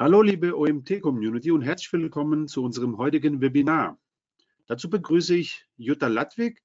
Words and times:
Hallo 0.00 0.22
liebe 0.22 0.56
OMT-Community 0.56 1.50
und 1.50 1.62
herzlich 1.62 1.92
willkommen 1.92 2.46
zu 2.46 2.62
unserem 2.62 2.98
heutigen 2.98 3.40
Webinar. 3.40 3.98
Dazu 4.68 4.88
begrüße 4.88 5.34
ich 5.34 5.66
Jutta 5.76 6.06
Ladwig 6.06 6.62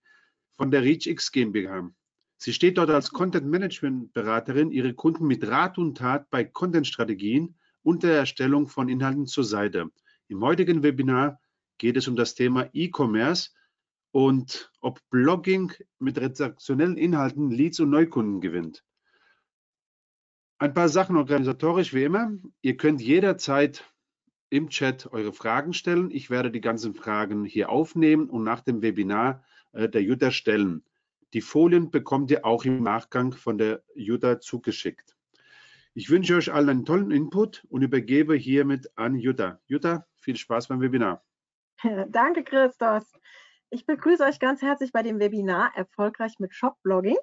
von 0.52 0.70
der 0.70 0.83
ReachX 0.83 1.32
GmbH. 1.32 1.89
Sie 2.38 2.54
steht 2.54 2.77
dort 2.77 2.91
als 2.91 3.09
Content 3.09 3.47
Management 3.47 4.14
Beraterin 4.14 4.69
ihre 4.69 4.93
Kunden 4.93 5.25
mit 5.25 5.47
Rat 5.47 5.79
und 5.79 5.97
Tat 5.97 6.29
bei 6.29 6.43
Content-Strategien 6.43 7.55
und 7.82 8.04
der 8.04 8.18
Erstellung 8.18 8.68
von 8.68 8.88
Inhalten 8.88 9.25
zur 9.25 9.45
Seite. 9.45 9.89
Im 10.27 10.43
heutigen 10.43 10.84
Webinar 10.84 11.41
geht 11.79 11.97
es 11.97 12.07
um 12.07 12.15
das 12.15 12.36
Thema 12.36 12.70
E-Commerce 12.71 13.50
und 14.11 14.71
ob 14.79 15.00
Blogging 15.09 15.73
mit 15.97 16.20
redaktionellen 16.20 16.97
Inhalten 16.97 17.50
Leads 17.50 17.79
und 17.79 17.89
Neukunden 17.89 18.42
gewinnt. 18.42 18.84
Ein 20.63 20.73
paar 20.73 20.87
Sachen 20.87 21.17
organisatorisch 21.17 21.93
wie 21.93 22.05
immer. 22.05 22.31
Ihr 22.61 22.77
könnt 22.77 23.01
jederzeit 23.01 23.83
im 24.49 24.69
Chat 24.69 25.11
eure 25.11 25.33
Fragen 25.33 25.73
stellen. 25.73 26.09
Ich 26.09 26.29
werde 26.29 26.51
die 26.51 26.61
ganzen 26.61 26.93
Fragen 26.93 27.43
hier 27.43 27.69
aufnehmen 27.69 28.29
und 28.29 28.45
nach 28.45 28.61
dem 28.61 28.81
Webinar 28.81 29.43
äh, 29.73 29.89
der 29.89 30.01
Jutta 30.01 30.31
stellen. 30.31 30.86
Die 31.33 31.41
Folien 31.41 31.91
bekommt 31.91 32.31
ihr 32.31 32.45
auch 32.45 32.63
im 32.63 32.81
Nachgang 32.81 33.33
von 33.33 33.58
der 33.58 33.83
Jutta 33.94 34.39
zugeschickt. 34.39 35.17
Ich 35.95 36.09
wünsche 36.09 36.38
euch 36.38 36.53
allen 36.53 36.69
einen 36.69 36.86
tollen 36.86 37.11
Input 37.11 37.66
und 37.67 37.81
übergebe 37.81 38.33
hiermit 38.33 38.89
an 38.95 39.19
Jutta. 39.19 39.59
Jutta, 39.66 40.08
viel 40.16 40.38
Spaß 40.38 40.69
beim 40.69 40.80
Webinar. 40.80 41.25
Danke, 42.08 42.45
Christos. 42.45 43.11
Ich 43.69 43.86
begrüße 43.86 44.23
euch 44.23 44.39
ganz 44.39 44.61
herzlich 44.61 44.94
bei 44.94 45.03
dem 45.03 45.19
Webinar 45.19 45.73
Erfolgreich 45.75 46.39
mit 46.39 46.55
Shopblogging. 46.55 47.17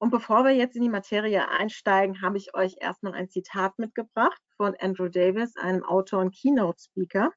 Und 0.00 0.10
bevor 0.10 0.44
wir 0.44 0.52
jetzt 0.52 0.76
in 0.76 0.82
die 0.82 0.88
Materie 0.88 1.46
einsteigen, 1.46 2.22
habe 2.22 2.38
ich 2.38 2.54
euch 2.54 2.76
erstmal 2.80 3.12
ein 3.12 3.28
Zitat 3.28 3.78
mitgebracht 3.78 4.40
von 4.56 4.74
Andrew 4.80 5.08
Davis, 5.08 5.58
einem 5.58 5.84
Autor 5.84 6.20
und 6.20 6.34
Keynote-Speaker. 6.34 7.30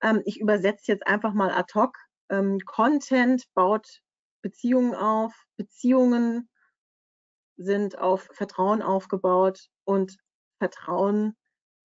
Ähm, 0.00 0.22
ich 0.24 0.40
übersetze 0.40 0.92
jetzt 0.92 1.06
einfach 1.06 1.34
mal 1.34 1.50
ad 1.50 1.74
hoc. 1.74 1.94
Ähm, 2.30 2.58
Content 2.64 3.44
baut 3.52 4.00
Beziehungen 4.40 4.94
auf, 4.94 5.34
Beziehungen 5.58 6.48
sind 7.58 7.98
auf 7.98 8.30
Vertrauen 8.32 8.80
aufgebaut 8.80 9.68
und 9.84 10.16
Vertrauen 10.58 11.36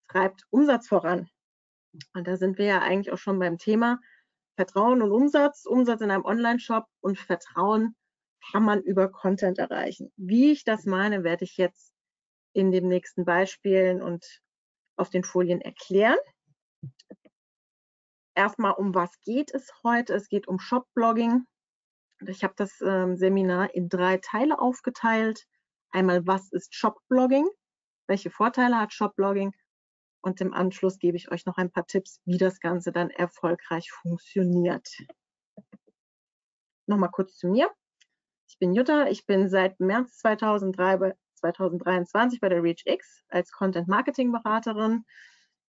treibt 0.07 0.45
Umsatz 0.49 0.88
voran. 0.88 1.29
Und 2.13 2.25
da 2.25 2.38
sind 2.38 2.57
wir 2.57 2.66
ja 2.66 2.79
eigentlich 2.79 3.11
auch 3.11 3.17
schon 3.17 3.38
beim 3.38 3.57
Thema 3.57 3.99
Vertrauen 4.55 5.02
und 5.02 5.11
Umsatz, 5.11 5.66
Umsatz 5.66 5.99
in 5.99 6.09
einem 6.09 6.23
Online-Shop 6.23 6.85
und 7.02 7.19
Vertrauen 7.19 7.97
kann 8.52 8.64
man 8.64 8.81
über 8.81 9.09
Content 9.11 9.58
erreichen. 9.58 10.11
Wie 10.17 10.52
ich 10.52 10.64
das 10.64 10.86
meine, 10.86 11.23
werde 11.23 11.45
ich 11.45 11.58
jetzt 11.58 11.94
in 12.53 12.72
den 12.72 12.88
nächsten 12.88 13.25
Beispielen 13.25 14.02
und 14.02 14.42
auf 14.97 15.09
den 15.09 15.23
Folien 15.23 15.61
erklären. 15.61 16.17
Erstmal, 18.36 18.73
um 18.73 18.95
was 18.95 19.19
geht 19.22 19.53
es 19.53 19.72
heute? 19.84 20.14
Es 20.14 20.30
geht 20.30 20.47
um 20.47 20.59
Shopblogging. 20.59 21.45
Ich 22.28 22.44
habe 22.44 22.53
das 22.56 22.81
ähm, 22.81 23.17
Seminar 23.17 23.73
in 23.73 23.89
drei 23.89 24.17
Teile 24.17 24.59
aufgeteilt. 24.59 25.45
Einmal, 25.92 26.25
was 26.25 26.52
ist 26.52 26.73
Shopblogging? 26.75 27.47
Welche 28.08 28.30
Vorteile 28.30 28.80
hat 28.80 28.94
Shopblogging? 28.94 29.53
Und 30.22 30.39
im 30.39 30.53
Anschluss 30.53 31.00
gebe 31.00 31.17
ich 31.17 31.31
euch 31.31 31.45
noch 31.45 31.58
ein 31.58 31.72
paar 31.72 31.88
Tipps, 31.88 32.22
wie 32.25 32.38
das 32.38 32.59
Ganze 32.59 32.92
dann 32.92 33.09
erfolgreich 33.09 33.92
funktioniert. 33.92 34.88
Nochmal 36.86 37.09
kurz 37.12 37.38
zu 37.38 37.47
mir. 37.47 37.72
Ich 38.52 38.59
bin 38.59 38.73
Jutta, 38.73 39.07
ich 39.07 39.25
bin 39.25 39.49
seit 39.49 39.80
März 39.80 40.17
2003 40.17 41.16
2023 41.35 42.41
bei 42.41 42.49
der 42.49 42.61
ReachX 42.61 43.23
als 43.30 43.50
Content 43.53 43.88
Marketing 43.88 44.34
Beraterin. 44.34 45.06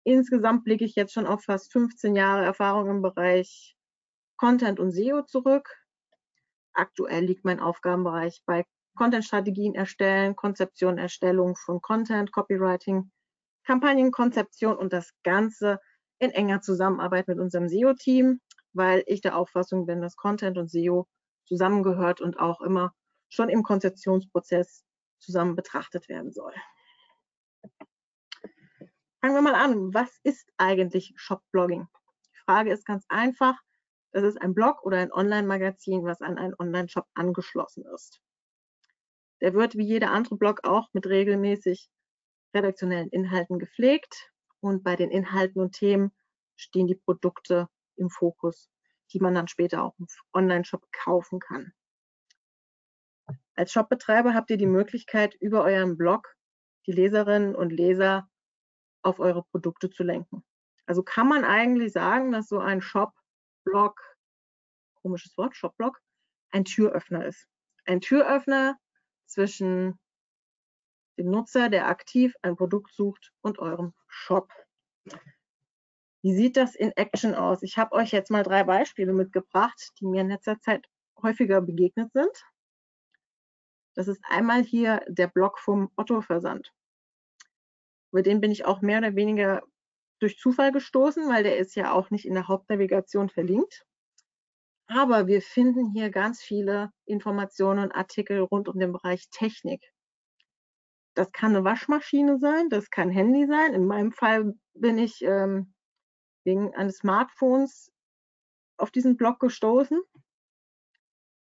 Insgesamt 0.02 0.64
blicke 0.64 0.86
ich 0.86 0.94
jetzt 0.94 1.12
schon 1.12 1.26
auf 1.26 1.44
fast 1.44 1.70
15 1.72 2.16
Jahre 2.16 2.42
Erfahrung 2.42 2.88
im 2.88 3.02
Bereich 3.02 3.76
Content 4.38 4.80
und 4.80 4.92
SEO 4.92 5.20
zurück. 5.26 5.76
Aktuell 6.72 7.22
liegt 7.22 7.44
mein 7.44 7.60
Aufgabenbereich 7.60 8.40
bei 8.46 8.64
Content-Strategien 8.96 9.74
erstellen, 9.74 10.34
Konzeption, 10.34 10.96
Erstellung 10.96 11.56
von 11.56 11.82
Content, 11.82 12.32
Copywriting, 12.32 13.10
Kampagnenkonzeption 13.64 14.74
und 14.74 14.94
das 14.94 15.12
Ganze 15.22 15.80
in 16.18 16.30
enger 16.30 16.62
Zusammenarbeit 16.62 17.28
mit 17.28 17.40
unserem 17.40 17.68
SEO-Team, 17.68 18.40
weil 18.72 19.04
ich 19.06 19.20
der 19.20 19.36
Auffassung 19.36 19.84
bin, 19.84 20.00
dass 20.00 20.16
Content 20.16 20.56
und 20.56 20.70
SEO 20.70 21.06
zusammengehört 21.50 22.20
und 22.20 22.38
auch 22.38 22.60
immer 22.60 22.94
schon 23.28 23.48
im 23.48 23.64
Konzeptionsprozess 23.64 24.84
zusammen 25.18 25.56
betrachtet 25.56 26.08
werden 26.08 26.30
soll. 26.30 26.54
Fangen 29.20 29.34
wir 29.34 29.42
mal 29.42 29.56
an. 29.56 29.92
Was 29.92 30.16
ist 30.22 30.48
eigentlich 30.58 31.12
Shopblogging? 31.16 31.88
Die 32.34 32.38
Frage 32.44 32.72
ist 32.72 32.86
ganz 32.86 33.04
einfach. 33.08 33.58
Das 34.12 34.22
ist 34.22 34.40
ein 34.40 34.54
Blog 34.54 34.84
oder 34.84 34.98
ein 34.98 35.12
Online-Magazin, 35.12 36.04
was 36.04 36.20
an 36.20 36.38
einen 36.38 36.54
Online-Shop 36.56 37.06
angeschlossen 37.14 37.84
ist. 37.94 38.20
Der 39.40 39.52
wird 39.52 39.76
wie 39.76 39.86
jeder 39.86 40.12
andere 40.12 40.36
Blog 40.36 40.60
auch 40.62 40.88
mit 40.92 41.06
regelmäßig 41.06 41.90
redaktionellen 42.54 43.08
Inhalten 43.08 43.58
gepflegt 43.58 44.30
und 44.60 44.84
bei 44.84 44.94
den 44.94 45.10
Inhalten 45.10 45.60
und 45.60 45.72
Themen 45.72 46.12
stehen 46.56 46.86
die 46.86 46.94
Produkte 46.94 47.68
im 47.96 48.08
Fokus 48.08 48.70
die 49.12 49.20
man 49.20 49.34
dann 49.34 49.48
später 49.48 49.82
auch 49.82 49.94
im 49.98 50.06
Online-Shop 50.32 50.86
kaufen 50.92 51.40
kann. 51.40 51.72
Als 53.54 53.72
Shopbetreiber 53.72 54.34
habt 54.34 54.50
ihr 54.50 54.56
die 54.56 54.66
Möglichkeit, 54.66 55.34
über 55.34 55.64
euren 55.64 55.96
Blog 55.96 56.34
die 56.86 56.92
Leserinnen 56.92 57.54
und 57.54 57.70
Leser 57.70 58.28
auf 59.02 59.18
eure 59.18 59.44
Produkte 59.44 59.90
zu 59.90 60.02
lenken. 60.02 60.44
Also 60.86 61.02
kann 61.02 61.28
man 61.28 61.44
eigentlich 61.44 61.92
sagen, 61.92 62.32
dass 62.32 62.48
so 62.48 62.58
ein 62.58 62.80
Shop-Blog, 62.80 64.00
komisches 65.02 65.36
Wort, 65.36 65.56
Shop-Blog, 65.56 66.00
ein 66.50 66.64
Türöffner 66.64 67.26
ist. 67.26 67.46
Ein 67.84 68.00
Türöffner 68.00 68.76
zwischen 69.26 69.98
dem 71.16 71.30
Nutzer, 71.30 71.68
der 71.68 71.88
aktiv 71.88 72.34
ein 72.42 72.56
Produkt 72.56 72.92
sucht, 72.94 73.32
und 73.42 73.58
eurem 73.58 73.94
Shop. 74.08 74.50
Wie 76.22 76.34
sieht 76.34 76.56
das 76.56 76.74
in 76.74 76.92
Action 76.96 77.34
aus? 77.34 77.62
Ich 77.62 77.78
habe 77.78 77.94
euch 77.94 78.12
jetzt 78.12 78.30
mal 78.30 78.42
drei 78.42 78.64
Beispiele 78.64 79.12
mitgebracht, 79.12 79.92
die 79.98 80.06
mir 80.06 80.20
in 80.20 80.28
letzter 80.28 80.60
Zeit 80.60 80.86
häufiger 81.22 81.60
begegnet 81.62 82.12
sind. 82.12 82.44
Das 83.94 84.08
ist 84.08 84.22
einmal 84.28 84.62
hier 84.62 85.02
der 85.08 85.28
Blog 85.28 85.58
vom 85.58 85.90
Otto-Versand. 85.96 86.72
Über 88.12 88.22
den 88.22 88.40
bin 88.40 88.50
ich 88.50 88.64
auch 88.64 88.82
mehr 88.82 88.98
oder 88.98 89.14
weniger 89.14 89.62
durch 90.18 90.38
Zufall 90.38 90.72
gestoßen, 90.72 91.28
weil 91.28 91.42
der 91.42 91.58
ist 91.58 91.74
ja 91.74 91.92
auch 91.92 92.10
nicht 92.10 92.26
in 92.26 92.34
der 92.34 92.48
Hauptnavigation 92.48 93.30
verlinkt. 93.30 93.86
Aber 94.86 95.26
wir 95.26 95.40
finden 95.40 95.92
hier 95.92 96.10
ganz 96.10 96.42
viele 96.42 96.92
Informationen 97.06 97.84
und 97.84 97.92
Artikel 97.92 98.40
rund 98.40 98.68
um 98.68 98.78
den 98.78 98.92
Bereich 98.92 99.28
Technik. 99.30 99.82
Das 101.14 101.32
kann 101.32 101.54
eine 101.54 101.64
Waschmaschine 101.64 102.38
sein, 102.38 102.68
das 102.68 102.90
kann 102.90 103.10
Handy 103.10 103.46
sein. 103.46 103.74
In 103.74 103.86
meinem 103.86 104.12
Fall 104.12 104.54
bin 104.74 104.98
ich 104.98 105.22
ähm, 105.22 105.74
wegen 106.44 106.74
eines 106.74 106.98
Smartphones 106.98 107.92
auf 108.76 108.90
diesen 108.90 109.16
Blog 109.16 109.40
gestoßen. 109.40 110.00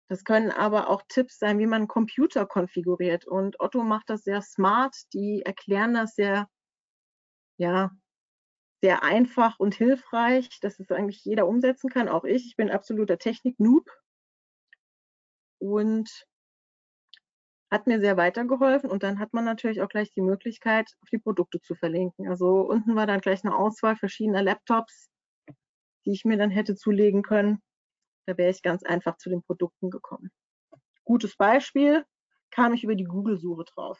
Das 0.07 0.23
können 0.23 0.51
aber 0.51 0.89
auch 0.89 1.01
Tipps 1.07 1.39
sein, 1.39 1.57
wie 1.57 1.65
man 1.65 1.81
einen 1.81 1.87
Computer 1.87 2.45
konfiguriert. 2.45 3.25
Und 3.25 3.59
Otto 3.59 3.83
macht 3.83 4.09
das 4.09 4.23
sehr 4.23 4.41
smart. 4.41 4.95
Die 5.13 5.41
erklären 5.43 5.95
das 5.95 6.13
sehr, 6.13 6.47
ja, 7.57 7.91
sehr 8.81 9.03
einfach 9.03 9.59
und 9.59 9.73
hilfreich, 9.73 10.59
dass 10.59 10.79
es 10.79 10.91
eigentlich 10.91 11.25
jeder 11.25 11.47
umsetzen 11.47 11.89
kann. 11.89 12.07
Auch 12.07 12.23
ich. 12.23 12.45
Ich 12.45 12.55
bin 12.55 12.69
absoluter 12.69 13.17
Technik-Noob. 13.17 13.89
Und 15.57 16.27
hat 17.75 17.87
mir 17.87 17.99
sehr 17.99 18.15
weitergeholfen 18.15 18.89
und 18.89 19.03
dann 19.03 19.19
hat 19.19 19.33
man 19.33 19.43
natürlich 19.43 19.81
auch 19.81 19.89
gleich 19.89 20.09
die 20.13 20.21
Möglichkeit, 20.21 20.89
auf 21.01 21.09
die 21.09 21.17
Produkte 21.17 21.59
zu 21.59 21.75
verlinken. 21.75 22.29
Also 22.29 22.61
unten 22.61 22.95
war 22.95 23.05
dann 23.05 23.19
gleich 23.19 23.43
eine 23.43 23.53
Auswahl 23.53 23.97
verschiedener 23.97 24.41
Laptops, 24.41 25.09
die 26.05 26.13
ich 26.13 26.23
mir 26.23 26.37
dann 26.37 26.51
hätte 26.51 26.75
zulegen 26.75 27.21
können. 27.21 27.61
Da 28.27 28.37
wäre 28.37 28.49
ich 28.49 28.61
ganz 28.61 28.83
einfach 28.83 29.17
zu 29.17 29.29
den 29.29 29.43
Produkten 29.43 29.89
gekommen. 29.89 30.31
Gutes 31.03 31.35
Beispiel, 31.35 32.05
kam 32.49 32.73
ich 32.73 32.85
über 32.85 32.95
die 32.95 33.03
Google-Suche 33.03 33.65
drauf. 33.65 33.99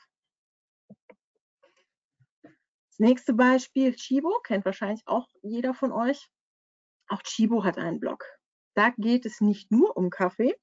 Das 2.44 3.00
nächste 3.00 3.34
Beispiel, 3.34 3.94
Chibo, 3.94 4.40
kennt 4.42 4.64
wahrscheinlich 4.64 5.04
auch 5.06 5.28
jeder 5.42 5.74
von 5.74 5.92
euch. 5.92 6.30
Auch 7.10 7.22
Chibo 7.24 7.66
hat 7.66 7.78
einen 7.78 8.00
Blog. 8.00 8.24
Da 8.74 8.92
geht 8.98 9.26
es 9.26 9.42
nicht 9.42 9.70
nur 9.70 9.98
um 9.98 10.10
Kaffee, 10.10 10.56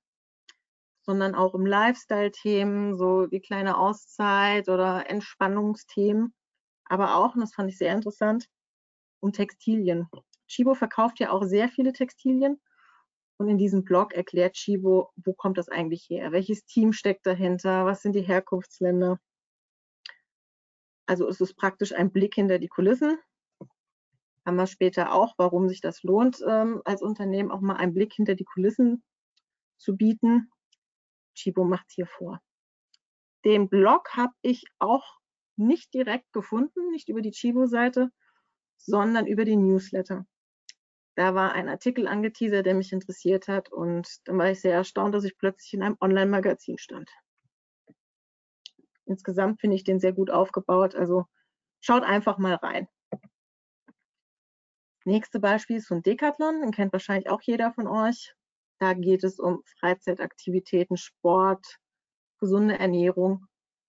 sondern 1.03 1.35
auch 1.35 1.55
um 1.55 1.67
Lifestyle-Themen, 1.67 2.97
so 2.97 3.27
die 3.27 3.41
kleine 3.41 3.77
Auszeit 3.77 4.69
oder 4.69 5.09
Entspannungsthemen, 5.11 6.35
aber 6.85 7.17
auch, 7.17 7.35
und 7.35 7.41
das 7.41 7.55
fand 7.55 7.71
ich 7.71 7.79
sehr 7.79 7.93
interessant, 7.93 8.47
um 9.21 9.33
Textilien. 9.33 10.09
Chibo 10.47 10.75
verkauft 10.75 11.21
ja 11.21 11.31
auch 11.31 11.45
sehr 11.45 11.69
viele 11.69 11.93
Textilien 11.93 12.61
und 13.39 13.49
in 13.49 13.59
diesem 13.59 13.85
Blog 13.85 14.13
erklärt 14.13 14.55
Chibo, 14.55 15.11
wo 15.17 15.33
kommt 15.33 15.59
das 15.59 15.69
eigentlich 15.69 16.09
her? 16.09 16.33
Welches 16.33 16.65
Team 16.65 16.93
steckt 16.93 17.27
dahinter? 17.27 17.85
Was 17.87 18.03
sind 18.03 18.15
die 18.15 18.23
Herkunftsländer? 18.23 19.19
Also 21.07 21.29
es 21.29 21.41
ist 21.41 21.55
praktisch 21.55 21.93
ein 21.93 22.13
Blick 22.13 22.35
hinter 22.35 22.59
die 22.59 22.69
Kulissen. 22.69 23.19
Haben 24.47 24.57
wir 24.57 24.67
später 24.67 25.13
auch, 25.13 25.35
warum 25.39 25.69
sich 25.69 25.81
das 25.81 26.03
lohnt, 26.03 26.43
ähm, 26.47 26.83
als 26.85 27.03
Unternehmen 27.03 27.51
auch 27.51 27.61
mal 27.61 27.77
einen 27.77 27.95
Blick 27.95 28.13
hinter 28.13 28.35
die 28.35 28.45
Kulissen 28.45 29.03
zu 29.79 29.97
bieten. 29.97 30.51
Chibo 31.35 31.65
macht 31.65 31.91
hier 31.91 32.07
vor. 32.07 32.41
Den 33.45 33.69
Blog 33.69 34.17
habe 34.17 34.33
ich 34.43 34.65
auch 34.79 35.19
nicht 35.57 35.93
direkt 35.95 36.33
gefunden, 36.33 36.91
nicht 36.91 37.09
über 37.09 37.23
die 37.23 37.33
Chibo-Seite, 37.33 38.11
sondern 38.77 39.27
über 39.27 39.45
den 39.45 39.67
Newsletter. 39.67 40.27
Da 41.15 41.35
war 41.35 41.53
ein 41.53 41.69
Artikel 41.69 42.09
angeteasert, 42.09 42.65
der 42.65 42.75
mich 42.75 42.93
interessiert 42.93 43.49
hat 43.49 43.71
und 43.71 44.09
dann 44.25 44.39
war 44.39 44.51
ich 44.51 44.61
sehr 44.61 44.75
erstaunt, 44.75 45.15
dass 45.15 45.25
ich 45.25 45.37
plötzlich 45.37 45.75
in 45.75 45.83
einem 45.83 45.97
Online-Magazin 46.01 46.79
stand. 46.79 47.11
Insgesamt 49.05 49.61
finde 49.61 49.77
ich 49.77 49.85
den 49.85 50.01
sehr 50.01 50.13
gut 50.13 50.31
aufgebaut, 50.31 50.95
also 50.95 51.27
schaut 51.81 52.03
einfach 52.03 52.39
mal 52.39 52.55
rein. 52.55 52.89
Nächste 55.05 55.41
Beispiel 55.41 55.77
ist 55.77 55.89
von 55.89 56.03
Decathlon, 56.03 56.61
den 56.61 56.71
kennt 56.71 56.93
wahrscheinlich 56.93 57.29
auch 57.29 57.43
jeder 57.43 57.73
von 57.73 57.89
euch. 57.89 58.35
Da 58.83 58.95
geht 58.95 59.23
es 59.23 59.39
um 59.39 59.63
Freizeitaktivitäten, 59.79 60.97
Sport, 60.97 61.79
gesunde 62.41 62.81
Ernährung 62.81 63.47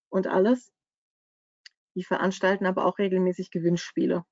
und 0.10 0.28
alles. 0.28 0.72
Die 1.96 2.04
veranstalten 2.04 2.68
aber 2.68 2.86
auch 2.86 3.00
regelmäßig 3.00 3.50
Gewinnspiele. 3.50 4.24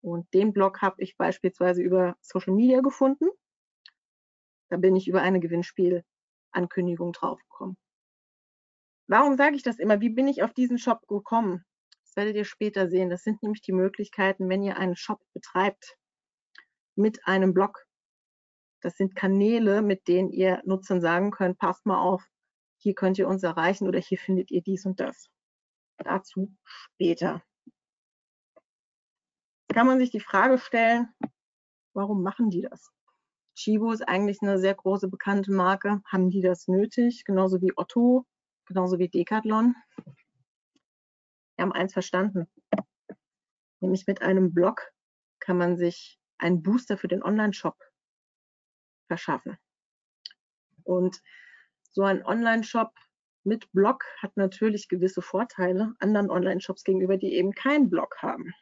Und 0.00 0.32
den 0.32 0.54
Blog 0.54 0.80
habe 0.80 1.02
ich 1.02 1.18
beispielsweise 1.18 1.82
über 1.82 2.16
Social 2.22 2.54
Media 2.54 2.80
gefunden. 2.80 3.28
Da 4.70 4.78
bin 4.78 4.96
ich 4.96 5.06
über 5.06 5.20
eine 5.20 5.38
Gewinnspielankündigung 5.38 7.12
draufgekommen. 7.12 7.76
Warum 9.06 9.36
sage 9.36 9.56
ich 9.56 9.62
das 9.62 9.78
immer? 9.78 10.00
Wie 10.00 10.08
bin 10.08 10.28
ich 10.28 10.42
auf 10.42 10.54
diesen 10.54 10.78
Shop 10.78 11.06
gekommen? 11.08 11.66
Das 12.06 12.16
werdet 12.16 12.36
ihr 12.36 12.46
später 12.46 12.88
sehen. 12.88 13.10
Das 13.10 13.22
sind 13.22 13.42
nämlich 13.42 13.60
die 13.60 13.72
Möglichkeiten, 13.72 14.48
wenn 14.48 14.62
ihr 14.62 14.78
einen 14.78 14.96
Shop 14.96 15.20
betreibt 15.34 15.98
mit 16.94 17.26
einem 17.26 17.52
Blog. 17.52 17.84
Das 18.80 18.96
sind 18.96 19.14
Kanäle, 19.14 19.82
mit 19.82 20.08
denen 20.08 20.30
ihr 20.30 20.62
Nutzern 20.64 21.00
sagen 21.00 21.30
könnt, 21.30 21.58
passt 21.58 21.86
mal 21.86 22.00
auf, 22.00 22.24
hier 22.78 22.94
könnt 22.94 23.18
ihr 23.18 23.28
uns 23.28 23.42
erreichen 23.42 23.86
oder 23.86 23.98
hier 23.98 24.18
findet 24.18 24.50
ihr 24.50 24.62
dies 24.62 24.86
und 24.86 25.00
das. 25.00 25.28
Dazu 25.98 26.50
später 26.64 27.42
kann 29.68 29.86
man 29.86 29.98
sich 29.98 30.10
die 30.10 30.20
Frage 30.20 30.58
stellen, 30.58 31.08
warum 31.94 32.22
machen 32.22 32.50
die 32.50 32.62
das? 32.62 32.90
Chibo 33.54 33.92
ist 33.92 34.02
eigentlich 34.02 34.40
eine 34.40 34.58
sehr 34.58 34.74
große 34.74 35.08
bekannte 35.08 35.52
Marke. 35.52 36.00
Haben 36.06 36.30
die 36.30 36.40
das 36.40 36.66
nötig? 36.66 37.24
Genauso 37.24 37.60
wie 37.60 37.72
Otto, 37.76 38.26
genauso 38.64 38.98
wie 38.98 39.08
Decathlon. 39.08 39.74
Wir 41.56 41.64
haben 41.64 41.72
eins 41.72 41.92
verstanden. 41.92 42.48
Nämlich 43.80 44.06
mit 44.06 44.22
einem 44.22 44.54
Blog 44.54 44.90
kann 45.40 45.58
man 45.58 45.76
sich 45.76 46.18
einen 46.38 46.62
Booster 46.62 46.96
für 46.96 47.08
den 47.08 47.22
Online-Shop 47.22 47.76
verschaffen. 49.10 49.58
Und 50.84 51.20
so 51.90 52.02
ein 52.04 52.24
Online-Shop 52.24 52.92
mit 53.42 53.68
Blog 53.72 54.04
hat 54.22 54.36
natürlich 54.36 54.86
gewisse 54.86 55.20
Vorteile 55.20 55.94
anderen 55.98 56.30
Online-Shops 56.30 56.84
gegenüber, 56.84 57.16
die 57.16 57.34
eben 57.34 57.52
keinen 57.52 57.90
Blog 57.90 58.22
haben. 58.22 58.54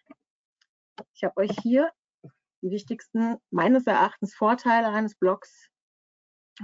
Ich 1.12 1.22
habe 1.22 1.36
euch 1.36 1.54
hier 1.62 1.92
die 2.62 2.70
wichtigsten 2.70 3.36
meines 3.50 3.86
Erachtens 3.86 4.34
Vorteile 4.34 4.88
eines 4.88 5.16
Blogs 5.16 5.68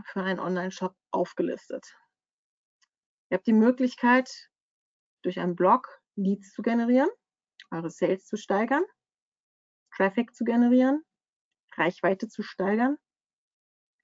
für 0.07 0.23
einen 0.23 0.41
Online-Shop 0.41 0.97
aufgelistet. 1.11 1.85
Ihr 3.29 3.37
habt 3.37 3.47
die 3.47 3.53
Möglichkeit, 3.53 4.49
durch 5.23 5.39
einen 5.41 5.57
Blog 5.57 6.01
Leads 6.17 6.53
zu 6.53 6.63
generieren, 6.63 7.11
eure 7.71 7.91
Sales 7.91 8.25
zu 8.25 8.37
steigern, 8.39 8.85
Traffic 9.95 10.35
zu 10.35 10.45
generieren, 10.45 11.05
Reichweite 11.77 12.29
zu 12.29 12.43
steigern, 12.43 12.97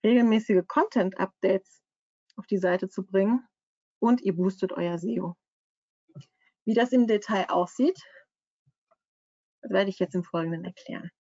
regelmäßige 0.05 0.63
Content-Updates 0.67 1.83
auf 2.37 2.47
die 2.47 2.59
Seite 2.59 2.89
zu 2.89 3.05
bringen 3.05 3.47
und 3.99 4.23
ihr 4.23 4.35
boostet 4.35 4.73
euer 4.73 4.99
SEO. 4.99 5.37
Wie 6.65 6.75
das 6.75 6.93
im 6.93 7.07
Detail 7.07 7.51
aussieht, 7.51 8.01
werde 9.63 9.91
ich 9.91 9.99
jetzt 9.99 10.15
im 10.15 10.25
Folgenden 10.25 10.65
erklären. 10.65 11.11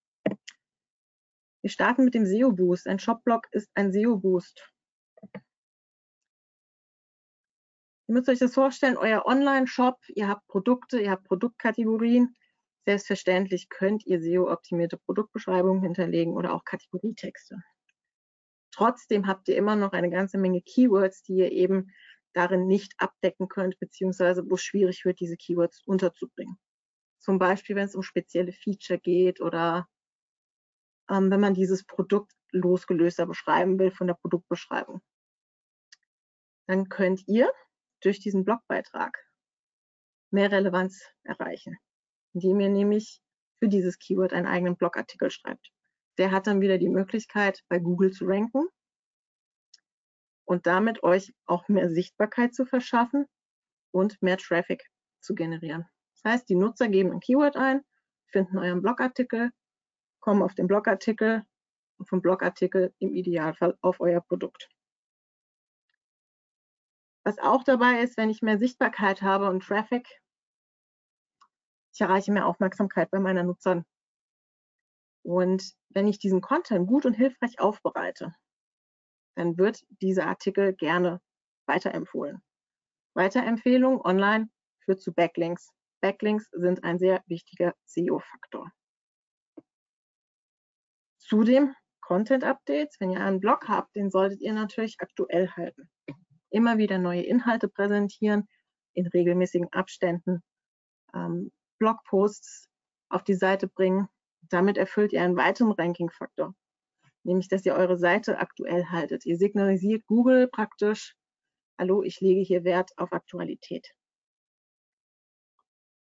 Wir 1.62 1.70
starten 1.70 2.04
mit 2.04 2.14
dem 2.14 2.24
SEO 2.24 2.52
Boost. 2.52 2.86
Ein 2.86 2.98
Shopblog 2.98 3.46
ist 3.52 3.70
ein 3.74 3.92
SEO 3.92 4.16
Boost. 4.16 4.66
Ihr 8.10 8.14
müsst 8.14 8.28
euch 8.28 8.38
das 8.38 8.54
vorstellen, 8.54 8.96
euer 8.96 9.24
Online-Shop, 9.24 9.96
ihr 10.08 10.26
habt 10.26 10.46
Produkte, 10.48 11.00
ihr 11.00 11.10
habt 11.10 11.24
Produktkategorien. 11.24 12.34
Selbstverständlich 12.86 13.68
könnt 13.68 14.04
ihr 14.06 14.20
SEO-optimierte 14.20 14.96
Produktbeschreibungen 14.96 15.82
hinterlegen 15.82 16.32
oder 16.34 16.54
auch 16.54 16.64
Kategorietexte. 16.64 17.62
Trotzdem 18.72 19.26
habt 19.26 19.48
ihr 19.48 19.56
immer 19.56 19.76
noch 19.76 19.92
eine 19.92 20.10
ganze 20.10 20.38
Menge 20.38 20.62
Keywords, 20.62 21.22
die 21.22 21.34
ihr 21.34 21.52
eben 21.52 21.92
darin 22.32 22.66
nicht 22.66 22.94
abdecken 22.98 23.48
könnt, 23.48 23.78
beziehungsweise 23.80 24.48
wo 24.48 24.56
schwierig 24.56 25.04
wird, 25.04 25.20
diese 25.20 25.36
Keywords 25.36 25.82
unterzubringen. 25.84 26.56
Zum 27.18 27.38
Beispiel, 27.38 27.76
wenn 27.76 27.86
es 27.86 27.94
um 27.94 28.02
spezielle 28.02 28.52
Feature 28.52 28.98
geht 28.98 29.40
oder 29.40 29.88
ähm, 31.10 31.30
wenn 31.30 31.40
man 31.40 31.54
dieses 31.54 31.84
Produkt 31.84 32.32
losgelöster 32.52 33.26
beschreiben 33.26 33.78
will 33.78 33.90
von 33.90 34.06
der 34.06 34.14
Produktbeschreibung. 34.14 35.02
Dann 36.66 36.88
könnt 36.88 37.26
ihr 37.26 37.50
durch 38.00 38.20
diesen 38.20 38.44
Blogbeitrag 38.44 39.18
mehr 40.30 40.50
Relevanz 40.50 41.04
erreichen, 41.24 41.76
indem 42.32 42.60
ihr 42.60 42.68
nämlich 42.68 43.20
für 43.58 43.68
dieses 43.68 43.98
Keyword 43.98 44.32
einen 44.32 44.46
eigenen 44.46 44.76
Blogartikel 44.76 45.30
schreibt. 45.30 45.72
Der 46.18 46.30
hat 46.30 46.46
dann 46.46 46.60
wieder 46.60 46.78
die 46.78 46.88
Möglichkeit, 46.88 47.62
bei 47.68 47.78
Google 47.78 48.12
zu 48.12 48.26
ranken 48.26 48.66
und 50.44 50.66
damit 50.66 51.02
euch 51.02 51.32
auch 51.46 51.68
mehr 51.68 51.90
Sichtbarkeit 51.90 52.54
zu 52.54 52.66
verschaffen 52.66 53.26
und 53.92 54.20
mehr 54.20 54.36
Traffic 54.36 54.84
zu 55.20 55.34
generieren. 55.34 55.86
Das 56.14 56.32
heißt, 56.32 56.48
die 56.48 56.56
Nutzer 56.56 56.88
geben 56.88 57.12
ein 57.12 57.20
Keyword 57.20 57.56
ein, 57.56 57.82
finden 58.26 58.58
euren 58.58 58.82
Blogartikel, 58.82 59.52
kommen 60.20 60.42
auf 60.42 60.54
den 60.54 60.66
Blogartikel 60.66 61.44
und 61.98 62.08
vom 62.08 62.20
Blogartikel 62.20 62.94
im 62.98 63.14
Idealfall 63.14 63.76
auf 63.80 64.00
euer 64.00 64.20
Produkt. 64.20 64.68
Was 67.22 67.38
auch 67.38 67.62
dabei 67.62 68.02
ist, 68.02 68.16
wenn 68.16 68.30
ich 68.30 68.42
mehr 68.42 68.58
Sichtbarkeit 68.58 69.22
habe 69.22 69.48
und 69.48 69.62
Traffic, 69.62 70.20
ich 71.92 72.00
erreiche 72.00 72.32
mehr 72.32 72.46
Aufmerksamkeit 72.46 73.10
bei 73.10 73.18
meinen 73.18 73.46
Nutzern. 73.46 73.84
Und 75.30 75.74
wenn 75.90 76.08
ich 76.08 76.18
diesen 76.18 76.40
Content 76.40 76.88
gut 76.88 77.06
und 77.06 77.14
hilfreich 77.14 77.60
aufbereite, 77.60 78.34
dann 79.36 79.56
wird 79.58 79.84
dieser 80.02 80.26
Artikel 80.26 80.74
gerne 80.74 81.20
weiterempfohlen. 81.66 82.42
Weiterempfehlung 83.14 84.00
online 84.00 84.50
führt 84.84 85.00
zu 85.00 85.12
Backlinks. 85.12 85.70
Backlinks 86.00 86.48
sind 86.50 86.82
ein 86.82 86.98
sehr 86.98 87.22
wichtiger 87.26 87.74
SEO-Faktor. 87.84 88.72
Zudem 91.18 91.76
Content-Updates. 92.00 92.98
Wenn 92.98 93.12
ihr 93.12 93.20
einen 93.20 93.38
Blog 93.38 93.68
habt, 93.68 93.94
den 93.94 94.10
solltet 94.10 94.40
ihr 94.40 94.52
natürlich 94.52 94.96
aktuell 94.98 95.48
halten. 95.50 95.88
Immer 96.50 96.76
wieder 96.76 96.98
neue 96.98 97.22
Inhalte 97.22 97.68
präsentieren, 97.68 98.48
in 98.94 99.06
regelmäßigen 99.06 99.72
Abständen 99.72 100.42
ähm, 101.14 101.52
Blogposts 101.78 102.68
auf 103.10 103.22
die 103.22 103.34
Seite 103.34 103.68
bringen. 103.68 104.08
Damit 104.50 104.76
erfüllt 104.76 105.12
ihr 105.12 105.22
einen 105.22 105.36
weiteren 105.36 105.72
Ranking-Faktor, 105.72 106.54
nämlich 107.22 107.48
dass 107.48 107.64
ihr 107.64 107.74
eure 107.74 107.96
Seite 107.96 108.38
aktuell 108.38 108.86
haltet. 108.86 109.24
Ihr 109.24 109.38
signalisiert 109.38 110.04
Google 110.06 110.48
praktisch, 110.48 111.16
hallo, 111.78 112.02
ich 112.02 112.20
lege 112.20 112.40
hier 112.40 112.64
Wert 112.64 112.90
auf 112.96 113.12
Aktualität. 113.12 113.94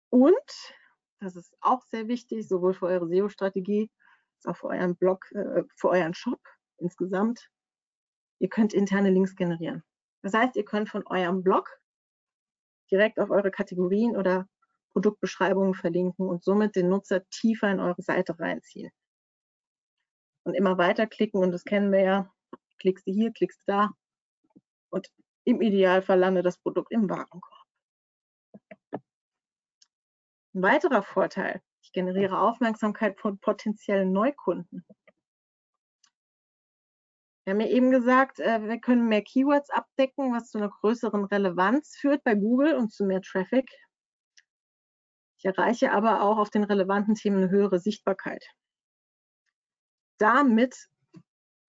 Und, 0.09 0.75
das 1.21 1.37
ist 1.37 1.55
auch 1.61 1.85
sehr 1.85 2.09
wichtig, 2.09 2.49
sowohl 2.49 2.73
für 2.73 2.87
eure 2.87 3.07
SEO-Strategie 3.07 3.91
als 4.39 4.47
auch 4.47 4.59
für 4.59 4.69
euren 4.69 4.97
Blog, 4.97 5.31
äh, 5.33 5.63
für 5.77 5.91
euren 5.91 6.15
Shop 6.15 6.41
insgesamt, 6.79 7.51
ihr 8.39 8.49
könnt 8.49 8.73
interne 8.73 9.11
Links 9.11 9.37
generieren. 9.37 9.85
Das 10.23 10.33
heißt, 10.33 10.57
ihr 10.57 10.65
könnt 10.65 10.89
von 10.89 11.07
eurem 11.07 11.43
Blog 11.43 11.79
direkt 12.91 13.21
auf 13.21 13.31
eure 13.31 13.51
Kategorien 13.51 14.17
oder 14.17 14.49
Produktbeschreibungen 14.93 15.75
verlinken 15.75 16.29
und 16.29 16.45
somit 16.45 16.77
den 16.77 16.89
Nutzer 16.89 17.29
tiefer 17.31 17.71
in 17.71 17.81
eure 17.81 18.03
Seite 18.03 18.39
reinziehen. 18.39 18.91
Und 20.45 20.55
immer 20.55 20.79
weiter 20.79 21.07
klicken, 21.07 21.43
und 21.43 21.53
das 21.53 21.65
kennen 21.65 21.93
wir 21.93 22.01
ja, 22.01 22.33
klickst 22.79 23.07
du 23.07 23.13
hier, 23.13 23.33
klickst 23.33 23.61
du 23.61 23.73
da 23.73 23.91
und 24.91 25.09
im 25.45 25.61
Idealfall 25.61 26.19
landet 26.19 26.47
das 26.47 26.59
Produkt 26.59 26.93
im 26.93 27.09
Warenkorb. 27.09 27.67
Ein 30.53 30.63
weiterer 30.63 31.03
Vorteil, 31.03 31.63
ich 31.83 31.93
generiere 31.93 32.41
Aufmerksamkeit 32.41 33.19
von 33.21 33.39
potenziellen 33.39 34.13
Neukunden. 34.13 34.85
Wir 37.45 37.55
haben 37.55 37.61
ja 37.61 37.69
eben 37.69 37.91
gesagt, 37.91 38.39
äh, 38.41 38.63
wir 38.63 38.79
können 38.79 39.09
mehr 39.09 39.23
Keywords 39.23 39.71
abdecken, 39.71 40.33
was 40.33 40.51
zu 40.51 40.59
einer 40.59 40.69
größeren 40.69 41.25
Relevanz 41.25 41.97
führt 41.97 42.23
bei 42.25 42.35
Google 42.35 42.77
und 42.77 42.93
zu 42.93 43.05
mehr 43.05 43.23
Traffic. 43.23 43.69
Ich 45.41 45.47
erreiche 45.47 45.91
aber 45.93 46.21
auch 46.21 46.37
auf 46.37 46.51
den 46.51 46.65
relevanten 46.65 47.15
Themen 47.15 47.39
eine 47.39 47.51
höhere 47.51 47.79
Sichtbarkeit. 47.79 48.45
Damit 50.19 50.91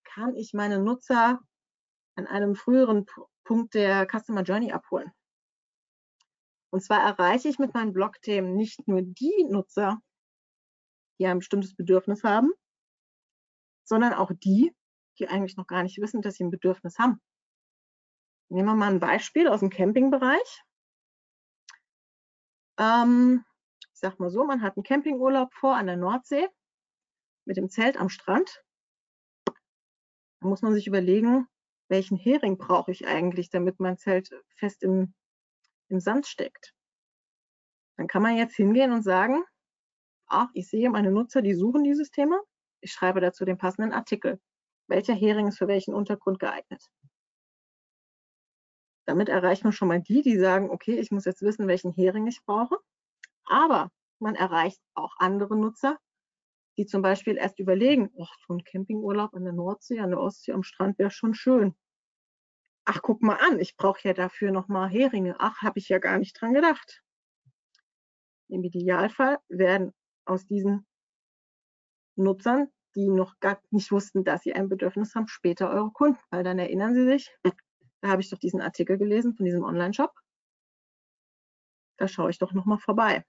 kann 0.04 0.36
ich 0.36 0.54
meine 0.54 0.78
Nutzer 0.78 1.40
an 2.16 2.28
einem 2.28 2.56
früheren 2.56 3.06
Punkt 3.46 3.74
der 3.74 4.06
Customer 4.12 4.42
Journey 4.42 4.74
abholen. 4.74 5.10
Und 6.70 6.84
zwar 6.84 7.02
erreiche 7.02 7.48
ich 7.48 7.60
mit 7.60 7.74
meinen 7.74 7.94
Blog-Themen 7.94 8.58
nicht 8.58 8.90
nur 8.90 9.04
die 9.04 9.46
Nutzer, 9.50 10.02
die 11.18 11.28
ein 11.28 11.40
bestimmtes 11.40 11.74
Bedürfnis 11.74 12.26
haben, 12.26 12.52
sondern 13.86 14.14
auch 14.14 14.32
die, 14.34 14.76
die 15.18 15.30
eigentlich 15.30 15.56
noch 15.56 15.68
gar 15.68 15.84
nicht 15.84 15.98
wissen, 16.02 16.22
dass 16.22 16.36
sie 16.36 16.44
ein 16.44 16.52
Bedürfnis 16.52 17.00
haben. 17.00 17.22
Nehmen 18.50 18.68
wir 18.68 18.76
mal 18.76 18.92
ein 18.92 19.00
Beispiel 19.00 19.48
aus 19.48 19.62
dem 19.62 19.70
Campingbereich. 19.70 20.62
Ähm, 22.78 23.46
sag 24.02 24.20
mal 24.20 24.30
so, 24.30 24.44
man 24.44 24.62
hat 24.62 24.76
einen 24.76 24.84
Campingurlaub 24.84 25.54
vor 25.54 25.76
an 25.76 25.88
der 25.88 25.96
Nordsee 25.96 26.50
mit 27.46 27.58
dem 27.58 27.70
Zelt 27.70 27.98
am 27.98 28.10
Strand. 28.10 28.64
Da 29.46 30.48
muss 30.48 30.62
man 30.62 30.74
sich 30.74 30.88
überlegen, 30.88 31.48
welchen 31.88 32.18
Hering 32.18 32.58
brauche 32.58 32.92
ich 32.92 33.08
eigentlich, 33.08 33.50
damit 33.50 33.80
mein 33.80 33.98
Zelt 33.98 34.32
fest 34.56 34.84
im, 34.84 35.14
im 35.88 36.00
Sand 36.00 36.26
steckt. 36.26 36.74
Dann 37.98 38.08
kann 38.08 38.24
man 38.24 38.38
jetzt 38.38 38.56
hingehen 38.56 38.92
und 38.92 39.04
sagen, 39.04 39.44
ach, 40.26 40.50
ich 40.54 40.68
sehe 40.70 40.90
meine 40.90 41.12
Nutzer, 41.12 41.42
die 41.42 41.54
suchen 41.54 41.84
dieses 41.84 42.10
Thema. 42.10 42.42
Ich 42.80 42.92
schreibe 42.92 43.22
dazu 43.22 43.46
den 43.46 43.58
passenden 43.58 43.92
Artikel. 43.92 44.42
Welcher 44.88 45.14
Hering 45.14 45.48
ist 45.48 45.60
für 45.60 45.68
welchen 45.68 45.94
Untergrund 45.94 46.40
geeignet? 46.40 46.84
Damit 49.06 49.30
erreicht 49.30 49.64
man 49.64 49.74
schon 49.74 49.90
mal 49.90 50.02
die, 50.02 50.22
die 50.22 50.40
sagen, 50.40 50.72
okay, 50.72 50.98
ich 50.98 51.12
muss 51.12 51.26
jetzt 51.26 51.42
wissen, 51.42 51.68
welchen 51.68 51.92
Hering 51.92 52.26
ich 52.28 52.44
brauche. 52.46 52.78
Aber 53.46 53.92
man 54.20 54.36
erreicht 54.36 54.80
auch 54.94 55.16
andere 55.18 55.58
Nutzer, 55.58 55.98
die 56.78 56.86
zum 56.86 57.02
Beispiel 57.02 57.38
erst 57.38 57.60
überlegen, 57.60 58.10
ach, 58.22 58.34
so 58.48 58.54
ein 58.54 58.64
Campingurlaub 58.64 59.34
an 59.34 59.44
der 59.44 59.54
Nordsee, 59.54 60.00
an 60.00 60.12
der 60.12 60.20
Ostsee, 60.20 60.54
am 60.54 60.64
Strand 60.64 60.98
wäre 61.00 61.12
schon 61.12 61.34
schön. 61.34 61.76
Ach, 62.86 63.02
guck 63.02 63.22
mal 63.22 63.36
an, 63.36 63.60
ich 63.60 63.76
brauche 63.78 64.08
ja 64.08 64.14
dafür 64.14 64.52
nochmal 64.52 64.90
Heringe. 64.90 65.36
Ach, 65.40 65.62
habe 65.62 65.80
ich 65.80 65.90
ja 65.90 66.00
gar 66.00 66.18
nicht 66.18 66.40
dran 66.40 66.54
gedacht. 66.54 67.04
Im 68.48 68.64
Idealfall 68.64 69.38
werden 69.50 69.94
aus 70.26 70.46
diesen 70.46 70.86
Nutzern, 72.16 72.68
die 72.96 73.10
noch 73.10 73.40
gar 73.40 73.62
nicht 73.70 73.92
wussten, 73.92 74.24
dass 74.24 74.42
sie 74.42 74.54
ein 74.54 74.68
Bedürfnis 74.68 75.16
haben, 75.16 75.28
später 75.28 75.70
eure 75.70 75.92
Kunden, 75.92 76.20
weil 76.30 76.44
dann 76.44 76.60
erinnern 76.60 76.94
sie 76.94 77.06
sich, 77.06 77.32
da 78.02 78.10
habe 78.10 78.22
ich 78.22 78.30
doch 78.30 78.40
diesen 78.40 78.62
Artikel 78.62 78.98
gelesen 78.98 79.36
von 79.36 79.46
diesem 79.46 79.64
Online-Shop. 79.64 80.12
Da 81.98 82.08
schaue 82.08 82.32
ich 82.32 82.40
doch 82.40 82.52
nochmal 82.54 82.80
vorbei. 82.80 83.24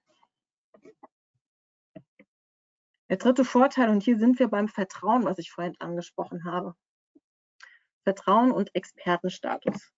Der 3.09 3.17
dritte 3.17 3.45
Vorteil, 3.45 3.89
und 3.89 4.03
hier 4.03 4.17
sind 4.17 4.39
wir 4.39 4.47
beim 4.47 4.67
Vertrauen, 4.67 5.25
was 5.25 5.37
ich 5.37 5.51
vorhin 5.51 5.75
angesprochen 5.79 6.45
habe. 6.45 6.75
Vertrauen 8.03 8.51
und 8.51 8.73
Expertenstatus. 8.75 9.91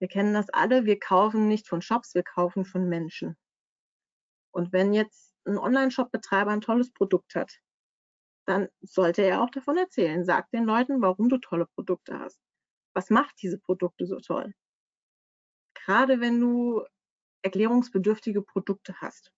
Wir 0.00 0.08
kennen 0.08 0.34
das 0.34 0.48
alle, 0.50 0.84
wir 0.84 0.98
kaufen 0.98 1.48
nicht 1.48 1.68
von 1.68 1.82
Shops, 1.82 2.14
wir 2.14 2.22
kaufen 2.22 2.64
von 2.64 2.88
Menschen. 2.88 3.36
Und 4.52 4.72
wenn 4.72 4.92
jetzt 4.92 5.34
ein 5.44 5.58
Online-Shop-Betreiber 5.58 6.50
ein 6.50 6.60
tolles 6.60 6.92
Produkt 6.92 7.34
hat, 7.34 7.58
dann 8.46 8.68
sollte 8.80 9.22
er 9.22 9.42
auch 9.42 9.50
davon 9.50 9.76
erzählen. 9.76 10.24
Sag 10.24 10.50
den 10.50 10.64
Leuten, 10.64 11.02
warum 11.02 11.28
du 11.28 11.38
tolle 11.38 11.66
Produkte 11.66 12.18
hast. 12.18 12.40
Was 12.94 13.10
macht 13.10 13.42
diese 13.42 13.58
Produkte 13.58 14.06
so 14.06 14.18
toll? 14.20 14.54
Gerade 15.74 16.20
wenn 16.20 16.40
du 16.40 16.84
erklärungsbedürftige 17.42 18.42
Produkte 18.42 19.00
hast, 19.00 19.32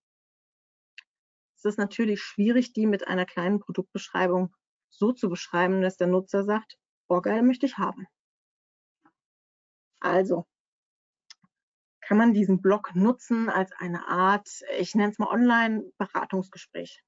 ist 1.61 1.73
es 1.73 1.77
natürlich 1.77 2.23
schwierig, 2.23 2.73
die 2.73 2.87
mit 2.87 3.07
einer 3.07 3.27
kleinen 3.27 3.59
Produktbeschreibung 3.59 4.51
so 4.89 5.11
zu 5.11 5.29
beschreiben, 5.29 5.83
dass 5.83 5.95
der 5.95 6.07
Nutzer 6.07 6.43
sagt, 6.43 6.79
oh 7.07 7.21
geil, 7.21 7.43
möchte 7.43 7.67
ich 7.67 7.77
haben. 7.77 8.07
Also 9.99 10.47
kann 12.01 12.17
man 12.17 12.33
diesen 12.33 12.63
Blog 12.63 12.95
nutzen 12.95 13.47
als 13.47 13.71
eine 13.73 14.07
Art, 14.07 14.49
ich 14.79 14.95
nenne 14.95 15.11
es 15.11 15.19
mal 15.19 15.27
Online-Beratungsgespräch. 15.27 17.03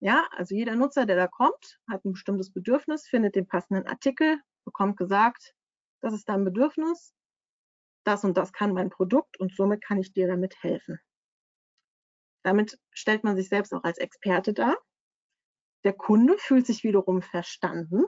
Ja, 0.00 0.28
also 0.32 0.54
jeder 0.54 0.76
Nutzer, 0.76 1.06
der 1.06 1.16
da 1.16 1.26
kommt, 1.26 1.80
hat 1.88 2.04
ein 2.04 2.12
bestimmtes 2.12 2.52
Bedürfnis, 2.52 3.08
findet 3.08 3.34
den 3.34 3.46
passenden 3.46 3.86
Artikel, 3.86 4.38
bekommt 4.66 4.98
gesagt, 4.98 5.54
das 6.02 6.12
ist 6.12 6.28
dein 6.28 6.44
Bedürfnis, 6.44 7.14
das 8.04 8.24
und 8.24 8.36
das 8.36 8.52
kann 8.52 8.74
mein 8.74 8.90
Produkt 8.90 9.40
und 9.40 9.56
somit 9.56 9.82
kann 9.82 9.98
ich 9.98 10.12
dir 10.12 10.28
damit 10.28 10.62
helfen. 10.62 11.00
Damit 12.42 12.78
stellt 12.90 13.24
man 13.24 13.36
sich 13.36 13.48
selbst 13.48 13.72
auch 13.72 13.84
als 13.84 13.98
Experte 13.98 14.52
dar. 14.52 14.76
Der 15.84 15.92
Kunde 15.92 16.36
fühlt 16.38 16.66
sich 16.66 16.84
wiederum 16.84 17.22
verstanden 17.22 18.04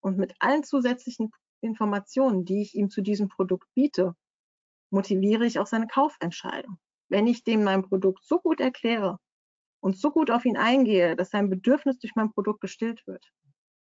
und 0.00 0.18
mit 0.18 0.34
allen 0.40 0.64
zusätzlichen 0.64 1.30
Informationen, 1.60 2.44
die 2.44 2.62
ich 2.62 2.74
ihm 2.74 2.90
zu 2.90 3.00
diesem 3.00 3.28
Produkt 3.28 3.66
biete, 3.74 4.14
motiviere 4.90 5.44
ich 5.44 5.58
auch 5.58 5.66
seine 5.66 5.86
Kaufentscheidung. 5.86 6.78
Wenn 7.08 7.26
ich 7.26 7.44
dem 7.44 7.64
mein 7.64 7.82
Produkt 7.82 8.24
so 8.24 8.38
gut 8.38 8.60
erkläre 8.60 9.18
und 9.80 9.96
so 9.96 10.10
gut 10.10 10.30
auf 10.30 10.44
ihn 10.44 10.56
eingehe, 10.56 11.16
dass 11.16 11.30
sein 11.30 11.50
Bedürfnis 11.50 11.98
durch 11.98 12.14
mein 12.14 12.32
Produkt 12.32 12.60
gestillt 12.60 13.06
wird, 13.06 13.24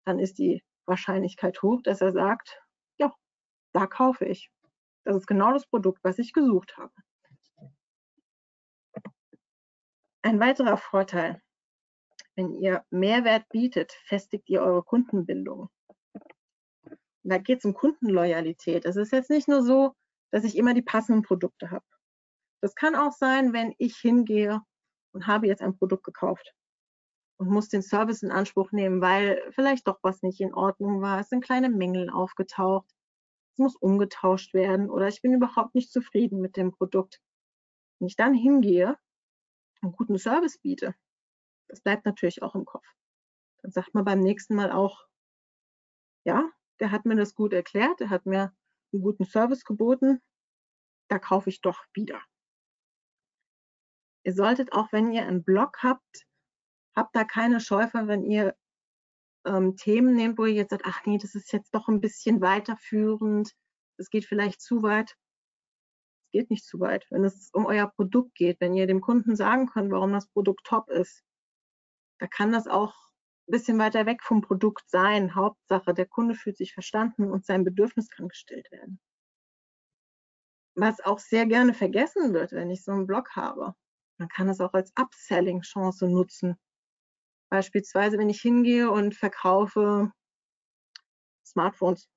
dann 0.04 0.18
ist 0.18 0.38
die 0.38 0.62
Wahrscheinlichkeit 0.86 1.62
hoch, 1.62 1.82
dass 1.82 2.00
er 2.00 2.12
sagt, 2.12 2.60
ja, 2.98 3.12
da 3.72 3.86
kaufe 3.86 4.24
ich. 4.24 4.50
Das 5.04 5.16
ist 5.16 5.26
genau 5.26 5.52
das 5.52 5.66
Produkt, 5.66 6.02
was 6.02 6.18
ich 6.18 6.32
gesucht 6.32 6.76
habe. 6.76 6.92
Ein 10.24 10.38
weiterer 10.38 10.76
Vorteil, 10.76 11.42
wenn 12.36 12.54
ihr 12.54 12.84
Mehrwert 12.90 13.48
bietet, 13.48 13.92
festigt 14.06 14.48
ihr 14.48 14.62
eure 14.62 14.84
Kundenbindung. 14.84 15.68
Da 17.24 17.38
geht 17.38 17.58
es 17.58 17.64
um 17.64 17.74
Kundenloyalität. 17.74 18.84
Es 18.84 18.94
ist 18.94 19.10
jetzt 19.10 19.30
nicht 19.30 19.48
nur 19.48 19.62
so, 19.62 19.94
dass 20.30 20.44
ich 20.44 20.56
immer 20.56 20.74
die 20.74 20.82
passenden 20.82 21.22
Produkte 21.22 21.72
habe. 21.72 21.84
Das 22.60 22.76
kann 22.76 22.94
auch 22.94 23.10
sein, 23.10 23.52
wenn 23.52 23.74
ich 23.78 23.96
hingehe 23.96 24.60
und 25.12 25.26
habe 25.26 25.48
jetzt 25.48 25.60
ein 25.60 25.76
Produkt 25.76 26.04
gekauft 26.04 26.54
und 27.38 27.48
muss 27.48 27.68
den 27.68 27.82
Service 27.82 28.22
in 28.22 28.30
Anspruch 28.30 28.70
nehmen, 28.70 29.00
weil 29.00 29.42
vielleicht 29.50 29.88
doch 29.88 29.98
was 30.02 30.22
nicht 30.22 30.40
in 30.40 30.54
Ordnung 30.54 31.02
war. 31.02 31.18
Es 31.18 31.30
sind 31.30 31.44
kleine 31.44 31.68
Mängel 31.68 32.10
aufgetaucht. 32.10 32.88
Es 33.54 33.58
muss 33.58 33.74
umgetauscht 33.74 34.54
werden 34.54 34.88
oder 34.88 35.08
ich 35.08 35.20
bin 35.20 35.34
überhaupt 35.34 35.74
nicht 35.74 35.90
zufrieden 35.90 36.40
mit 36.40 36.56
dem 36.56 36.70
Produkt. 36.70 37.20
Wenn 37.98 38.06
ich 38.06 38.16
dann 38.16 38.34
hingehe, 38.34 38.96
einen 39.82 39.92
guten 39.92 40.18
Service 40.18 40.58
biete, 40.58 40.94
das 41.68 41.80
bleibt 41.80 42.06
natürlich 42.06 42.42
auch 42.42 42.54
im 42.54 42.64
Kopf. 42.64 42.86
Dann 43.62 43.72
sagt 43.72 43.94
man 43.94 44.04
beim 44.04 44.20
nächsten 44.20 44.54
Mal 44.54 44.70
auch, 44.72 45.06
ja, 46.24 46.50
der 46.80 46.90
hat 46.90 47.04
mir 47.04 47.16
das 47.16 47.34
gut 47.34 47.52
erklärt, 47.52 48.00
der 48.00 48.10
hat 48.10 48.26
mir 48.26 48.54
einen 48.92 49.02
guten 49.02 49.24
Service 49.24 49.64
geboten, 49.64 50.20
da 51.08 51.18
kaufe 51.18 51.50
ich 51.50 51.60
doch 51.60 51.84
wieder. 51.94 52.20
Ihr 54.24 54.34
solltet 54.34 54.72
auch, 54.72 54.92
wenn 54.92 55.12
ihr 55.12 55.26
einen 55.26 55.42
Blog 55.42 55.82
habt, 55.82 56.26
habt 56.94 57.16
da 57.16 57.24
keine 57.24 57.60
Scheu 57.60 57.88
vor, 57.88 58.06
wenn 58.06 58.24
ihr 58.24 58.56
ähm, 59.44 59.76
Themen 59.76 60.14
nehmt, 60.14 60.38
wo 60.38 60.44
ihr 60.44 60.54
jetzt 60.54 60.70
sagt, 60.70 60.84
ach 60.86 61.04
nee, 61.06 61.18
das 61.18 61.34
ist 61.34 61.52
jetzt 61.52 61.74
doch 61.74 61.88
ein 61.88 62.00
bisschen 62.00 62.40
weiterführend, 62.40 63.52
das 63.96 64.10
geht 64.10 64.24
vielleicht 64.24 64.60
zu 64.60 64.82
weit. 64.82 65.16
Geht 66.32 66.50
nicht 66.50 66.64
zu 66.64 66.80
weit. 66.80 67.06
Wenn 67.10 67.24
es 67.24 67.50
um 67.52 67.66
euer 67.66 67.86
Produkt 67.86 68.34
geht, 68.34 68.60
wenn 68.60 68.74
ihr 68.74 68.86
dem 68.86 69.00
Kunden 69.00 69.36
sagen 69.36 69.66
könnt, 69.66 69.92
warum 69.92 70.12
das 70.12 70.28
Produkt 70.28 70.66
top 70.66 70.88
ist, 70.88 71.22
da 72.18 72.26
kann 72.26 72.52
das 72.52 72.66
auch 72.66 72.94
ein 73.48 73.52
bisschen 73.52 73.78
weiter 73.78 74.06
weg 74.06 74.22
vom 74.22 74.40
Produkt 74.40 74.88
sein. 74.88 75.34
Hauptsache, 75.34 75.94
der 75.94 76.06
Kunde 76.06 76.34
fühlt 76.34 76.56
sich 76.56 76.72
verstanden 76.72 77.30
und 77.30 77.44
sein 77.44 77.64
Bedürfnis 77.64 78.08
kann 78.10 78.28
gestillt 78.28 78.70
werden. 78.72 79.00
Was 80.74 81.00
auch 81.00 81.18
sehr 81.18 81.46
gerne 81.46 81.74
vergessen 81.74 82.32
wird, 82.32 82.52
wenn 82.52 82.70
ich 82.70 82.82
so 82.82 82.92
einen 82.92 83.06
Blog 83.06 83.36
habe, 83.36 83.74
man 84.18 84.28
kann 84.28 84.48
es 84.48 84.60
auch 84.60 84.72
als 84.72 84.92
Upselling-Chance 84.96 86.08
nutzen. 86.08 86.56
Beispielsweise, 87.50 88.16
wenn 88.16 88.30
ich 88.30 88.40
hingehe 88.40 88.90
und 88.90 89.14
verkaufe 89.14 90.12
Smartphones. 91.44 92.08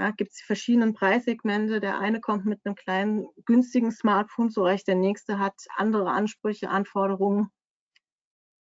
Ja, 0.00 0.10
gibt 0.12 0.32
es 0.32 0.40
verschiedene 0.40 0.92
Preissegmente. 0.94 1.78
Der 1.78 1.98
eine 1.98 2.20
kommt 2.20 2.46
mit 2.46 2.60
einem 2.64 2.74
kleinen, 2.74 3.26
günstigen 3.44 3.92
Smartphone 3.92 4.50
zurecht, 4.50 4.88
der 4.88 4.94
nächste 4.94 5.38
hat 5.38 5.54
andere 5.76 6.10
Ansprüche, 6.10 6.70
Anforderungen 6.70 7.50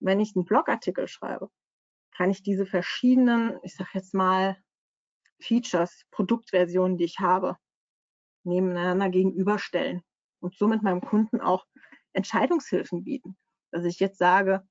wenn 0.01 0.21
ich 0.21 0.35
einen 0.37 0.45
Blogartikel 0.45 1.09
schreibe, 1.09 1.51
kann 2.13 2.31
ich 2.31 2.43
diese 2.43 2.67
verschiedenen, 2.67 3.59
ich 3.63 3.75
sage 3.75 3.91
jetzt 3.95 4.15
mal, 4.15 4.57
Features, 5.41 6.05
Produktversionen, 6.11 6.97
die 6.97 7.05
ich 7.05 7.19
habe, 7.19 7.57
nebeneinander 8.45 9.11
gegenüberstellen 9.11 10.03
und 10.41 10.55
somit 10.57 10.83
meinem 10.83 11.01
Kunden 11.01 11.41
auch 11.41 11.67
Entscheidungshilfen 12.13 13.05
bieten. 13.05 13.37
Dass 13.71 13.85
ich 13.85 13.99
jetzt 13.99 14.19
sage, 14.19 14.67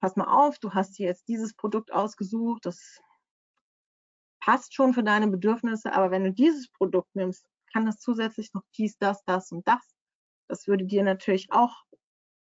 pass 0.00 0.16
mal 0.16 0.26
auf, 0.26 0.58
du 0.58 0.74
hast 0.74 0.98
dir 0.98 1.06
jetzt 1.06 1.28
dieses 1.28 1.54
Produkt 1.54 1.92
ausgesucht, 1.92 2.66
das 2.66 3.00
passt 4.40 4.74
schon 4.74 4.94
für 4.94 5.02
deine 5.02 5.28
Bedürfnisse, 5.28 5.92
aber 5.92 6.10
wenn 6.10 6.24
du 6.24 6.32
dieses 6.32 6.70
Produkt 6.70 7.14
nimmst, 7.14 7.46
kann 7.72 7.86
das 7.86 7.98
zusätzlich 7.98 8.52
noch 8.54 8.64
dies, 8.76 8.96
das, 8.98 9.22
das 9.24 9.52
und 9.52 9.66
das. 9.68 9.82
Das 10.48 10.66
würde 10.66 10.84
dir 10.84 11.04
natürlich 11.04 11.52
auch 11.52 11.84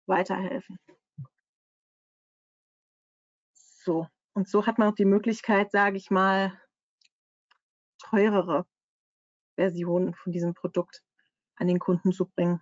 weiterhelfen. 0.07 0.77
So, 3.53 4.07
und 4.33 4.49
so 4.49 4.65
hat 4.65 4.77
man 4.77 4.91
auch 4.91 4.95
die 4.95 5.05
Möglichkeit, 5.05 5.71
sage 5.71 5.97
ich 5.97 6.09
mal, 6.09 6.59
teurere 7.99 8.65
Versionen 9.55 10.13
von 10.15 10.31
diesem 10.31 10.53
Produkt 10.53 11.01
an 11.55 11.67
den 11.67 11.79
Kunden 11.79 12.11
zu 12.11 12.25
bringen. 12.25 12.61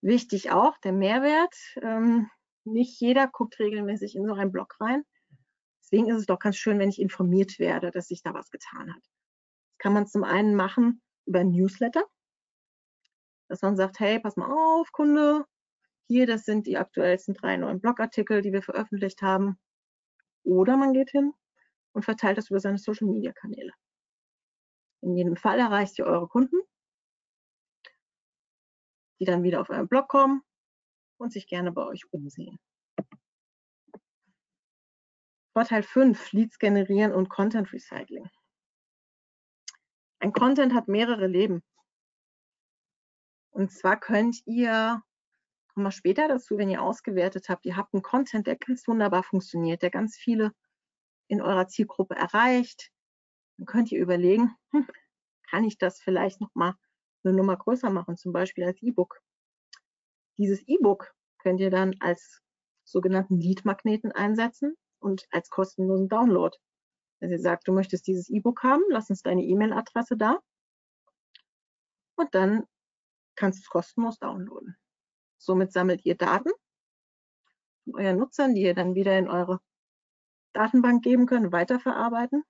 Wichtig 0.00 0.50
auch 0.50 0.78
der 0.78 0.92
Mehrwert. 0.92 1.54
Ähm, 1.82 2.30
nicht 2.64 3.00
jeder 3.00 3.26
guckt 3.28 3.58
regelmäßig 3.58 4.16
in 4.16 4.26
so 4.26 4.34
einen 4.34 4.52
Blog 4.52 4.74
rein. 4.80 5.04
Deswegen 5.94 6.10
ist 6.10 6.22
es 6.22 6.26
doch 6.26 6.40
ganz 6.40 6.56
schön, 6.56 6.80
wenn 6.80 6.88
ich 6.88 7.00
informiert 7.00 7.60
werde, 7.60 7.92
dass 7.92 8.08
sich 8.08 8.20
da 8.20 8.34
was 8.34 8.50
getan 8.50 8.92
hat. 8.92 9.00
Das 9.00 9.78
kann 9.78 9.92
man 9.92 10.08
zum 10.08 10.24
einen 10.24 10.56
machen 10.56 11.00
über 11.24 11.38
ein 11.38 11.52
Newsletter, 11.52 12.04
dass 13.46 13.62
man 13.62 13.76
sagt, 13.76 14.00
hey, 14.00 14.18
pass 14.18 14.36
mal 14.36 14.50
auf, 14.50 14.90
Kunde, 14.90 15.44
hier, 16.08 16.26
das 16.26 16.44
sind 16.44 16.66
die 16.66 16.78
aktuellsten 16.78 17.34
drei 17.34 17.56
neuen 17.58 17.80
Blogartikel, 17.80 18.42
die 18.42 18.52
wir 18.52 18.60
veröffentlicht 18.60 19.22
haben. 19.22 19.56
Oder 20.42 20.76
man 20.76 20.94
geht 20.94 21.10
hin 21.10 21.32
und 21.92 22.04
verteilt 22.04 22.38
das 22.38 22.50
über 22.50 22.58
seine 22.58 22.78
Social-Media-Kanäle. 22.78 23.70
In 25.00 25.16
jedem 25.16 25.36
Fall 25.36 25.60
erreicht 25.60 25.96
ihr 26.00 26.06
eure 26.06 26.26
Kunden, 26.26 26.56
die 29.20 29.26
dann 29.26 29.44
wieder 29.44 29.60
auf 29.60 29.70
euren 29.70 29.86
Blog 29.86 30.08
kommen 30.08 30.42
und 31.18 31.32
sich 31.32 31.46
gerne 31.46 31.70
bei 31.70 31.86
euch 31.86 32.02
umsehen. 32.10 32.58
Vorteil 35.54 35.84
5, 35.84 36.32
Leads 36.32 36.58
generieren 36.58 37.12
und 37.12 37.28
Content 37.28 37.72
Recycling. 37.72 38.28
Ein 40.18 40.32
Content 40.32 40.74
hat 40.74 40.88
mehrere 40.88 41.28
Leben. 41.28 41.62
Und 43.50 43.70
zwar 43.70 44.00
könnt 44.00 44.44
ihr, 44.46 45.00
kommen 45.68 45.86
wir 45.86 45.92
später 45.92 46.26
dazu, 46.26 46.58
wenn 46.58 46.70
ihr 46.70 46.82
ausgewertet 46.82 47.48
habt, 47.48 47.66
ihr 47.66 47.76
habt 47.76 47.94
einen 47.94 48.02
Content, 48.02 48.48
der 48.48 48.56
ganz 48.56 48.88
wunderbar 48.88 49.22
funktioniert, 49.22 49.82
der 49.82 49.90
ganz 49.90 50.16
viele 50.16 50.52
in 51.28 51.40
eurer 51.40 51.68
Zielgruppe 51.68 52.16
erreicht, 52.16 52.90
dann 53.56 53.66
könnt 53.66 53.92
ihr 53.92 54.00
überlegen, 54.02 54.56
hm, 54.72 54.88
kann 55.48 55.62
ich 55.62 55.78
das 55.78 56.00
vielleicht 56.00 56.40
nochmal 56.40 56.74
eine 57.22 57.32
Nummer 57.32 57.56
größer 57.56 57.90
machen, 57.90 58.16
zum 58.16 58.32
Beispiel 58.32 58.64
als 58.64 58.82
E-Book. 58.82 59.20
Dieses 60.36 60.66
E-Book 60.66 61.14
könnt 61.38 61.60
ihr 61.60 61.70
dann 61.70 61.94
als 62.00 62.42
sogenannten 62.82 63.38
Lead-Magneten 63.38 64.10
einsetzen 64.10 64.76
und 65.04 65.26
als 65.30 65.50
kostenlosen 65.50 66.08
Download. 66.08 66.56
Wenn 67.20 67.30
ihr 67.30 67.38
sagt, 67.38 67.68
du 67.68 67.72
möchtest 67.72 68.06
dieses 68.06 68.28
E-Book 68.28 68.62
haben, 68.62 68.82
lass 68.88 69.10
uns 69.10 69.22
deine 69.22 69.44
E-Mail-Adresse 69.44 70.16
da 70.16 70.40
und 72.16 72.34
dann 72.34 72.64
kannst 73.36 73.60
du 73.60 73.62
es 73.62 73.68
kostenlos 73.68 74.18
downloaden. 74.18 74.76
Somit 75.38 75.72
sammelt 75.72 76.04
ihr 76.04 76.16
Daten 76.16 76.50
von 77.84 77.96
euren 77.96 78.18
Nutzern, 78.18 78.54
die 78.54 78.62
ihr 78.62 78.74
dann 78.74 78.94
wieder 78.94 79.18
in 79.18 79.28
eure 79.28 79.60
Datenbank 80.54 81.02
geben 81.02 81.26
könnt, 81.26 81.52
weiterverarbeiten 81.52 82.44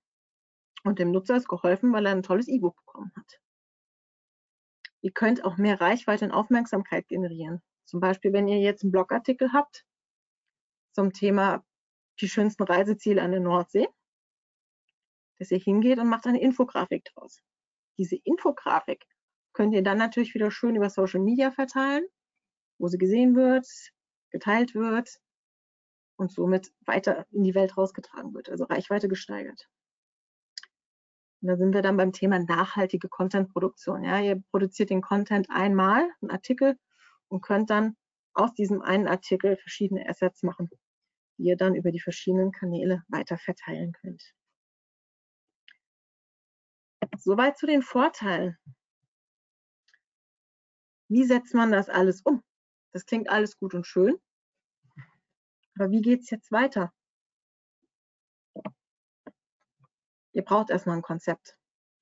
und 0.85 0.99
dem 0.99 1.11
Nutzer 1.11 1.37
ist 1.37 1.49
geholfen, 1.49 1.93
weil 1.93 2.07
er 2.07 2.13
ein 2.13 2.23
tolles 2.23 2.49
E-Book 2.49 2.77
bekommen 2.77 3.13
hat. 3.17 3.41
Ihr 5.01 5.13
könnt 5.13 5.45
auch 5.45 5.57
mehr 5.57 5.81
Reichweite 5.81 6.25
und 6.25 6.33
Aufmerksamkeit 6.33 7.09
generieren. 7.09 7.63
Zum 7.85 8.01
Beispiel, 8.01 8.33
wenn 8.33 8.49
ihr 8.49 8.61
jetzt 8.61 8.83
einen 8.83 8.93
Blogartikel 8.93 9.53
habt 9.53 9.85
zum 10.93 11.13
Thema 11.13 11.65
die 12.21 12.29
schönsten 12.29 12.63
Reiseziele 12.63 13.23
an 13.23 13.31
der 13.33 13.41
Nordsee, 13.41 13.89
dass 15.39 15.51
ihr 15.51 15.59
hingeht 15.59 15.99
und 15.99 16.09
macht 16.09 16.27
eine 16.27 16.41
Infografik 16.41 17.05
draus. 17.05 17.41
Diese 17.99 18.17
Infografik 18.17 19.05
könnt 19.53 19.75
ihr 19.75 19.83
dann 19.83 19.99
natürlich 19.99 20.35
wieder 20.35 20.51
schön 20.51 20.77
über 20.77 20.91
Social 20.91 21.21
Media 21.21 21.51
verteilen, 21.51 22.05
wo 22.79 22.89
sie 22.89 22.99
gesehen 22.99 23.37
wird, 23.37 23.67
geteilt 24.31 24.75
wird 24.75 25.21
und 26.17 26.33
somit 26.33 26.73
weiter 26.87 27.27
in 27.31 27.45
die 27.45 27.55
Welt 27.55 27.77
rausgetragen 27.77 28.35
wird, 28.35 28.49
also 28.49 28.65
Reichweite 28.65 29.09
gesteigert. 29.09 29.69
Und 31.41 31.49
da 31.49 31.57
sind 31.57 31.75
wir 31.75 31.83
dann 31.83 31.97
beim 31.97 32.13
Thema 32.13 32.39
nachhaltige 32.39 33.09
Content-Produktion. 33.09 34.03
Ja, 34.03 34.19
ihr 34.19 34.43
produziert 34.51 34.91
den 34.91 35.03
Content 35.03 35.49
einmal, 35.51 36.09
einen 36.21 36.31
Artikel, 36.31 36.79
und 37.29 37.43
könnt 37.43 37.71
dann 37.71 37.97
aus 38.33 38.55
diesem 38.55 38.83
einen 38.83 39.09
Artikel 39.09 39.57
verschiedene 39.57 40.09
Assets 40.09 40.43
machen, 40.43 40.71
die 41.39 41.45
ihr 41.45 41.57
dann 41.57 41.75
über 41.75 41.91
die 41.91 42.01
verschiedenen 42.01 42.53
Kanäle 42.53 43.03
weiter 43.09 43.39
verteilen 43.39 43.93
könnt. 43.93 44.23
Soweit 47.19 47.59
zu 47.59 47.67
den 47.67 47.83
Vorteilen. 47.83 48.59
Wie 51.09 51.25
setzt 51.25 51.55
man 51.55 51.71
das 51.71 51.89
alles 51.89 52.23
um? 52.23 52.43
Das 52.93 53.07
klingt 53.07 53.29
alles 53.29 53.57
gut 53.59 53.75
und 53.75 53.87
schön. 53.87 54.19
Aber 55.77 55.91
wie 55.91 56.01
geht 56.01 56.23
es 56.23 56.31
jetzt 56.31 56.53
weiter? 56.53 56.93
Ihr 60.33 60.43
braucht 60.43 60.71
erstmal 60.71 60.97
ein 60.97 61.03
Konzept. 61.03 61.57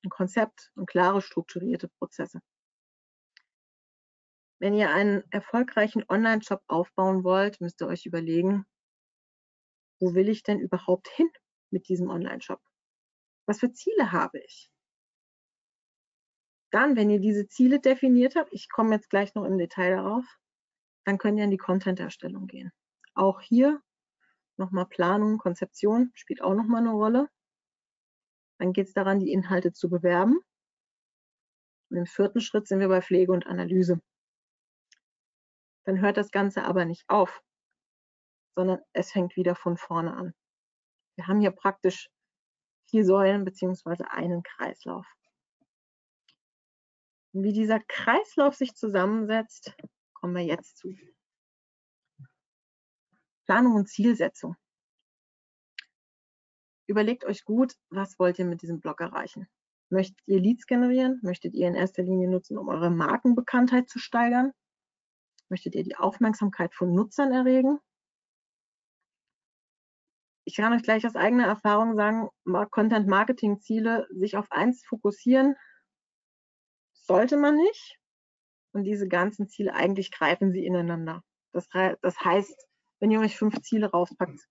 Ein 0.05 0.11
Konzept 0.11 0.73
und 0.75 0.87
klare, 0.87 1.23
strukturierte 1.23 1.89
Prozesse. 1.89 2.41
Wenn 4.59 4.75
ihr 4.75 4.91
einen 4.91 5.25
erfolgreichen 5.31 6.05
Online-Shop 6.09 6.63
aufbauen 6.67 7.25
wollt, 7.25 7.61
müsst 7.61 7.81
ihr 7.83 7.89
euch 7.89 8.07
überlegen, 8.07 8.65
wo 10.03 10.15
will 10.15 10.29
ich 10.29 10.43
denn 10.43 10.59
überhaupt 10.59 11.09
hin 11.09 11.31
mit 11.71 11.89
diesem 11.89 12.11
Online-Shop? 12.11 12.61
Was 13.47 13.61
für 13.61 13.73
Ziele 13.73 14.11
habe 14.11 14.41
ich? 14.41 14.69
Dann, 16.73 16.97
wenn 16.97 17.09
ihr 17.09 17.21
diese 17.21 17.47
Ziele 17.47 17.79
definiert 17.79 18.35
habt, 18.35 18.53
ich 18.53 18.69
komme 18.69 18.97
jetzt 18.97 19.11
gleich 19.11 19.37
noch 19.37 19.45
im 19.45 19.59
Detail 19.59 19.91
darauf, 19.91 20.25
dann 21.05 21.19
könnt 21.19 21.39
ihr 21.39 21.45
in 21.45 21.53
die 21.53 21.57
Content-Erstellung 21.57 22.49
gehen. 22.49 22.73
Auch 23.15 23.41
hier 23.41 23.81
nochmal 24.57 24.87
Planung, 24.87 25.39
Konzeption 25.39 26.11
spielt 26.15 26.43
auch 26.43 26.55
nochmal 26.55 26.81
eine 26.81 26.91
Rolle. 26.91 27.29
Dann 28.59 28.73
geht 28.73 28.89
es 28.89 28.95
daran, 28.95 29.21
die 29.21 29.31
Inhalte 29.31 29.73
zu 29.73 29.89
bewerben. 29.89 30.41
Und 31.91 31.97
im 31.99 32.07
vierten 32.07 32.41
Schritt 32.41 32.67
sind 32.67 32.81
wir 32.81 32.89
bei 32.89 33.03
Pflege 33.03 33.31
und 33.31 33.47
Analyse. 33.47 34.01
Dann 35.85 36.01
hört 36.01 36.17
das 36.17 36.33
Ganze 36.33 36.65
aber 36.65 36.87
nicht 36.87 37.05
auf, 37.09 37.41
sondern 38.55 38.81
es 38.93 39.13
fängt 39.13 39.37
wieder 39.37 39.55
von 39.55 39.77
vorne 39.77 40.15
an. 40.15 40.35
Wir 41.17 41.27
haben 41.27 41.41
hier 41.41 41.51
praktisch 41.51 42.11
vier 42.89 43.05
Säulen 43.05 43.45
bzw. 43.45 44.05
einen 44.09 44.43
Kreislauf. 44.43 45.07
Wie 47.33 47.53
dieser 47.53 47.81
Kreislauf 47.81 48.55
sich 48.55 48.75
zusammensetzt, 48.75 49.75
kommen 50.13 50.35
wir 50.35 50.45
jetzt 50.45 50.77
zu. 50.77 50.95
Planung 53.47 53.75
und 53.75 53.89
Zielsetzung 53.89 54.57
überlegt 56.87 57.25
euch 57.25 57.45
gut, 57.45 57.75
was 57.91 58.19
wollt 58.19 58.39
ihr 58.39 58.45
mit 58.45 58.63
diesem 58.63 58.81
Blog 58.81 59.01
erreichen. 59.01 59.49
Möchtet 59.89 60.19
ihr 60.27 60.41
Leads 60.41 60.67
generieren? 60.67 61.19
Möchtet 61.23 61.55
ihr 61.55 61.67
in 61.67 61.75
erster 61.75 62.03
Linie 62.03 62.29
nutzen, 62.29 62.59
um 62.59 62.69
eure 62.69 62.91
Markenbekanntheit 62.91 63.89
zu 63.89 63.99
steigern? 63.99 64.53
Möchtet 65.49 65.75
ihr 65.75 65.85
die 65.85 65.97
Aufmerksamkeit 65.97 66.75
von 66.75 66.95
Nutzern 66.95 67.33
erregen? 67.33 67.79
Ich 70.45 70.57
kann 70.57 70.73
euch 70.73 70.83
gleich 70.83 71.07
aus 71.07 71.15
eigener 71.15 71.47
Erfahrung 71.47 71.97
sagen, 71.97 72.29
Content-Marketing-Ziele, 72.71 74.09
sich 74.11 74.37
auf 74.37 74.51
eins 74.51 74.85
fokussieren, 74.85 75.55
sollte 76.93 77.37
man 77.37 77.57
nicht. 77.57 77.99
Und 78.73 78.85
diese 78.85 79.07
ganzen 79.07 79.49
Ziele, 79.49 79.75
eigentlich 79.75 80.11
greifen 80.11 80.53
sie 80.53 80.65
ineinander. 80.65 81.23
Das, 81.53 81.69
das 82.01 82.19
heißt, 82.21 82.69
wenn 83.01 83.11
ihr 83.11 83.21
euch 83.21 83.37
fünf 83.37 83.61
Ziele 83.63 83.91
rauspackt, 83.91 84.49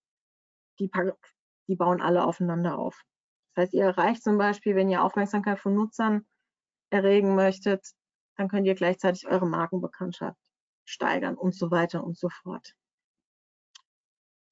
die 0.80 0.90
die 1.68 1.76
bauen 1.76 2.02
alle 2.02 2.26
aufeinander 2.26 2.78
auf. 2.78 3.02
Das 3.54 3.64
heißt, 3.64 3.74
ihr 3.74 3.84
erreicht 3.84 4.24
zum 4.24 4.38
Beispiel, 4.38 4.76
wenn 4.76 4.90
ihr 4.90 5.04
Aufmerksamkeit 5.04 5.60
von 5.60 5.74
Nutzern 5.74 6.26
erregen 6.90 7.36
möchtet, 7.36 7.86
dann 8.36 8.48
könnt 8.48 8.68
ihr 8.68 8.76
gleichzeitig 8.76 9.28
eure 9.28 9.48
Markenbekanntschaft 9.48 10.40
steigern 10.86 11.36
und 11.36 11.56
so 11.56 11.72
weiter 11.72 12.04
und 12.04 12.18
so 12.18 12.30
fort. 12.30 12.76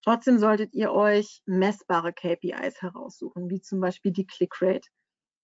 Trotzdem 0.04 0.40
solltet 0.40 0.74
ihr 0.74 0.92
euch 0.92 1.42
messbare 1.46 2.14
KPIs 2.14 2.82
heraussuchen, 2.82 3.50
wie 3.50 3.62
zum 3.62 3.80
Beispiel 3.80 4.12
die 4.12 4.26
Clickrate 4.26 4.88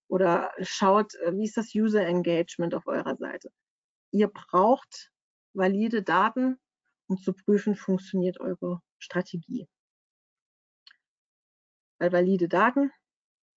oder 0.07 0.51
schaut, 0.61 1.13
äh, 1.15 1.35
wie 1.35 1.45
ist 1.45 1.57
das 1.57 1.73
User 1.75 2.05
Engagement 2.05 2.73
auf 2.73 2.87
eurer 2.87 3.17
Seite. 3.17 3.49
Ihr 4.11 4.27
braucht 4.27 5.11
valide 5.53 6.03
Daten, 6.03 6.57
um 7.07 7.17
zu 7.17 7.33
prüfen, 7.33 7.75
funktioniert 7.75 8.39
eure 8.39 8.81
Strategie 8.97 9.67
weil 11.99 12.11
valide 12.11 12.47
Daten, 12.47 12.91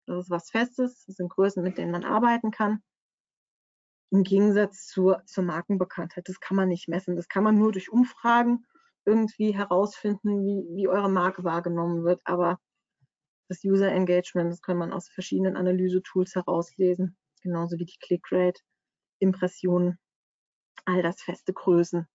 das 0.05 0.25
ist 0.25 0.29
was 0.29 0.49
Festes, 0.49 1.05
das 1.05 1.15
sind 1.15 1.29
Größen, 1.29 1.63
mit 1.63 1.77
denen 1.77 1.91
man 1.91 2.05
arbeiten 2.05 2.51
kann. 2.51 2.81
Im 4.09 4.23
Gegensatz 4.23 4.87
zur, 4.87 5.21
zur 5.25 5.43
Markenbekanntheit, 5.43 6.29
das 6.29 6.39
kann 6.39 6.55
man 6.55 6.69
nicht 6.69 6.87
messen. 6.87 7.17
Das 7.17 7.27
kann 7.27 7.43
man 7.43 7.57
nur 7.57 7.73
durch 7.73 7.91
Umfragen 7.91 8.65
irgendwie 9.07 9.55
herausfinden, 9.55 10.43
wie, 10.43 10.75
wie 10.75 10.87
eure 10.87 11.09
Marke 11.09 11.43
wahrgenommen 11.43 12.03
wird. 12.03 12.21
Aber 12.25 12.59
das 13.49 13.63
User 13.63 13.91
Engagement, 13.91 14.51
das 14.51 14.61
kann 14.61 14.77
man 14.77 14.91
aus 14.91 15.07
verschiedenen 15.07 15.55
Analyse-Tools 15.55 16.35
herauslesen, 16.35 17.17
genauso 17.41 17.79
wie 17.79 17.85
die 17.85 17.97
Clickrate, 17.99 18.61
Impressionen 19.19 19.97
all 20.85 21.01
das 21.01 21.21
feste 21.21 21.53
Größen. 21.53 22.05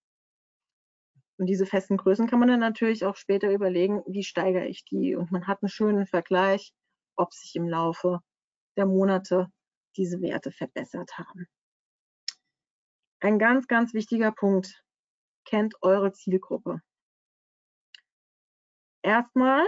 Und 1.38 1.46
diese 1.46 1.66
festen 1.66 1.96
Größen 1.96 2.28
kann 2.28 2.38
man 2.38 2.48
dann 2.48 2.61
natürlich 2.61 3.05
auch 3.05 3.16
später 3.16 3.50
überlegen, 3.50 4.02
wie 4.07 4.22
steigere 4.22 4.66
ich 4.66 4.85
die? 4.85 5.16
Und 5.16 5.33
man 5.33 5.46
hat 5.46 5.62
einen 5.62 5.70
schönen 5.70 6.07
Vergleich, 6.07 6.72
ob 7.16 7.33
sich 7.33 7.57
im 7.57 7.68
Laufe 7.68 8.20
der 8.76 8.87
Monate 8.87 9.48
diese 9.96 10.20
Werte 10.20 10.52
verbessert 10.52 11.18
haben. 11.18 11.46
Ein 13.20 13.38
ganz, 13.38 13.66
ganz 13.66 13.94
wichtiger 13.94 14.33
Punkt. 14.33 14.83
Kennt 15.44 15.74
eure 15.83 16.12
Zielgruppe. 16.12 16.81
Erstmal, 19.02 19.66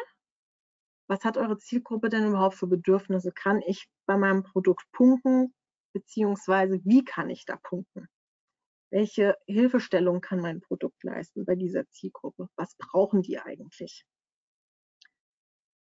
was 1.08 1.24
hat 1.24 1.36
eure 1.36 1.58
Zielgruppe 1.58 2.08
denn 2.08 2.28
überhaupt 2.28 2.54
für 2.54 2.66
Bedürfnisse? 2.66 3.32
Kann 3.32 3.60
ich 3.62 3.88
bei 4.06 4.16
meinem 4.16 4.42
Produkt 4.42 4.84
punkten? 4.92 5.54
Beziehungsweise 5.92 6.80
wie 6.84 7.04
kann 7.04 7.30
ich 7.30 7.44
da 7.44 7.56
punkten? 7.56 8.08
Welche 8.90 9.36
Hilfestellung 9.46 10.20
kann 10.20 10.40
mein 10.40 10.60
Produkt 10.60 11.02
leisten 11.02 11.44
bei 11.44 11.56
dieser 11.56 11.88
Zielgruppe? 11.90 12.48
Was 12.56 12.76
brauchen 12.76 13.22
die 13.22 13.38
eigentlich? 13.38 14.06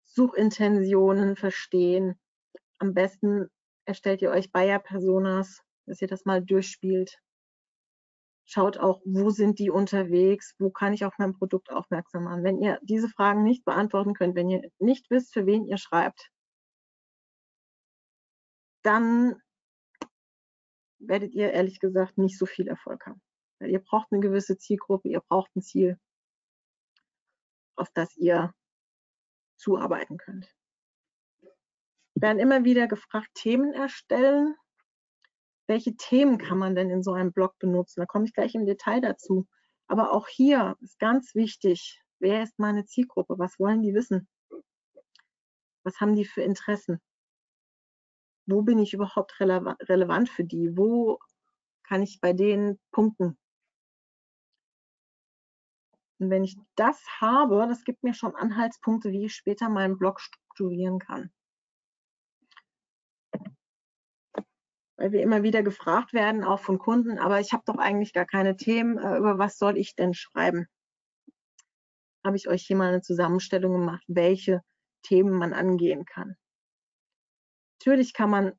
Suchintentionen 0.04 1.36
verstehen. 1.36 2.18
Am 2.78 2.94
besten 2.94 3.48
erstellt 3.84 4.22
ihr 4.22 4.30
euch 4.30 4.50
Buyer-Personas, 4.50 5.62
dass 5.86 6.02
ihr 6.02 6.08
das 6.08 6.24
mal 6.24 6.42
durchspielt. 6.42 7.18
Schaut 8.44 8.76
auch, 8.78 9.00
wo 9.04 9.30
sind 9.30 9.58
die 9.58 9.70
unterwegs, 9.70 10.54
wo 10.58 10.70
kann 10.70 10.92
ich 10.92 11.04
auf 11.04 11.14
mein 11.18 11.32
Produkt 11.32 11.70
aufmerksam 11.70 12.24
machen. 12.24 12.44
Wenn 12.44 12.60
ihr 12.60 12.78
diese 12.82 13.08
Fragen 13.08 13.44
nicht 13.44 13.64
beantworten 13.64 14.14
könnt, 14.14 14.34
wenn 14.34 14.50
ihr 14.50 14.70
nicht 14.78 15.10
wisst, 15.10 15.32
für 15.32 15.46
wen 15.46 15.64
ihr 15.64 15.78
schreibt, 15.78 16.30
dann 18.82 19.40
werdet 20.98 21.34
ihr 21.34 21.52
ehrlich 21.52 21.80
gesagt 21.80 22.18
nicht 22.18 22.38
so 22.38 22.46
viel 22.46 22.68
Erfolg 22.68 23.06
haben. 23.06 23.22
Weil 23.58 23.70
ihr 23.70 23.80
braucht 23.80 24.08
eine 24.10 24.20
gewisse 24.20 24.58
Zielgruppe, 24.58 25.08
ihr 25.08 25.20
braucht 25.20 25.54
ein 25.56 25.62
Ziel, 25.62 25.98
auf 27.76 27.90
das 27.94 28.16
ihr 28.16 28.52
zuarbeiten 29.56 30.18
könnt. 30.18 30.52
Wir 32.14 32.28
werden 32.28 32.38
immer 32.38 32.64
wieder 32.64 32.88
gefragt, 32.88 33.30
Themen 33.34 33.72
erstellen. 33.72 34.56
Welche 35.66 35.96
Themen 35.96 36.38
kann 36.38 36.58
man 36.58 36.74
denn 36.74 36.90
in 36.90 37.02
so 37.02 37.12
einem 37.12 37.32
Blog 37.32 37.58
benutzen? 37.58 38.00
Da 38.00 38.06
komme 38.06 38.24
ich 38.24 38.34
gleich 38.34 38.54
im 38.54 38.66
Detail 38.66 39.00
dazu. 39.00 39.46
Aber 39.86 40.12
auch 40.12 40.28
hier 40.28 40.76
ist 40.80 40.98
ganz 40.98 41.34
wichtig, 41.34 42.00
wer 42.18 42.42
ist 42.42 42.58
meine 42.58 42.84
Zielgruppe? 42.84 43.38
Was 43.38 43.58
wollen 43.58 43.82
die 43.82 43.94
wissen? 43.94 44.28
Was 45.84 46.00
haben 46.00 46.14
die 46.14 46.24
für 46.24 46.42
Interessen? 46.42 47.00
wo 48.46 48.62
bin 48.62 48.78
ich 48.78 48.92
überhaupt 48.94 49.40
relevant, 49.40 50.28
für 50.28 50.44
die? 50.44 50.76
Wo 50.76 51.18
kann 51.84 52.02
ich 52.02 52.20
bei 52.20 52.32
denen 52.32 52.78
punkten? 52.90 53.38
Und 56.18 56.30
wenn 56.30 56.44
ich 56.44 56.56
das 56.76 57.02
habe, 57.20 57.66
das 57.68 57.84
gibt 57.84 58.02
mir 58.04 58.14
schon 58.14 58.34
Anhaltspunkte, 58.34 59.10
wie 59.10 59.26
ich 59.26 59.34
später 59.34 59.68
meinen 59.68 59.98
Blog 59.98 60.20
strukturieren 60.20 60.98
kann. 60.98 61.32
Weil 65.02 65.10
wir 65.10 65.22
immer 65.22 65.42
wieder 65.42 65.64
gefragt 65.64 66.12
werden, 66.12 66.44
auch 66.44 66.60
von 66.60 66.78
Kunden, 66.78 67.18
aber 67.18 67.40
ich 67.40 67.52
habe 67.52 67.64
doch 67.66 67.76
eigentlich 67.78 68.12
gar 68.12 68.24
keine 68.24 68.56
Themen, 68.56 68.98
äh, 68.98 69.18
über 69.18 69.36
was 69.36 69.58
soll 69.58 69.76
ich 69.76 69.96
denn 69.96 70.14
schreiben? 70.14 70.68
Habe 72.24 72.36
ich 72.36 72.46
euch 72.46 72.64
hier 72.64 72.76
mal 72.76 72.90
eine 72.90 73.00
Zusammenstellung 73.00 73.72
gemacht, 73.72 74.04
welche 74.06 74.62
Themen 75.02 75.32
man 75.32 75.54
angehen 75.54 76.04
kann. 76.04 76.36
Natürlich 77.80 78.14
kann 78.14 78.30
man 78.30 78.52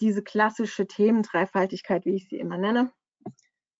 diese 0.00 0.22
klassische 0.22 0.86
Themendreifaltigkeit, 0.86 2.04
wie 2.04 2.16
ich 2.16 2.28
sie 2.28 2.36
immer 2.36 2.58
nenne, 2.58 2.92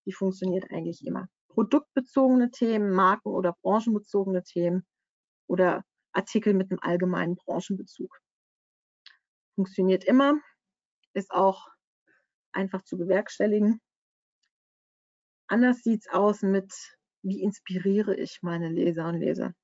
die 0.06 0.12
funktioniert 0.12 0.70
eigentlich 0.70 1.06
immer. 1.06 1.28
Produktbezogene 1.48 2.50
Themen, 2.50 2.92
Marken- 2.92 3.28
oder 3.28 3.54
branchenbezogene 3.60 4.42
Themen 4.42 4.86
oder 5.48 5.84
Artikel 6.12 6.54
mit 6.54 6.70
einem 6.70 6.80
allgemeinen 6.80 7.36
Branchenbezug. 7.36 8.22
Funktioniert 9.54 10.04
immer, 10.04 10.40
ist 11.12 11.30
auch 11.30 11.75
einfach 12.56 12.82
zu 12.82 12.96
bewerkstelligen. 12.96 13.80
Anders 15.48 15.82
sieht 15.82 16.00
es 16.00 16.08
aus 16.08 16.42
mit, 16.42 16.72
wie 17.22 17.42
inspiriere 17.42 18.16
ich 18.16 18.42
meine 18.42 18.68
Leser 18.68 19.08
und 19.08 19.20
Leser. 19.20 19.54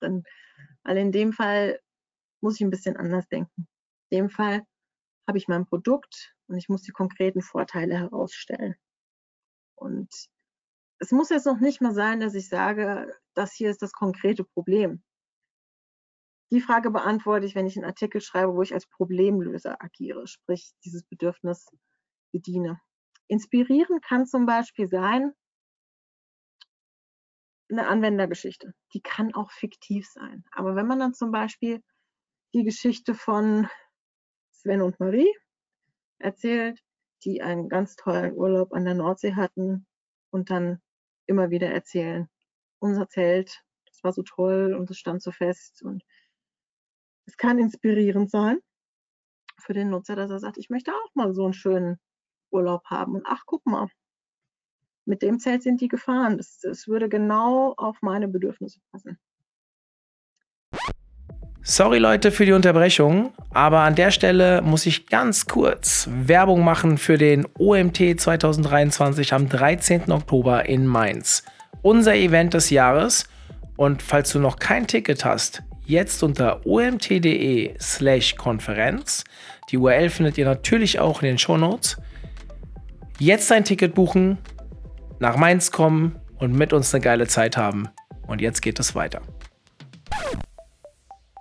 weil 0.00 0.96
in 0.96 1.10
dem 1.10 1.32
Fall 1.32 1.80
muss 2.40 2.56
ich 2.56 2.60
ein 2.60 2.70
bisschen 2.70 2.96
anders 2.96 3.26
denken. 3.28 3.66
In 4.10 4.18
dem 4.18 4.30
Fall 4.30 4.64
habe 5.26 5.38
ich 5.38 5.48
mein 5.48 5.66
Produkt 5.66 6.34
und 6.46 6.56
ich 6.56 6.68
muss 6.68 6.82
die 6.82 6.92
konkreten 6.92 7.42
Vorteile 7.42 7.98
herausstellen. 7.98 8.76
Und 9.74 10.08
es 11.00 11.10
muss 11.10 11.30
jetzt 11.30 11.46
noch 11.46 11.60
nicht 11.60 11.80
mal 11.80 11.94
sein, 11.94 12.20
dass 12.20 12.34
ich 12.34 12.48
sage, 12.48 13.12
das 13.34 13.52
hier 13.52 13.70
ist 13.70 13.82
das 13.82 13.92
konkrete 13.92 14.44
Problem. 14.44 15.02
Die 16.50 16.60
Frage 16.60 16.90
beantworte 16.90 17.44
ich, 17.44 17.54
wenn 17.54 17.66
ich 17.66 17.76
einen 17.76 17.84
Artikel 17.84 18.20
schreibe, 18.20 18.54
wo 18.54 18.62
ich 18.62 18.72
als 18.72 18.86
Problemlöser 18.86 19.82
agiere, 19.82 20.26
sprich 20.26 20.72
dieses 20.84 21.04
Bedürfnis 21.04 21.66
bediene. 22.32 22.80
Inspirieren 23.26 24.00
kann 24.00 24.26
zum 24.26 24.46
Beispiel 24.46 24.88
sein, 24.88 25.34
eine 27.70 27.86
Anwendergeschichte. 27.86 28.72
Die 28.94 29.02
kann 29.02 29.34
auch 29.34 29.50
fiktiv 29.50 30.08
sein. 30.08 30.44
Aber 30.52 30.74
wenn 30.74 30.86
man 30.86 30.98
dann 30.98 31.12
zum 31.12 31.30
Beispiel 31.30 31.82
die 32.54 32.64
Geschichte 32.64 33.14
von 33.14 33.68
Sven 34.50 34.80
und 34.80 34.98
Marie 35.00 35.30
erzählt, 36.18 36.80
die 37.24 37.42
einen 37.42 37.68
ganz 37.68 37.96
tollen 37.96 38.32
Urlaub 38.32 38.72
an 38.72 38.86
der 38.86 38.94
Nordsee 38.94 39.34
hatten 39.34 39.86
und 40.30 40.50
dann 40.50 40.80
immer 41.26 41.50
wieder 41.50 41.68
erzählen, 41.68 42.28
unser 42.78 43.08
Zelt, 43.08 43.62
das 43.86 44.02
war 44.02 44.12
so 44.12 44.22
toll 44.22 44.74
und 44.74 44.90
es 44.90 44.98
stand 44.98 45.22
so 45.22 45.30
fest 45.30 45.82
und 45.82 46.02
es 47.28 47.36
kann 47.36 47.58
inspirierend 47.58 48.30
sein 48.30 48.58
für 49.58 49.74
den 49.74 49.90
Nutzer, 49.90 50.16
dass 50.16 50.30
er 50.30 50.38
sagt, 50.38 50.56
ich 50.56 50.70
möchte 50.70 50.92
auch 50.92 51.14
mal 51.14 51.34
so 51.34 51.44
einen 51.44 51.52
schönen 51.52 51.98
Urlaub 52.50 52.84
haben 52.86 53.14
und 53.14 53.24
ach, 53.26 53.42
guck 53.44 53.66
mal, 53.66 53.88
mit 55.04 55.20
dem 55.20 55.38
Zelt 55.38 55.62
sind 55.62 55.80
die 55.82 55.88
gefahren. 55.88 56.38
Das, 56.38 56.58
das 56.60 56.88
würde 56.88 57.08
genau 57.08 57.74
auf 57.76 58.00
meine 58.00 58.28
Bedürfnisse 58.28 58.80
passen. 58.90 59.18
Sorry 61.62 61.98
Leute 61.98 62.30
für 62.30 62.46
die 62.46 62.52
Unterbrechung, 62.52 63.34
aber 63.52 63.80
an 63.80 63.94
der 63.94 64.10
Stelle 64.10 64.62
muss 64.62 64.86
ich 64.86 65.06
ganz 65.06 65.46
kurz 65.46 66.08
Werbung 66.10 66.64
machen 66.64 66.96
für 66.96 67.18
den 67.18 67.46
OMT 67.58 68.20
2023 68.20 69.34
am 69.34 69.50
13. 69.50 70.10
Oktober 70.10 70.66
in 70.66 70.86
Mainz. 70.86 71.44
Unser 71.82 72.14
Event 72.14 72.54
des 72.54 72.70
Jahres. 72.70 73.28
Und 73.76 74.02
falls 74.02 74.32
du 74.32 74.40
noch 74.40 74.58
kein 74.58 74.86
Ticket 74.86 75.24
hast, 75.24 75.62
jetzt 75.88 76.22
unter 76.22 76.64
omt.de 76.66 77.74
slash 77.80 78.36
Konferenz. 78.36 79.24
Die 79.70 79.78
URL 79.78 80.10
findet 80.10 80.38
ihr 80.38 80.44
natürlich 80.44 81.00
auch 81.00 81.22
in 81.22 81.28
den 81.28 81.38
Show 81.38 81.56
Notes. 81.56 81.96
Jetzt 83.18 83.50
ein 83.50 83.64
Ticket 83.64 83.94
buchen, 83.94 84.38
nach 85.18 85.36
Mainz 85.36 85.72
kommen 85.72 86.20
und 86.38 86.52
mit 86.52 86.72
uns 86.72 86.94
eine 86.94 87.02
geile 87.02 87.26
Zeit 87.26 87.56
haben. 87.56 87.88
Und 88.26 88.40
jetzt 88.40 88.62
geht 88.62 88.78
es 88.78 88.94
weiter 88.94 89.22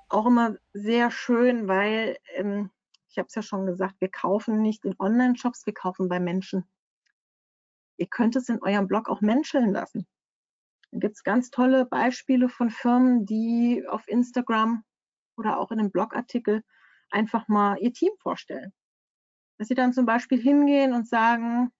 auch 0.09 0.25
immer 0.25 0.57
sehr 0.73 1.11
schön, 1.11 1.67
weil 1.67 2.17
ähm, 2.35 2.71
ich 3.09 3.17
habe 3.17 3.27
es 3.27 3.35
ja 3.35 3.41
schon 3.41 3.65
gesagt, 3.65 3.95
wir 3.99 4.09
kaufen 4.09 4.61
nicht 4.61 4.85
in 4.85 4.95
Online-Shops, 4.99 5.65
wir 5.65 5.73
kaufen 5.73 6.07
bei 6.09 6.19
Menschen. 6.19 6.65
Ihr 7.97 8.07
könnt 8.07 8.35
es 8.35 8.49
in 8.49 8.61
eurem 8.61 8.87
Blog 8.87 9.09
auch 9.09 9.21
menscheln 9.21 9.71
lassen. 9.71 10.07
Gibt 10.99 11.15
es 11.15 11.23
ganz 11.23 11.49
tolle 11.49 11.85
Beispiele 11.85 12.49
von 12.49 12.69
Firmen, 12.69 13.25
die 13.25 13.85
auf 13.87 14.07
Instagram 14.07 14.83
oder 15.37 15.59
auch 15.59 15.71
in 15.71 15.79
einem 15.79 15.91
Blogartikel 15.91 16.63
einfach 17.11 17.47
mal 17.47 17.77
ihr 17.79 17.93
Team 17.93 18.11
vorstellen. 18.19 18.73
Dass 19.57 19.67
sie 19.67 19.75
dann 19.75 19.93
zum 19.93 20.05
Beispiel 20.05 20.41
hingehen 20.41 20.93
und 20.93 21.07
sagen, 21.07 21.71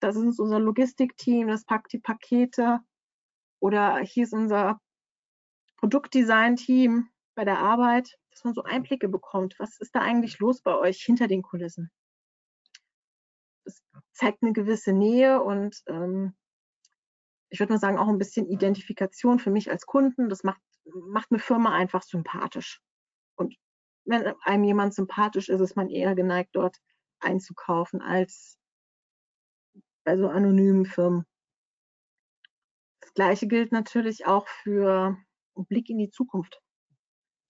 das 0.00 0.16
ist 0.16 0.38
unser 0.38 0.60
Logistikteam, 0.60 1.48
das 1.48 1.64
packt 1.64 1.92
die 1.92 1.98
Pakete 1.98 2.80
oder 3.60 3.98
hier 3.98 4.24
ist 4.24 4.32
unser 4.32 4.80
Produktdesign-Team 5.78 7.08
bei 7.34 7.44
der 7.44 7.58
Arbeit, 7.58 8.16
dass 8.30 8.44
man 8.44 8.54
so 8.54 8.62
Einblicke 8.62 9.08
bekommt. 9.08 9.54
Was 9.58 9.78
ist 9.78 9.94
da 9.94 10.00
eigentlich 10.00 10.38
los 10.38 10.62
bei 10.62 10.74
euch 10.76 11.02
hinter 11.02 11.28
den 11.28 11.42
Kulissen? 11.42 11.90
Das 13.64 13.82
zeigt 14.12 14.42
eine 14.42 14.52
gewisse 14.52 14.92
Nähe 14.92 15.42
und 15.42 15.82
ähm, 15.86 16.36
ich 17.48 17.60
würde 17.60 17.72
mal 17.72 17.78
sagen, 17.78 17.98
auch 17.98 18.08
ein 18.08 18.18
bisschen 18.18 18.48
Identifikation 18.48 19.38
für 19.38 19.50
mich 19.50 19.70
als 19.70 19.86
Kunden. 19.86 20.28
Das 20.28 20.42
macht, 20.42 20.60
macht 20.84 21.30
eine 21.30 21.38
Firma 21.38 21.74
einfach 21.74 22.02
sympathisch. 22.02 22.80
Und 23.36 23.56
wenn 24.04 24.34
einem 24.42 24.64
jemand 24.64 24.94
sympathisch 24.94 25.48
ist, 25.48 25.60
ist 25.60 25.76
man 25.76 25.88
eher 25.88 26.14
geneigt, 26.14 26.50
dort 26.54 26.76
einzukaufen 27.20 28.00
als 28.02 28.58
bei 30.04 30.16
so 30.16 30.28
anonymen 30.28 30.86
Firmen. 30.86 31.24
Das 33.00 33.14
Gleiche 33.14 33.46
gilt 33.48 33.72
natürlich 33.72 34.26
auch 34.26 34.46
für 34.46 35.16
einen 35.56 35.66
Blick 35.66 35.88
in 35.90 35.98
die 35.98 36.10
Zukunft. 36.10 36.60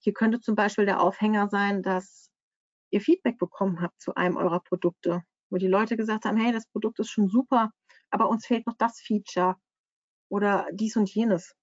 Hier 0.03 0.13
könnte 0.13 0.41
zum 0.41 0.55
Beispiel 0.55 0.87
der 0.87 1.01
Aufhänger 1.01 1.49
sein, 1.49 1.83
dass 1.83 2.31
ihr 2.91 3.01
Feedback 3.01 3.39
bekommen 3.39 3.81
habt 3.81 4.01
zu 4.01 4.15
einem 4.15 4.37
eurer 4.37 4.61
Produkte, 4.61 5.23
wo 5.51 5.57
die 5.57 5.67
Leute 5.67 5.97
gesagt 5.97 6.25
haben, 6.25 6.37
hey, 6.37 6.53
das 6.53 6.67
Produkt 6.69 6.99
ist 7.01 7.11
schon 7.11 7.29
super, 7.29 7.73
aber 8.11 8.29
uns 8.29 8.47
fehlt 8.47 8.67
noch 8.67 8.77
das 8.79 9.01
Feature 9.01 9.57
oder 10.29 10.67
dies 10.73 10.97
und 10.97 11.12
jenes. 11.12 11.55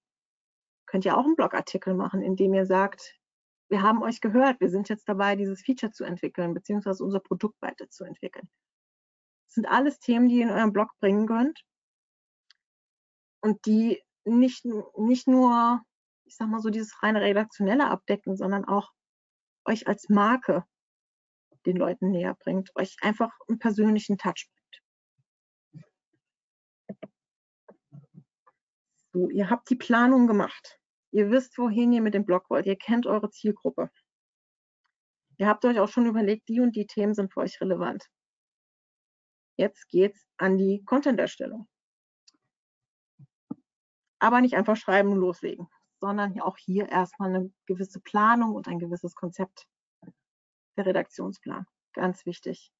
Könnt 0.86 1.04
ihr 1.04 1.16
auch 1.16 1.24
einen 1.24 1.36
Blogartikel 1.36 1.94
machen, 1.94 2.22
in 2.22 2.36
dem 2.36 2.54
ihr 2.54 2.66
sagt, 2.66 3.18
wir 3.68 3.82
haben 3.82 4.02
euch 4.02 4.20
gehört, 4.20 4.60
wir 4.60 4.70
sind 4.70 4.88
jetzt 4.88 5.08
dabei, 5.08 5.36
dieses 5.36 5.62
Feature 5.62 5.92
zu 5.92 6.04
entwickeln, 6.04 6.54
beziehungsweise 6.54 7.02
unser 7.02 7.20
Produkt 7.20 7.60
weiterzuentwickeln. 7.62 8.48
Das 9.46 9.54
sind 9.54 9.66
alles 9.66 9.98
Themen, 9.98 10.28
die 10.28 10.36
ihr 10.36 10.44
in 10.44 10.50
eurem 10.50 10.72
Blog 10.72 10.90
bringen 11.00 11.26
könnt 11.26 11.64
und 13.40 13.64
die 13.66 14.02
nicht, 14.24 14.64
nicht 14.96 15.26
nur, 15.26 15.82
ich 16.24 16.36
sag 16.36 16.48
mal 16.48 16.60
so, 16.60 16.70
dieses 16.70 17.02
reine 17.02 17.20
redaktionelle 17.20 17.90
abdecken, 17.90 18.36
sondern 18.36 18.64
auch 18.64 18.92
euch 19.64 19.86
als 19.86 20.08
Marke 20.08 20.64
den 21.66 21.76
Leuten 21.76 22.10
näher 22.10 22.34
bringt, 22.34 22.70
euch 22.76 22.96
einfach 23.00 23.32
einen 23.48 23.58
persönlichen 23.58 24.18
Touch 24.18 24.48
bringt. 24.50 24.64
So, 29.14 29.30
ihr 29.30 29.48
habt 29.48 29.70
die 29.70 29.76
Planung 29.76 30.26
gemacht. 30.26 30.80
Ihr 31.12 31.30
wisst, 31.30 31.56
wohin 31.56 31.92
ihr 31.92 32.02
mit 32.02 32.14
dem 32.14 32.26
Blog 32.26 32.50
wollt. 32.50 32.66
Ihr 32.66 32.74
kennt 32.74 33.06
eure 33.06 33.30
Zielgruppe. 33.30 33.88
Ihr 35.36 35.46
habt 35.46 35.64
euch 35.64 35.78
auch 35.78 35.88
schon 35.88 36.06
überlegt, 36.06 36.48
die 36.48 36.58
und 36.58 36.74
die 36.74 36.88
Themen 36.88 37.14
sind 37.14 37.32
für 37.32 37.40
euch 37.40 37.60
relevant. 37.60 38.04
Jetzt 39.56 39.88
geht's 39.88 40.26
an 40.36 40.58
die 40.58 40.82
Content-Erstellung. 40.84 41.68
Aber 44.18 44.40
nicht 44.40 44.56
einfach 44.56 44.76
schreiben 44.76 45.12
und 45.12 45.18
loslegen, 45.18 45.68
sondern 46.00 46.40
auch 46.40 46.56
hier 46.56 46.88
erstmal 46.88 47.32
eine 47.32 47.52
gewisse 47.66 48.00
Planung 48.00 48.56
und 48.56 48.66
ein 48.66 48.80
gewisses 48.80 49.14
Konzept. 49.14 49.68
Der 50.76 50.86
Redaktionsplan, 50.86 51.66
ganz 51.92 52.26
wichtig. 52.26 52.72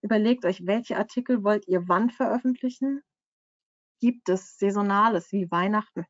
Überlegt 0.00 0.44
euch, 0.44 0.66
welche 0.66 0.96
Artikel 0.96 1.44
wollt 1.44 1.68
ihr 1.68 1.86
wann 1.86 2.10
veröffentlichen? 2.10 3.04
Gibt 4.02 4.28
es 4.28 4.58
Saisonales 4.58 5.30
wie 5.30 5.48
Weihnachten, 5.52 6.06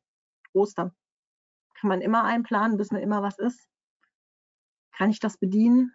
Ostern? 0.51 0.95
Kann 1.75 1.89
man 1.89 2.01
immer 2.01 2.23
einplanen, 2.23 2.79
wissen 2.79 2.95
wir 2.95 3.03
immer, 3.03 3.21
was 3.21 3.37
ist? 3.37 3.69
Kann 4.93 5.11
ich 5.11 5.19
das 5.19 5.37
bedienen? 5.37 5.93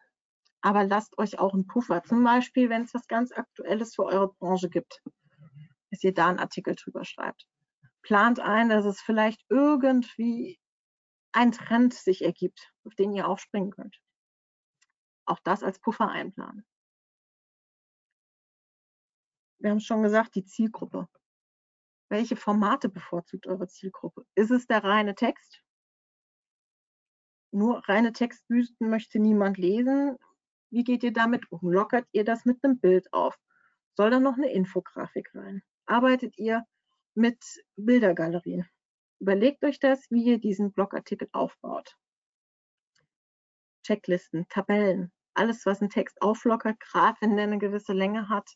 Aber 0.61 0.85
lasst 0.85 1.19
euch 1.19 1.41
auch 1.41 1.55
einen 1.55 1.67
Puffer, 1.67 2.05
zum 2.05 2.23
Beispiel, 2.23 2.71
wenn 2.71 2.83
es 2.83 2.95
was 2.95 3.09
ganz 3.09 3.33
Aktuelles 3.33 3.97
für 3.97 4.05
eure 4.05 4.33
Branche 4.35 4.69
gibt, 4.69 5.03
dass 5.91 6.05
ihr 6.05 6.15
da 6.15 6.29
einen 6.29 6.39
Artikel 6.39 6.77
drüber 6.77 7.05
schreibt. 7.05 7.49
Plant 8.03 8.39
ein, 8.39 8.69
dass 8.69 8.85
es 8.85 9.01
vielleicht 9.01 9.45
irgendwie 9.49 10.61
ein 11.33 11.51
Trend 11.51 11.95
sich 11.95 12.23
ergibt, 12.23 12.73
auf 12.85 12.95
den 12.95 13.13
ihr 13.13 13.27
aufspringen 13.27 13.73
könnt. 13.73 14.01
Auch 15.25 15.41
das 15.41 15.65
als 15.65 15.81
Puffer 15.81 16.09
einplanen. 16.09 16.65
Wir 19.59 19.71
haben 19.71 19.81
schon 19.81 20.05
gesagt, 20.05 20.37
die 20.37 20.45
Zielgruppe. 20.45 21.09
Welche 22.11 22.37
Formate 22.37 22.89
bevorzugt 22.89 23.47
eure 23.47 23.69
Zielgruppe? 23.69 24.25
Ist 24.35 24.51
es 24.51 24.67
der 24.67 24.83
reine 24.83 25.15
Text? 25.15 25.63
Nur 27.51 27.87
reine 27.89 28.13
Textbüsten 28.13 28.89
möchte 28.89 29.19
niemand 29.19 29.59
lesen. 29.59 30.17
Wie 30.71 30.85
geht 30.85 31.03
ihr 31.03 31.13
damit 31.13 31.51
um? 31.51 31.71
Lockert 31.71 32.07
ihr 32.13 32.25
das 32.25 32.45
mit 32.45 32.63
einem 32.63 32.79
Bild 32.79 33.13
auf? 33.13 33.39
Soll 33.97 34.11
da 34.11 34.21
noch 34.21 34.37
eine 34.37 34.51
Infografik 34.51 35.35
rein? 35.35 35.63
Arbeitet 35.87 36.39
ihr 36.39 36.65
mit 37.15 37.43
Bildergalerien? 37.77 38.67
Überlegt 39.21 39.65
euch 39.65 39.81
das, 39.81 40.07
wie 40.11 40.25
ihr 40.25 40.39
diesen 40.39 40.73
Blogartikel 40.73 41.29
aufbaut. 41.33 41.97
Checklisten, 43.83 44.47
Tabellen, 44.49 45.13
alles, 45.35 45.65
was 45.67 45.81
einen 45.81 45.91
Text 45.91 46.21
auflockert, 46.21 46.79
gerade 46.81 47.17
wenn 47.21 47.37
der 47.37 47.47
eine 47.47 47.59
gewisse 47.59 47.93
Länge 47.93 48.29
hat, 48.29 48.49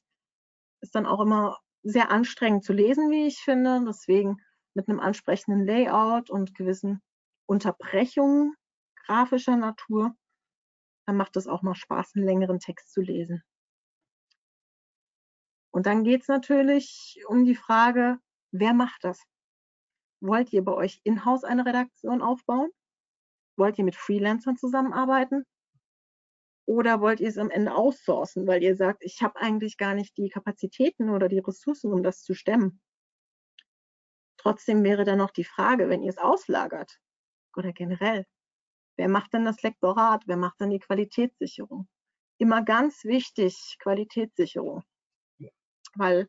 ist 0.80 0.94
dann 0.94 1.06
auch 1.06 1.20
immer 1.20 1.58
sehr 1.82 2.10
anstrengend 2.10 2.64
zu 2.64 2.72
lesen, 2.72 3.10
wie 3.10 3.26
ich 3.26 3.38
finde. 3.38 3.84
Deswegen 3.86 4.36
mit 4.74 4.88
einem 4.88 5.00
ansprechenden 5.00 5.66
Layout 5.66 6.30
und 6.30 6.54
gewissen 6.54 7.02
Unterbrechungen 7.46 8.54
grafischer 9.06 9.56
Natur, 9.56 10.14
dann 11.06 11.16
macht 11.16 11.36
es 11.36 11.46
auch 11.46 11.62
mal 11.62 11.74
Spaß, 11.74 12.12
einen 12.14 12.24
längeren 12.24 12.60
Text 12.60 12.92
zu 12.92 13.00
lesen. 13.00 13.42
Und 15.72 15.86
dann 15.86 16.04
geht 16.04 16.22
es 16.22 16.28
natürlich 16.28 17.18
um 17.26 17.44
die 17.44 17.56
Frage, 17.56 18.18
wer 18.52 18.74
macht 18.74 19.04
das? 19.04 19.20
Wollt 20.20 20.52
ihr 20.52 20.62
bei 20.62 20.72
euch 20.72 21.00
in-house 21.02 21.44
eine 21.44 21.66
Redaktion 21.66 22.22
aufbauen? 22.22 22.70
Wollt 23.56 23.78
ihr 23.78 23.84
mit 23.84 23.96
Freelancern 23.96 24.56
zusammenarbeiten? 24.56 25.44
Oder 26.66 27.00
wollt 27.00 27.20
ihr 27.20 27.28
es 27.28 27.38
am 27.38 27.50
Ende 27.50 27.74
outsourcen, 27.74 28.46
weil 28.46 28.62
ihr 28.62 28.76
sagt, 28.76 29.02
ich 29.02 29.22
habe 29.22 29.36
eigentlich 29.36 29.76
gar 29.76 29.94
nicht 29.94 30.16
die 30.16 30.28
Kapazitäten 30.28 31.10
oder 31.10 31.28
die 31.28 31.40
Ressourcen, 31.40 31.92
um 31.92 32.02
das 32.02 32.22
zu 32.22 32.34
stemmen? 32.34 32.80
Trotzdem 34.36 34.82
wäre 34.84 35.04
dann 35.04 35.18
noch 35.18 35.30
die 35.30 35.44
Frage, 35.44 35.88
wenn 35.88 36.02
ihr 36.02 36.10
es 36.10 36.18
auslagert 36.18 36.98
oder 37.56 37.72
generell, 37.72 38.26
wer 38.96 39.08
macht 39.08 39.32
denn 39.32 39.44
das 39.44 39.62
Lektorat? 39.62 40.24
Wer 40.26 40.36
macht 40.36 40.60
dann 40.60 40.70
die 40.70 40.78
Qualitätssicherung? 40.78 41.88
Immer 42.38 42.64
ganz 42.64 43.04
wichtig, 43.04 43.76
Qualitätssicherung, 43.80 44.82
weil 45.94 46.28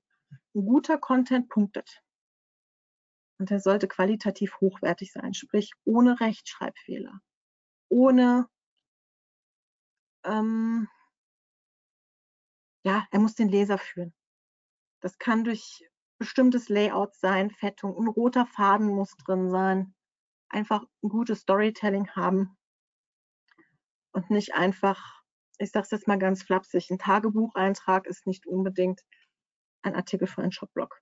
ein 0.55 0.65
guter 0.65 0.97
Content 0.97 1.49
punktet. 1.49 2.01
Und 3.39 3.49
er 3.49 3.59
sollte 3.59 3.87
qualitativ 3.87 4.59
hochwertig 4.61 5.11
sein, 5.11 5.33
sprich 5.33 5.71
ohne 5.85 6.19
Rechtschreibfehler, 6.19 7.19
ohne 7.89 8.47
ähm, 10.25 10.87
ja, 12.85 13.07
er 13.11 13.19
muss 13.19 13.35
den 13.35 13.49
Leser 13.49 13.77
führen. 13.77 14.13
Das 15.01 15.17
kann 15.17 15.43
durch 15.43 15.83
bestimmtes 16.17 16.69
Layout 16.69 17.15
sein, 17.15 17.51
Fettung, 17.51 17.97
ein 17.97 18.07
roter 18.07 18.45
Faden 18.45 18.87
muss 18.87 19.15
drin 19.17 19.49
sein. 19.49 19.93
Einfach 20.49 20.83
ein 21.03 21.09
gutes 21.09 21.41
Storytelling 21.41 22.09
haben 22.11 22.57
und 24.13 24.29
nicht 24.29 24.53
einfach, 24.53 25.23
ich 25.57 25.71
sage 25.71 25.85
es 25.85 25.91
jetzt 25.91 26.07
mal 26.07 26.19
ganz 26.19 26.43
flapsig, 26.43 26.89
ein 26.89 26.99
Tagebucheintrag 26.99 28.05
ist 28.05 28.27
nicht 28.27 28.45
unbedingt 28.45 29.01
ein 29.81 29.95
Artikel 29.95 30.27
für 30.27 30.41
einen 30.41 30.51
Shopblog. 30.51 31.01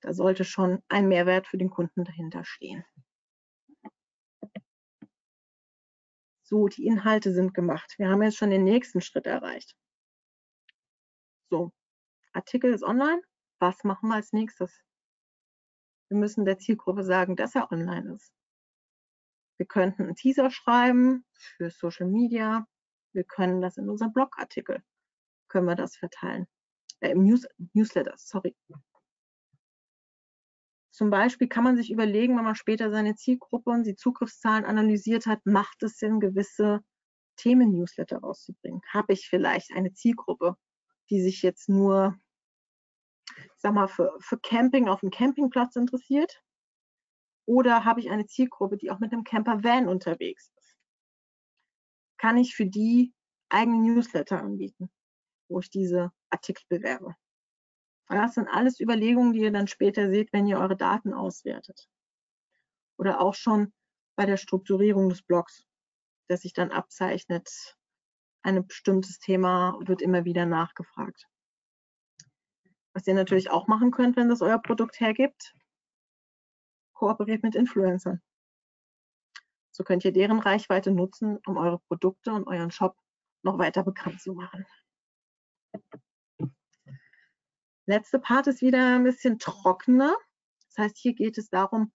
Da 0.00 0.12
sollte 0.14 0.44
schon 0.44 0.82
ein 0.88 1.08
Mehrwert 1.08 1.46
für 1.46 1.58
den 1.58 1.70
Kunden 1.70 2.04
dahinter 2.04 2.44
stehen. 2.44 2.84
So, 6.52 6.68
die 6.68 6.84
Inhalte 6.84 7.32
sind 7.32 7.54
gemacht. 7.54 7.94
Wir 7.96 8.10
haben 8.10 8.22
jetzt 8.22 8.36
schon 8.36 8.50
den 8.50 8.64
nächsten 8.64 9.00
Schritt 9.00 9.24
erreicht. 9.24 9.74
So, 11.48 11.72
Artikel 12.34 12.74
ist 12.74 12.82
online. 12.82 13.22
Was 13.58 13.84
machen 13.84 14.10
wir 14.10 14.16
als 14.16 14.34
nächstes? 14.34 14.70
Wir 16.10 16.18
müssen 16.18 16.44
der 16.44 16.58
Zielgruppe 16.58 17.04
sagen, 17.04 17.36
dass 17.36 17.54
er 17.54 17.72
online 17.72 18.16
ist. 18.16 18.34
Wir 19.56 19.64
könnten 19.64 20.02
einen 20.02 20.14
Teaser 20.14 20.50
schreiben 20.50 21.24
für 21.32 21.70
Social 21.70 22.06
Media. 22.06 22.66
Wir 23.14 23.24
können 23.24 23.62
das 23.62 23.78
in 23.78 23.88
unserem 23.88 24.12
Blogartikel, 24.12 24.82
können 25.48 25.66
wir 25.66 25.74
das 25.74 25.96
verteilen. 25.96 26.46
Äh, 27.00 27.12
Im 27.12 27.24
News 27.24 27.46
Newsletter, 27.72 28.12
sorry. 28.18 28.54
Zum 30.92 31.08
Beispiel 31.08 31.48
kann 31.48 31.64
man 31.64 31.76
sich 31.76 31.90
überlegen, 31.90 32.36
wenn 32.36 32.44
man 32.44 32.54
später 32.54 32.90
seine 32.90 33.14
Zielgruppe 33.14 33.70
und 33.70 33.84
die 33.84 33.96
Zugriffszahlen 33.96 34.66
analysiert 34.66 35.24
hat, 35.24 35.40
macht 35.46 35.82
es 35.82 35.96
Sinn, 35.96 36.20
gewisse 36.20 36.84
Themen-Newsletter 37.36 38.18
rauszubringen? 38.18 38.82
Habe 38.92 39.14
ich 39.14 39.26
vielleicht 39.26 39.72
eine 39.72 39.94
Zielgruppe, 39.94 40.54
die 41.08 41.22
sich 41.22 41.40
jetzt 41.40 41.70
nur, 41.70 42.20
sag 43.56 43.72
mal, 43.72 43.88
für, 43.88 44.14
für 44.20 44.38
Camping 44.38 44.88
auf 44.88 45.00
dem 45.00 45.10
Campingplatz 45.10 45.76
interessiert? 45.76 46.42
Oder 47.46 47.86
habe 47.86 48.00
ich 48.00 48.10
eine 48.10 48.26
Zielgruppe, 48.26 48.76
die 48.76 48.90
auch 48.90 49.00
mit 49.00 49.14
einem 49.14 49.24
Camper-Van 49.24 49.88
unterwegs 49.88 50.52
ist? 50.58 50.76
Kann 52.18 52.36
ich 52.36 52.54
für 52.54 52.66
die 52.66 53.14
eigene 53.48 53.94
Newsletter 53.94 54.40
anbieten, 54.40 54.90
wo 55.48 55.60
ich 55.60 55.70
diese 55.70 56.12
Artikel 56.28 56.64
bewerbe? 56.68 57.16
Das 58.12 58.34
sind 58.34 58.46
alles 58.46 58.78
Überlegungen, 58.78 59.32
die 59.32 59.40
ihr 59.40 59.52
dann 59.52 59.68
später 59.68 60.10
seht, 60.10 60.34
wenn 60.34 60.46
ihr 60.46 60.58
eure 60.58 60.76
Daten 60.76 61.14
auswertet. 61.14 61.88
Oder 62.98 63.22
auch 63.22 63.34
schon 63.34 63.72
bei 64.16 64.26
der 64.26 64.36
Strukturierung 64.36 65.08
des 65.08 65.22
Blogs, 65.22 65.66
dass 66.28 66.42
sich 66.42 66.52
dann 66.52 66.70
abzeichnet, 66.70 67.48
ein 68.42 68.66
bestimmtes 68.66 69.18
Thema 69.18 69.78
wird 69.80 70.02
immer 70.02 70.26
wieder 70.26 70.44
nachgefragt. 70.44 71.26
Was 72.92 73.06
ihr 73.06 73.14
natürlich 73.14 73.50
auch 73.50 73.66
machen 73.66 73.90
könnt, 73.90 74.16
wenn 74.16 74.28
das 74.28 74.42
euer 74.42 74.60
Produkt 74.60 75.00
hergibt, 75.00 75.54
kooperiert 76.92 77.42
mit 77.42 77.54
Influencern. 77.54 78.20
So 79.70 79.84
könnt 79.84 80.04
ihr 80.04 80.12
deren 80.12 80.38
Reichweite 80.38 80.90
nutzen, 80.90 81.38
um 81.46 81.56
eure 81.56 81.78
Produkte 81.78 82.34
und 82.34 82.46
euren 82.46 82.70
Shop 82.70 82.94
noch 83.42 83.58
weiter 83.58 83.82
bekannt 83.84 84.20
zu 84.20 84.34
machen 84.34 84.66
letzte 87.86 88.18
Part 88.18 88.46
ist 88.46 88.62
wieder 88.62 88.96
ein 88.96 89.04
bisschen 89.04 89.38
trockener. 89.38 90.14
Das 90.68 90.84
heißt, 90.84 90.98
hier 90.98 91.14
geht 91.14 91.38
es 91.38 91.48
darum, 91.50 91.92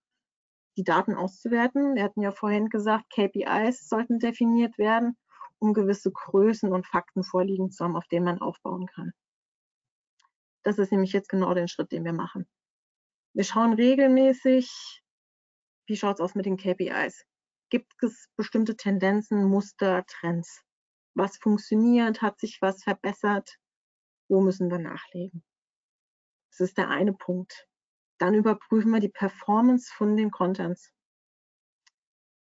die 0.78 0.84
Daten 0.84 1.16
auszuwerten. 1.16 1.96
Wir 1.96 2.04
hatten 2.04 2.22
ja 2.22 2.32
vorhin 2.32 2.70
gesagt, 2.70 3.06
KPIs 3.12 3.88
sollten 3.88 4.20
definiert 4.20 4.78
werden, 4.78 5.18
um 5.60 5.74
gewisse 5.74 6.12
Größen 6.12 6.72
und 6.72 6.86
Fakten 6.86 7.24
vorliegen 7.24 7.72
zu 7.72 7.84
haben, 7.84 7.96
auf 7.96 8.08
denen 8.08 8.26
man 8.26 8.40
aufbauen 8.40 8.86
kann. 8.88 9.12
Das 10.64 10.78
ist 10.78 10.92
nämlich 10.92 11.14
jetzt 11.14 11.30
genau 11.30 11.54
der 11.54 11.68
Schritt, 11.68 11.92
den 11.92 12.06
wir 12.06 12.14
machen. 12.14 12.48
Wir 13.34 13.44
schauen 13.44 13.74
regelmäßig, 13.74 15.02
wie 15.88 15.96
schaut 15.96 16.16
es 16.16 16.22
aus 16.22 16.36
mit 16.36 16.46
den 16.46 16.58
KPIs? 16.58 17.26
Gibt 17.70 17.94
es 18.04 18.30
bestimmte 18.36 18.76
Tendenzen, 18.76 19.46
Muster, 19.46 20.06
Trends? 20.06 20.62
Was 21.16 21.38
funktioniert? 21.38 22.22
Hat 22.22 22.40
sich 22.40 22.58
was 22.62 22.84
verbessert? 22.84 23.58
Wo 24.30 24.42
müssen 24.42 24.70
wir 24.70 24.80
nachlegen? 24.80 25.44
Das 26.58 26.70
ist 26.70 26.78
der 26.78 26.90
eine 26.90 27.14
Punkt. 27.14 27.68
Dann 28.18 28.34
überprüfen 28.34 28.92
wir 28.92 29.00
die 29.00 29.10
Performance 29.10 29.94
von 29.94 30.18
den 30.18 30.32
Contents. 30.32 30.92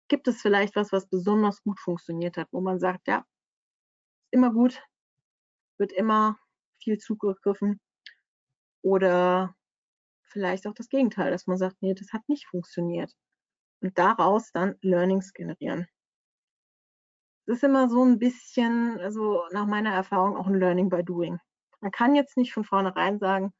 Gibt 0.09 0.29
es 0.29 0.43
vielleicht 0.43 0.77
was, 0.77 0.93
was 0.93 1.09
besonders 1.09 1.62
gut 1.62 1.81
funktioniert 1.81 2.37
hat, 2.37 2.49
wo 2.53 2.61
man 2.61 2.79
sagt, 2.79 3.09
ja, 3.09 3.25
ist 4.21 4.33
immer 4.33 4.53
gut, 4.53 4.83
wird 5.79 5.93
immer 5.93 6.38
viel 6.83 6.99
zugegriffen 6.99 7.81
oder 8.83 9.57
vielleicht 10.25 10.67
auch 10.67 10.75
das 10.75 10.90
Gegenteil, 10.90 11.31
dass 11.31 11.47
man 11.47 11.57
sagt, 11.57 11.81
nee, 11.81 11.95
das 11.95 12.12
hat 12.12 12.29
nicht 12.29 12.47
funktioniert. 12.47 13.11
Und 13.81 13.97
daraus 13.97 14.53
dann 14.53 14.77
Learnings 14.83 15.33
generieren. 15.33 15.88
Das 17.47 17.57
ist 17.59 17.64
immer 17.64 17.88
so 17.88 18.05
ein 18.05 18.19
bisschen, 18.19 18.99
also 19.01 19.45
nach 19.53 19.67
meiner 19.67 19.95
Erfahrung 19.95 20.37
auch 20.37 20.47
ein 20.47 20.55
Learning 20.55 20.90
by 20.90 21.03
Doing. 21.03 21.38
Man 21.81 21.90
kann 21.90 22.14
jetzt 22.14 22.37
nicht 22.37 22.53
von 22.53 22.64
vornherein 22.64 23.19
sagen, 23.19 23.53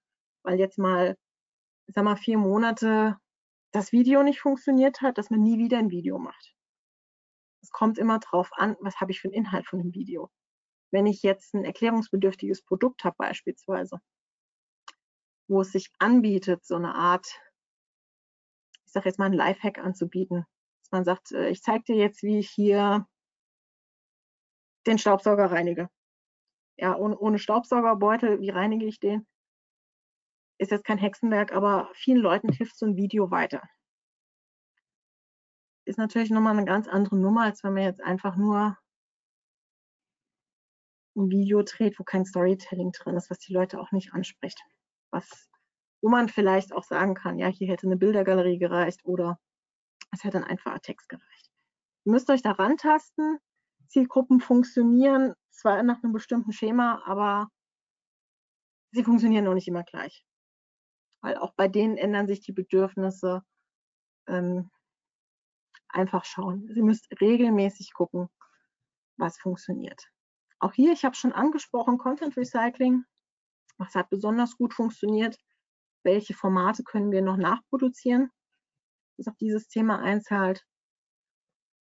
weil 0.44 0.59
jetzt 0.59 0.78
mal, 0.78 1.16
ich 1.87 1.94
sag 1.94 2.04
mal, 2.04 2.16
vier 2.16 2.38
Monate 2.38 3.18
das 3.72 3.90
Video 3.90 4.22
nicht 4.22 4.40
funktioniert 4.40 5.00
hat, 5.00 5.18
dass 5.18 5.30
man 5.30 5.42
nie 5.42 5.59
wieder 5.59 5.78
ein 5.78 5.90
Video 5.90 6.18
macht. 6.18 6.54
Es 7.61 7.70
kommt 7.70 7.98
immer 7.98 8.20
drauf 8.20 8.50
an, 8.52 8.76
was 8.80 9.00
habe 9.00 9.11
ich 9.11 9.20
für 9.20 9.28
einen 9.28 9.35
Inhalt 9.35 9.66
von 9.66 9.80
dem 9.80 9.92
Video. 9.92 10.30
Wenn 10.92 11.07
ich 11.07 11.22
jetzt 11.22 11.54
ein 11.54 11.64
erklärungsbedürftiges 11.64 12.62
Produkt 12.62 13.02
habe 13.02 13.16
beispielsweise, 13.18 13.98
wo 15.48 15.62
es 15.62 15.72
sich 15.72 15.90
anbietet, 15.98 16.64
so 16.64 16.76
eine 16.76 16.94
Art, 16.94 17.26
ich 18.87 18.92
sage 18.92 19.09
jetzt 19.09 19.18
mal, 19.18 19.26
ein 19.26 19.33
Lifehack 19.33 19.78
anzubieten. 19.78 20.46
Dass 20.83 20.92
man 20.92 21.04
sagt, 21.04 21.33
äh, 21.33 21.48
ich 21.48 21.62
zeige 21.62 21.85
dir 21.85 21.96
jetzt, 21.96 22.22
wie 22.22 22.38
ich 22.38 22.50
hier 22.50 23.09
den 24.87 24.98
Staubsauger 24.98 25.50
reinige. 25.50 25.88
Ja, 26.76 26.96
ohne, 26.96 27.18
ohne 27.18 27.38
Staubsaugerbeutel, 27.38 28.40
wie 28.40 28.50
reinige 28.50 28.87
ich 28.87 29.00
den? 29.00 29.26
Ist 30.58 30.70
jetzt 30.70 30.84
kein 30.84 30.98
Hexenwerk, 30.98 31.52
aber 31.52 31.90
vielen 31.94 32.20
Leuten 32.20 32.50
hilft 32.50 32.78
so 32.78 32.86
ein 32.86 32.96
Video 32.96 33.30
weiter. 33.30 33.62
Ist 35.84 35.98
natürlich 35.98 36.30
nochmal 36.30 36.56
eine 36.56 36.64
ganz 36.64 36.88
andere 36.88 37.16
Nummer, 37.16 37.42
als 37.42 37.62
wenn 37.64 37.74
man 37.74 37.82
jetzt 37.82 38.02
einfach 38.02 38.36
nur 38.36 38.78
ein 41.16 41.30
Video 41.30 41.62
dreht, 41.62 41.98
wo 41.98 42.04
kein 42.04 42.24
Storytelling 42.24 42.92
drin 42.92 43.16
ist, 43.16 43.30
was 43.30 43.38
die 43.38 43.52
Leute 43.52 43.80
auch 43.80 43.92
nicht 43.92 44.12
anspricht 44.12 44.62
was, 45.14 45.48
wo 46.02 46.10
man 46.10 46.28
vielleicht 46.28 46.74
auch 46.74 46.84
sagen 46.84 47.14
kann, 47.14 47.38
ja, 47.38 47.46
hier 47.46 47.68
hätte 47.68 47.86
eine 47.86 47.96
Bildergalerie 47.96 48.58
gereicht 48.58 49.00
oder 49.04 49.38
es 50.10 50.24
hätte 50.24 50.38
ein 50.38 50.44
einfacher 50.44 50.80
Text 50.80 51.08
gereicht. 51.08 51.50
Ihr 52.04 52.12
müsst 52.12 52.28
euch 52.28 52.42
da 52.42 52.52
rantasten. 52.52 53.38
Zielgruppen 53.88 54.40
funktionieren 54.40 55.34
zwar 55.50 55.82
nach 55.82 56.02
einem 56.02 56.12
bestimmten 56.12 56.52
Schema, 56.52 57.02
aber 57.06 57.48
sie 58.92 59.04
funktionieren 59.04 59.44
noch 59.44 59.54
nicht 59.54 59.68
immer 59.68 59.84
gleich. 59.84 60.26
Weil 61.24 61.38
auch 61.38 61.54
bei 61.54 61.68
denen 61.68 61.96
ändern 61.96 62.28
sich 62.28 62.40
die 62.40 62.52
Bedürfnisse. 62.52 63.42
Ähm, 64.28 64.70
einfach 65.88 66.24
schauen. 66.24 66.68
Sie 66.72 66.82
müsst 66.82 67.08
regelmäßig 67.20 67.94
gucken, 67.94 68.28
was 69.16 69.38
funktioniert. 69.38 70.10
Auch 70.58 70.72
hier, 70.72 70.92
ich 70.92 71.04
habe 71.04 71.14
schon 71.14 71.32
angesprochen, 71.32 71.98
Content 71.98 72.37
Recycling 72.37 73.04
was 73.78 73.94
hat 73.94 74.10
besonders 74.10 74.56
gut 74.56 74.74
funktioniert? 74.74 75.37
Welche 76.04 76.34
Formate 76.34 76.84
können 76.84 77.10
wir 77.10 77.22
noch 77.22 77.37
nachproduzieren? 77.37 78.30
Das 79.16 79.28
auf 79.28 79.37
dieses 79.37 79.68
Thema 79.68 80.00
einzahlt. 80.00 80.64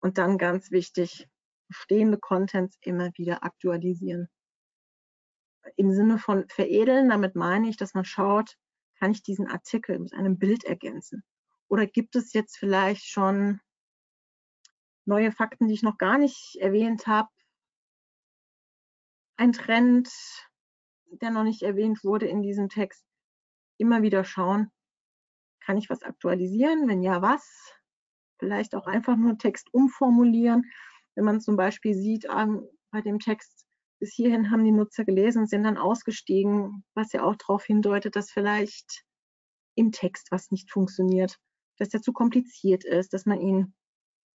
Und 0.01 0.17
dann 0.17 0.37
ganz 0.37 0.71
wichtig, 0.71 1.27
bestehende 1.67 2.17
Contents 2.17 2.77
immer 2.81 3.11
wieder 3.15 3.43
aktualisieren. 3.43 4.27
Im 5.77 5.91
Sinne 5.91 6.17
von 6.17 6.47
veredeln, 6.49 7.09
damit 7.09 7.35
meine 7.35 7.69
ich, 7.69 7.77
dass 7.77 7.93
man 7.93 8.05
schaut, 8.05 8.57
kann 9.03 9.11
ich 9.11 9.21
diesen 9.21 9.49
Artikel 9.49 9.99
mit 9.99 10.13
einem 10.13 10.39
Bild 10.39 10.63
ergänzen? 10.63 11.25
Oder 11.67 11.85
gibt 11.85 12.15
es 12.15 12.31
jetzt 12.31 12.55
vielleicht 12.57 13.03
schon 13.03 13.59
neue 15.03 15.33
Fakten, 15.33 15.67
die 15.67 15.73
ich 15.73 15.83
noch 15.83 15.97
gar 15.97 16.17
nicht 16.17 16.55
erwähnt 16.61 17.05
habe? 17.05 17.27
Ein 19.35 19.51
Trend, 19.51 20.09
der 21.07 21.31
noch 21.31 21.43
nicht 21.43 21.63
erwähnt 21.63 22.05
wurde 22.05 22.27
in 22.27 22.41
diesem 22.41 22.69
Text, 22.69 23.05
immer 23.77 24.03
wieder 24.03 24.23
schauen, 24.23 24.71
kann 25.59 25.75
ich 25.75 25.89
was 25.89 26.03
aktualisieren? 26.03 26.87
Wenn 26.87 27.03
ja, 27.03 27.21
was? 27.21 27.73
Vielleicht 28.39 28.73
auch 28.73 28.87
einfach 28.87 29.17
nur 29.17 29.37
Text 29.37 29.67
umformulieren. 29.73 30.63
Wenn 31.15 31.25
man 31.25 31.41
zum 31.41 31.57
Beispiel 31.57 31.93
sieht, 31.93 32.25
ähm, 32.33 32.65
bei 32.89 33.01
dem 33.01 33.19
Text, 33.19 33.62
bis 33.99 34.13
hierhin 34.13 34.51
haben 34.51 34.63
die 34.63 34.71
Nutzer 34.71 35.05
gelesen, 35.05 35.47
sind 35.47 35.63
dann 35.63 35.77
ausgestiegen, 35.77 36.83
was 36.93 37.13
ja 37.13 37.23
auch 37.23 37.35
darauf 37.35 37.63
hindeutet, 37.65 38.15
dass 38.15 38.31
vielleicht 38.31 39.03
im 39.75 39.91
Text 39.91 40.31
was 40.31 40.51
nicht 40.51 40.71
funktioniert, 40.71 41.37
dass 41.77 41.89
der 41.89 42.01
zu 42.01 42.13
kompliziert 42.13 42.83
ist, 42.83 43.13
dass 43.13 43.25
man 43.25 43.39
ihn 43.39 43.73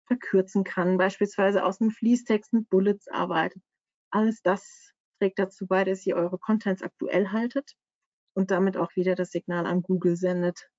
verkürzen 0.07 0.63
kann, 0.63 0.97
beispielsweise 0.97 1.65
aus 1.65 1.81
einem 1.81 1.91
Fließtext 1.91 2.53
mit 2.53 2.69
Bullets 2.69 3.07
arbeitet. 3.07 3.61
Alles 4.09 4.41
das 4.41 4.93
trägt 5.19 5.39
dazu 5.39 5.67
bei, 5.67 5.83
dass 5.83 6.05
ihr 6.05 6.15
eure 6.15 6.37
Contents 6.39 6.81
aktuell 6.81 7.29
haltet 7.29 7.73
und 8.33 8.51
damit 8.51 8.77
auch 8.77 8.95
wieder 8.95 9.15
das 9.15 9.31
Signal 9.31 9.65
an 9.65 9.81
Google 9.81 10.15
sendet. 10.15 10.69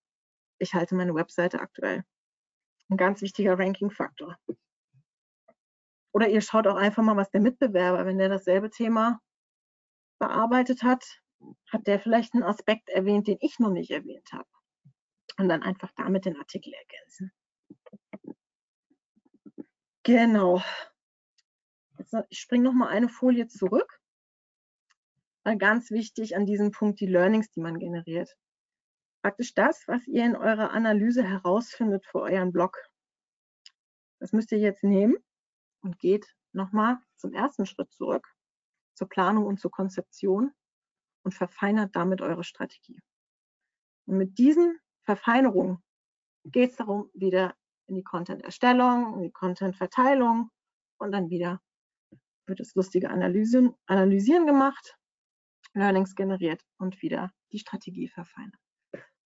Ich 0.59 0.75
halte 0.75 0.95
meine 0.95 1.15
Webseite 1.15 1.61
aktuell. 1.61 2.05
Ein 2.89 2.97
ganz 2.97 3.21
wichtiger 3.21 3.59
Ranking-Faktor. 3.59 4.37
Oder 6.13 6.29
ihr 6.29 6.41
schaut 6.41 6.67
auch 6.67 6.77
einfach 6.77 7.03
mal, 7.03 7.17
was 7.17 7.31
der 7.31 7.41
Mitbewerber, 7.41 8.07
wenn 8.07 8.19
der 8.19 8.29
dasselbe 8.29 8.71
Thema 8.71 9.21
bearbeitet 10.19 10.83
hat, 10.83 11.05
hat 11.71 11.87
der 11.87 12.01
vielleicht 12.01 12.35
einen 12.35 12.43
Aspekt 12.43 12.89
erwähnt, 12.89 13.29
den 13.29 13.39
ich 13.41 13.59
noch 13.59 13.71
nicht 13.71 13.91
erwähnt 13.91 14.33
habe. 14.33 14.49
Und 15.37 15.49
dann 15.49 15.63
einfach 15.63 15.93
damit 15.97 16.25
den 16.25 16.37
Artikel 16.37 16.73
ergänzen. 16.73 17.33
Genau. 20.03 20.63
Jetzt, 21.99 22.15
ich 22.31 22.41
springe 22.41 22.65
noch 22.65 22.73
mal 22.73 22.89
eine 22.89 23.09
Folie 23.09 23.47
zurück 23.47 24.01
ganz 25.57 25.91
wichtig 25.91 26.37
an 26.37 26.45
diesem 26.45 26.73
Punkt 26.73 27.01
die 27.01 27.07
Learnings, 27.07 27.51
die 27.51 27.61
man 27.61 27.79
generiert. 27.79 28.37
Praktisch 29.23 29.55
das, 29.55 29.87
was 29.87 30.07
ihr 30.07 30.25
in 30.25 30.37
eurer 30.37 30.71
Analyse 30.73 31.23
herausfindet 31.23 32.05
für 32.05 32.21
euren 32.21 32.53
Blog. 32.53 32.77
Das 34.21 34.33
müsst 34.33 34.53
ihr 34.53 34.59
jetzt 34.59 34.85
nehmen 34.85 35.17
und 35.83 35.99
geht 35.99 36.35
nochmal 36.53 36.99
zum 37.17 37.33
ersten 37.33 37.67
Schritt 37.67 37.93
zurück, 37.93 38.27
zur 38.95 39.09
Planung 39.09 39.47
und 39.47 39.61
zur 39.61 39.71
Konzeption 39.71 40.53
und 41.25 41.33
verfeinert 41.35 41.95
damit 41.95 42.21
eure 42.21 42.45
Strategie. 42.45 43.01
Und 44.07 44.19
mit 44.19 44.39
diesen 44.39 44.79
Verfeinerungen 45.05 45.83
geht 46.45 46.71
es 46.71 46.77
darum, 46.77 47.11
wieder 47.15 47.55
in 47.87 47.97
die 47.97 48.05
Content-Erstellung, 48.05 49.15
in 49.15 49.23
die 49.23 49.33
Content-Verteilung 49.33 50.51
und 50.99 51.13
dann 51.13 51.31
wieder 51.31 51.61
wird 52.47 52.61
das 52.61 52.75
lustige 52.75 53.11
Analysieren, 53.11 53.75
Analysieren 53.87 54.47
gemacht 54.47 54.99
Learnings 55.75 56.15
generiert 56.15 56.63
und 56.79 57.01
wieder 57.03 57.31
die 57.53 57.59
Strategie 57.59 58.09
verfeinert. 58.09 58.61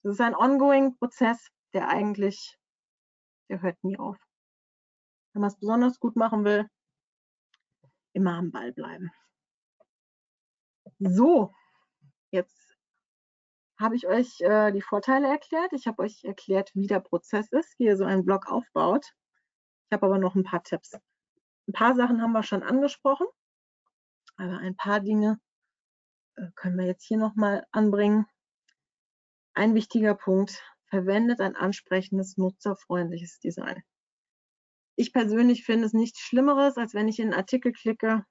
Das 0.02 0.14
ist 0.14 0.20
ein 0.20 0.34
ongoing 0.34 0.96
Prozess, 0.96 1.48
der 1.72 1.88
eigentlich, 1.88 2.58
der 3.48 3.62
hört 3.62 3.82
nie 3.84 3.98
auf. 3.98 4.18
Wenn 5.32 5.40
man 5.40 5.48
es 5.48 5.58
besonders 5.58 5.98
gut 5.98 6.16
machen 6.16 6.44
will, 6.44 6.68
immer 8.12 8.34
am 8.34 8.50
Ball 8.50 8.72
bleiben. 8.72 9.10
So, 10.98 11.54
jetzt 12.30 12.76
habe 13.78 13.96
ich 13.96 14.06
euch 14.06 14.40
äh, 14.40 14.72
die 14.72 14.82
Vorteile 14.82 15.28
erklärt. 15.28 15.72
Ich 15.72 15.86
habe 15.86 16.02
euch 16.02 16.22
erklärt, 16.24 16.70
wie 16.74 16.86
der 16.86 17.00
Prozess 17.00 17.50
ist, 17.50 17.78
wie 17.78 17.84
ihr 17.84 17.96
so 17.96 18.04
einen 18.04 18.24
Blog 18.24 18.46
aufbaut. 18.46 19.06
Ich 19.86 19.92
habe 19.92 20.06
aber 20.06 20.18
noch 20.18 20.34
ein 20.34 20.44
paar 20.44 20.62
Tipps. 20.62 20.92
Ein 21.68 21.72
paar 21.72 21.94
Sachen 21.94 22.22
haben 22.22 22.32
wir 22.32 22.42
schon 22.42 22.62
angesprochen, 22.62 23.26
aber 24.36 24.58
ein 24.58 24.76
paar 24.76 25.00
Dinge 25.00 25.40
äh, 26.36 26.48
können 26.54 26.78
wir 26.78 26.86
jetzt 26.86 27.04
hier 27.04 27.18
nochmal 27.18 27.66
anbringen. 27.70 28.26
Ein 29.54 29.74
wichtiger 29.74 30.14
Punkt, 30.14 30.62
verwendet 30.86 31.40
ein 31.40 31.56
ansprechendes, 31.56 32.36
nutzerfreundliches 32.36 33.38
Design. 33.40 33.82
Ich 35.02 35.12
persönlich 35.12 35.64
finde 35.64 35.86
es 35.86 35.94
nichts 35.94 36.20
Schlimmeres, 36.20 36.76
als 36.76 36.94
wenn 36.94 37.08
ich 37.08 37.18
in 37.18 37.32
einen 37.32 37.34
Artikel 37.34 37.72
klicke 37.72 38.24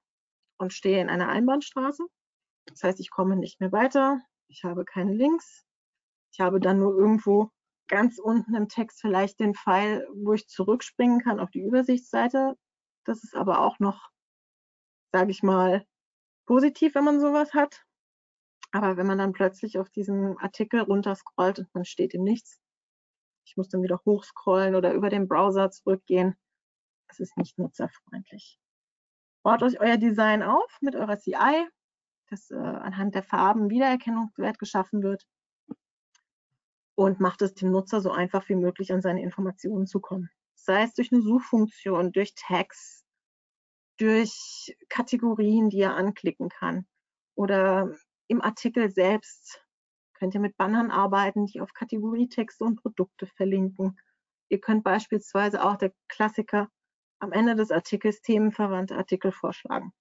und 0.57 0.71
stehe 0.71 1.01
in 1.01 1.09
einer 1.09 1.27
Einbahnstraße. 1.27 2.01
Das 2.65 2.81
heißt, 2.81 3.01
ich 3.01 3.09
komme 3.09 3.35
nicht 3.35 3.59
mehr 3.59 3.73
weiter, 3.73 4.21
ich 4.47 4.63
habe 4.63 4.85
keine 4.85 5.13
Links, 5.13 5.65
ich 6.31 6.39
habe 6.39 6.61
dann 6.61 6.79
nur 6.79 6.97
irgendwo 6.97 7.49
ganz 7.89 8.19
unten 8.19 8.55
im 8.55 8.69
Text 8.69 9.01
vielleicht 9.01 9.41
den 9.41 9.53
Pfeil, 9.53 10.07
wo 10.13 10.31
ich 10.31 10.47
zurückspringen 10.47 11.19
kann 11.19 11.41
auf 11.41 11.51
die 11.51 11.59
Übersichtsseite. 11.59 12.55
Das 13.03 13.21
ist 13.21 13.35
aber 13.35 13.59
auch 13.59 13.79
noch, 13.79 14.09
sage 15.11 15.31
ich 15.31 15.43
mal, 15.43 15.85
positiv, 16.45 16.95
wenn 16.95 17.03
man 17.03 17.19
sowas 17.19 17.53
hat. 17.53 17.83
Aber 18.71 18.95
wenn 18.95 19.07
man 19.07 19.17
dann 19.17 19.33
plötzlich 19.33 19.77
auf 19.77 19.89
diesen 19.89 20.37
Artikel 20.37 20.79
runterscrollt 20.79 21.59
und 21.59 21.75
man 21.75 21.83
steht 21.83 22.13
im 22.13 22.23
Nichts, 22.23 22.61
ich 23.45 23.57
muss 23.57 23.67
dann 23.67 23.83
wieder 23.83 23.99
hochscrollen 24.05 24.75
oder 24.75 24.93
über 24.93 25.09
den 25.09 25.27
Browser 25.27 25.69
zurückgehen, 25.69 26.37
das 27.11 27.19
ist 27.19 27.37
nicht 27.37 27.57
nutzerfreundlich. 27.57 28.57
Baut 29.43 29.63
euch 29.63 29.79
euer 29.79 29.97
Design 29.97 30.43
auf 30.43 30.77
mit 30.81 30.95
eurer 30.95 31.19
CI, 31.19 31.67
dass 32.27 32.49
äh, 32.51 32.55
anhand 32.55 33.15
der 33.15 33.23
Farben 33.23 33.69
Wiedererkennungswert 33.69 34.59
geschaffen 34.59 35.03
wird 35.03 35.27
und 36.95 37.19
macht 37.19 37.41
es 37.41 37.53
dem 37.53 37.71
Nutzer 37.71 37.99
so 37.99 38.11
einfach 38.11 38.47
wie 38.47 38.55
möglich 38.55 38.93
an 38.93 39.01
seine 39.01 39.21
Informationen 39.21 39.87
zu 39.87 39.99
kommen. 39.99 40.29
Sei 40.55 40.83
es 40.83 40.93
durch 40.93 41.11
eine 41.11 41.21
Suchfunktion, 41.21 42.11
durch 42.11 42.33
Tags, 42.35 43.03
durch 43.97 44.77
Kategorien, 44.87 45.69
die 45.69 45.81
er 45.81 45.95
anklicken 45.95 46.49
kann 46.49 46.85
oder 47.35 47.93
im 48.27 48.41
Artikel 48.41 48.89
selbst 48.89 49.61
könnt 50.13 50.35
ihr 50.35 50.39
mit 50.39 50.55
Bannern 50.55 50.91
arbeiten, 50.91 51.47
die 51.47 51.61
auf 51.61 51.73
Kategorietexte 51.73 52.63
und 52.63 52.75
Produkte 52.75 53.25
verlinken. 53.25 53.99
Ihr 54.49 54.61
könnt 54.61 54.83
beispielsweise 54.83 55.63
auch 55.63 55.77
der 55.77 55.91
Klassiker 56.07 56.69
am 57.21 57.31
Ende 57.31 57.55
des 57.55 57.71
Artikels 57.71 58.21
themenverwandte 58.21 58.95
Artikel 58.95 59.31
vorschlagen. 59.31 59.93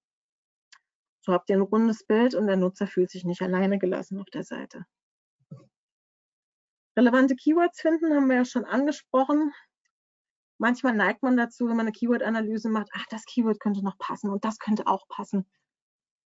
So 1.21 1.33
habt 1.33 1.49
ihr 1.49 1.55
ein 1.55 1.61
rundes 1.61 2.03
Bild 2.03 2.33
und 2.33 2.47
der 2.47 2.57
Nutzer 2.57 2.87
fühlt 2.87 3.11
sich 3.11 3.23
nicht 3.23 3.41
alleine 3.41 3.77
gelassen 3.77 4.19
auf 4.19 4.29
der 4.31 4.43
Seite. 4.43 4.85
Relevante 6.97 7.35
Keywords 7.35 7.79
finden 7.79 8.13
haben 8.13 8.27
wir 8.27 8.37
ja 8.37 8.45
schon 8.45 8.65
angesprochen. 8.65 9.53
Manchmal 10.57 10.93
neigt 10.93 11.23
man 11.23 11.37
dazu, 11.37 11.65
wenn 11.65 11.77
man 11.77 11.87
eine 11.87 11.91
Keyword-Analyse 11.91 12.69
macht, 12.69 12.89
ach, 12.93 13.05
das 13.09 13.23
Keyword 13.25 13.59
könnte 13.59 13.83
noch 13.83 13.97
passen 13.97 14.29
und 14.29 14.43
das 14.43 14.57
könnte 14.57 14.87
auch 14.87 15.07
passen. 15.07 15.49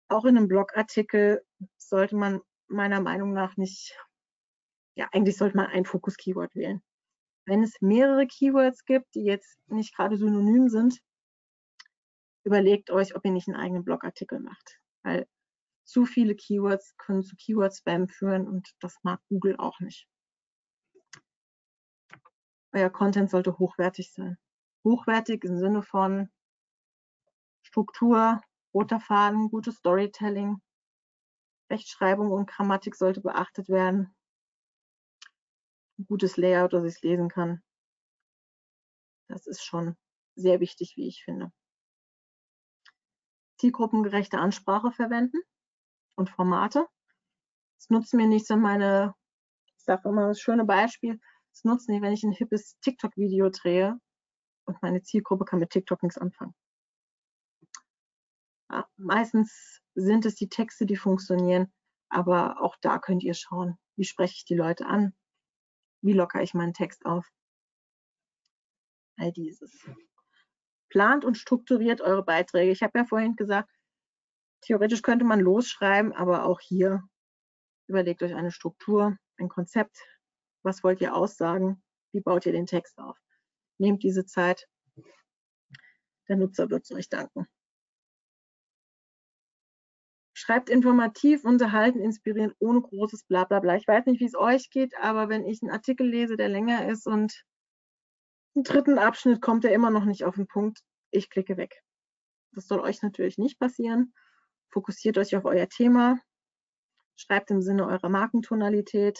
Auch 0.09 0.25
in 0.25 0.37
einem 0.37 0.49
Blogartikel 0.49 1.45
sollte 1.77 2.17
man 2.17 2.41
meiner 2.69 3.01
Meinung 3.01 3.33
nach 3.33 3.57
nicht, 3.57 3.97
ja, 4.97 5.09
eigentlich 5.13 5.37
sollte 5.37 5.57
man 5.57 5.67
ein 5.67 5.85
Fokus-Keyword 5.85 6.55
wählen. 6.55 6.83
Wenn 7.47 7.63
es 7.63 7.81
mehrere 7.81 8.27
Keywords 8.27 8.85
gibt, 8.85 9.15
die 9.15 9.25
jetzt 9.25 9.59
nicht 9.67 9.95
gerade 9.95 10.17
synonym 10.17 10.69
sind, 10.69 10.99
überlegt 12.45 12.91
euch, 12.91 13.15
ob 13.17 13.25
ihr 13.25 13.33
nicht 13.33 13.49
einen 13.49 13.61
eigenen 13.61 13.85
Blogartikel 13.85 14.41
macht. 14.41 14.81
Weil 15.03 15.27
zu 15.85 16.07
viele 16.07 16.35
Keywords 16.35 16.97
können 16.97 17.23
zu 17.23 17.37
Keyword-Spam 17.37 18.09
führen 18.09 18.49
und 18.49 18.75
das 18.81 18.97
mag 19.03 19.21
Google 19.29 19.57
auch 19.59 19.81
nicht. 19.81 20.09
Euer 22.73 22.91
Content 22.91 23.31
sollte 23.31 23.59
hochwertig 23.59 24.13
sein. 24.13 24.39
Hochwertig 24.83 25.45
im 25.45 25.59
Sinne 25.59 25.83
von 25.83 26.31
Struktur, 27.63 28.41
roter 28.73 29.01
Faden, 29.01 29.51
gutes 29.51 29.77
Storytelling, 29.77 30.61
Rechtschreibung 31.71 32.31
und 32.31 32.49
Grammatik 32.49 32.95
sollte 32.95 33.21
beachtet 33.21 33.69
werden. 33.69 34.15
Gutes 36.07 36.37
Layout, 36.37 36.73
dass 36.73 36.85
ich 36.85 36.95
es 36.95 37.03
lesen 37.03 37.29
kann. 37.29 37.63
Das 39.29 39.47
ist 39.47 39.65
schon 39.65 39.97
sehr 40.35 40.61
wichtig, 40.61 40.95
wie 40.97 41.09
ich 41.09 41.23
finde. 41.25 41.53
Zielgruppengerechte 43.59 44.39
Ansprache 44.39 44.91
verwenden 44.91 45.41
und 46.17 46.31
Formate. 46.31 46.87
Es 47.79 47.89
nutzt 47.91 48.15
mir 48.15 48.27
nichts, 48.27 48.51
wenn 48.51 48.61
meine, 48.61 49.15
ich 49.77 49.85
sage 49.85 50.09
immer 50.09 50.29
das 50.29 50.41
schöne 50.41 50.65
Beispiel, 50.65 51.21
es 51.53 51.65
nutzt 51.65 51.89
nicht, 51.89 52.03
wenn 52.03 52.13
ich 52.13 52.25
ein 52.25 52.33
hippes 52.33 52.79
TikTok-Video 52.81 53.49
drehe 53.51 53.99
und 54.65 54.83
meine 54.83 55.03
Zielgruppe 55.03 55.45
kann 55.45 55.61
mit 55.61 55.71
TikTok 55.71 56.03
nichts 56.03 56.19
anfangen. 56.19 56.55
Ja, 58.71 58.89
meistens 58.97 59.81
sind 59.95 60.27
es 60.27 60.35
die 60.35 60.49
Texte, 60.49 60.85
die 60.87 60.97
funktionieren, 60.97 61.73
aber 62.09 62.61
auch 62.61 62.77
da 62.81 62.99
könnt 62.99 63.23
ihr 63.23 63.35
schauen, 63.35 63.79
wie 63.97 64.05
spreche 64.05 64.35
ich 64.35 64.45
die 64.45 64.57
Leute 64.57 64.87
an, 64.87 65.15
wie 66.05 66.13
lockere 66.13 66.43
ich 66.43 66.55
meinen 66.55 66.75
Text 66.75 67.07
auf. 67.07 67.27
All 69.17 69.33
dieses. 69.33 69.89
Plant 70.91 71.25
und 71.25 71.37
strukturiert 71.37 72.03
eure 72.03 72.23
Beiträge. 72.23 72.71
Ich 72.71 72.83
habe 72.83 72.99
ja 72.99 73.05
vorhin 73.05 73.37
gesagt, 73.37 73.71
theoretisch 74.61 75.03
könnte 75.03 75.25
man 75.25 75.41
losschreiben, 75.41 76.13
aber 76.13 76.45
auch 76.45 76.61
hier 76.61 77.03
überlegt 77.89 78.23
euch 78.23 78.35
eine 78.35 78.53
Struktur, 78.53 79.17
ein 79.39 79.49
Konzept. 79.49 79.99
Was 80.63 80.85
wollt 80.85 81.01
ihr 81.01 81.15
aussagen? 81.15 81.83
Wie 82.13 82.21
baut 82.21 82.47
ihr 82.47 82.53
den 82.53 82.67
Text 82.67 82.99
auf? 82.99 83.19
Nehmt 83.79 84.03
diese 84.03 84.27
Zeit. 84.27 84.69
Der 86.29 86.37
Nutzer 86.37 86.71
wird 86.71 86.85
es 86.85 86.93
euch 86.93 87.09
danken. 87.09 87.47
Schreibt 90.45 90.69
informativ, 90.69 91.43
unterhalten, 91.45 92.01
inspirieren, 92.01 92.53
ohne 92.59 92.83
großes 92.83 93.25
Blablabla. 93.25 93.77
Ich 93.77 93.89
weiß 93.89 94.05
nicht, 94.05 94.21
wie 94.21 94.27
es 94.27 94.37
euch 94.37 94.69
geht, 94.69 94.95
aber 95.01 95.31
wenn 95.31 95.47
ich 95.47 95.63
einen 95.63 95.71
Artikel 95.71 96.07
lese, 96.07 96.37
der 96.37 96.51
länger 96.51 96.87
ist 96.87 97.07
und 97.07 97.47
im 98.55 98.63
dritten 98.63 98.99
Abschnitt 98.99 99.41
kommt 99.41 99.65
er 99.65 99.73
immer 99.73 99.89
noch 99.89 100.05
nicht 100.05 100.23
auf 100.25 100.35
den 100.35 100.47
Punkt, 100.47 100.81
ich 101.11 101.31
klicke 101.31 101.57
weg. 101.57 101.83
Das 102.53 102.67
soll 102.67 102.81
euch 102.81 103.01
natürlich 103.01 103.39
nicht 103.39 103.59
passieren. 103.59 104.13
Fokussiert 104.71 105.17
euch 105.17 105.35
auf 105.35 105.47
euer 105.47 105.67
Thema. 105.67 106.19
Schreibt 107.17 107.51
im 107.51 107.63
Sinne 107.63 107.87
eurer 107.87 108.11
Markentonalität. 108.11 109.19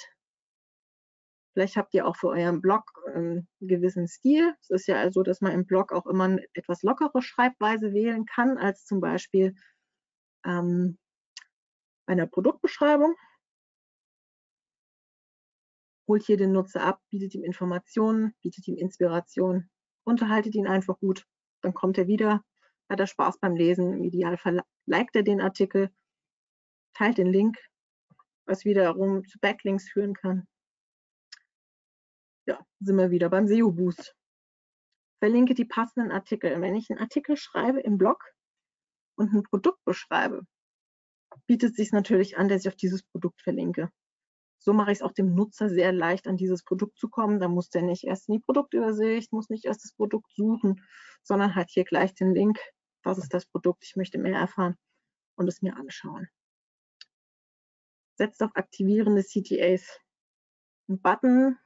Vielleicht 1.55 1.77
habt 1.77 1.95
ihr 1.95 2.07
auch 2.07 2.17
für 2.17 2.29
euren 2.29 2.61
Blog 2.61 2.83
einen 3.15 3.49
gewissen 3.61 4.09
Stil. 4.09 4.55
Es 4.61 4.69
ist 4.69 4.89
ja 4.89 4.97
also, 4.97 5.23
dass 5.23 5.41
man 5.41 5.53
im 5.53 5.65
Blog 5.65 5.91
auch 5.91 6.05
immer 6.05 6.25
eine 6.25 6.45
etwas 6.53 6.83
lockere 6.83 7.23
Schreibweise 7.23 7.95
wählen 7.95 8.27
kann, 8.27 8.59
als 8.59 8.85
zum 8.85 9.01
Beispiel 9.01 9.55
ähm, 10.45 10.99
einer 12.07 12.27
Produktbeschreibung, 12.27 13.15
holt 16.07 16.23
hier 16.25 16.37
den 16.37 16.53
Nutzer 16.53 16.83
ab, 16.83 17.01
bietet 17.11 17.35
ihm 17.35 17.45
Informationen, 17.45 18.35
bietet 18.43 18.69
ihm 18.69 18.77
Inspiration, 18.77 19.71
unterhaltet 20.05 20.55
ihn 20.55 20.67
einfach 20.67 20.99
gut, 20.99 21.27
dann 21.63 21.75
kommt 21.75 21.99
er 21.99 22.07
wieder, 22.07 22.45
hat 22.91 23.01
er 23.01 23.07
Spaß 23.07 23.39
beim 23.41 23.57
Lesen, 23.57 23.95
im 23.95 24.05
Idealfall 24.05 24.63
liked 24.87 25.17
er 25.17 25.23
den 25.23 25.41
Artikel, 25.41 25.91
teilt 26.93 27.19
den 27.19 27.33
Link, 27.33 27.57
was 28.47 28.65
wiederum 28.65 29.25
zu 29.27 29.39
Backlinks 29.41 29.89
führen 29.89 30.15
kann. 30.15 30.47
Ja, 32.47 32.61
sind 32.81 32.97
wir 32.97 33.11
wieder 33.11 33.31
beim 33.31 33.47
SEO-Boost. 33.47 34.15
Verlinke 35.19 35.55
die 35.55 35.65
passenden 35.65 36.13
Artikel. 36.13 36.61
Wenn 36.61 36.75
ich 36.75 36.91
einen 36.91 37.01
Artikel 37.01 37.39
schreibe 37.39 37.81
im 37.81 37.97
Blog 37.97 38.23
und 39.17 39.33
ein 39.33 39.43
Produkt 39.45 39.83
beschreibe, 39.85 40.47
bietet 41.47 41.71
es 41.71 41.77
sich 41.77 41.93
natürlich 41.93 42.37
an, 42.37 42.49
dass 42.49 42.63
ich 42.63 42.69
auf 42.69 42.77
dieses 42.77 43.03
Produkt 43.03 43.43
verlinke. 43.43 43.91
So 44.59 44.73
mache 44.73 44.93
ich 44.93 44.99
es 44.99 45.03
auch 45.03 45.13
dem 45.13 45.35
Nutzer 45.35 45.69
sehr 45.69 45.93
leicht, 45.93 46.27
an 46.27 46.37
dieses 46.37 46.65
Produkt 46.65 46.99
zu 46.99 47.09
kommen. 47.09 47.39
Da 47.39 47.49
muss 47.49 47.69
der 47.69 47.83
nicht 47.83 48.05
erst 48.05 48.29
in 48.29 48.35
die 48.35 48.41
Produktübersicht, 48.41 49.33
muss 49.33 49.51
nicht 49.51 49.67
erst 49.67 49.85
das 49.85 49.93
Produkt 49.93 50.33
suchen, 50.35 50.83
sondern 51.23 51.55
hat 51.55 51.71
hier 51.71 51.85
gleich 51.85 52.15
den 52.15 52.35
Link. 52.35 52.59
Das 53.03 53.19
ist 53.19 53.35
das 53.35 53.45
Produkt, 53.45 53.85
ich 53.85 53.97
möchte 53.97 54.19
mehr 54.19 54.39
erfahren 54.39 54.77
und 55.37 55.49
es 55.49 55.61
mir 55.61 55.77
anschauen. 55.77 56.29
Setzt 58.17 58.43
auf 58.43 58.53
aktivierende 58.55 59.23
CTAs. 59.23 60.01
Ein 60.89 61.01
Button, 61.01 61.59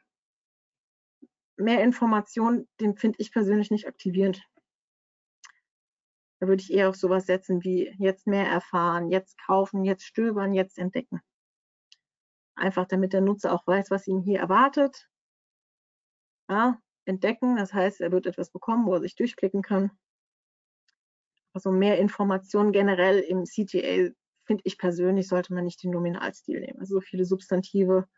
mehr 1.57 1.83
Informationen, 1.83 2.69
den 2.81 2.97
finde 2.97 3.19
ich 3.21 3.33
persönlich 3.33 3.71
nicht 3.71 3.87
aktivierend. 3.87 4.43
Da 6.41 6.47
würde 6.47 6.63
ich 6.63 6.73
eher 6.73 6.89
auf 6.89 6.97
sowas 6.97 7.27
setzen 7.27 7.65
wie 7.65 7.95
jetzt 7.99 8.27
mehr 8.27 8.47
erfahren, 8.47 9.11
jetzt 9.11 9.39
kaufen, 9.39 9.85
jetzt 9.85 10.05
stöbern, 10.05 10.55
jetzt 10.55 10.79
entdecken. 10.79 11.21
Einfach 12.55 12.87
damit 12.87 13.13
der 13.13 13.21
Nutzer 13.21 13.53
auch 13.53 13.67
weiß, 13.67 13.91
was 13.91 14.07
ihn 14.07 14.21
hier 14.21 14.41
erwartet. 14.41 15.09
Ja, 16.49 16.81
entdecken, 17.05 17.57
das 17.57 17.73
heißt, 17.75 18.01
er 18.01 18.13
wird 18.13 18.27
etwas 18.27 18.51
bekommen, 18.51 18.87
wo 18.87 18.95
er 18.95 19.01
sich 19.01 19.17
durchklicken 19.17 19.63
kann. 19.63 19.91
Also 21.53 21.73
mehr 21.73 21.99
Informationen 21.99 22.73
generell 22.73 23.19
im 23.19 23.45
CTA, 23.45 24.11
finde 24.45 24.63
ich 24.65 24.79
persönlich, 24.79 25.29
sollte 25.29 25.53
man 25.55 25.65
nicht 25.65 25.83
den 25.83 25.91
Nominalstil 25.91 26.61
nehmen. 26.61 26.79
Also 26.79 26.97
so 26.97 27.01
viele 27.01 27.25
Substantive 27.25 28.09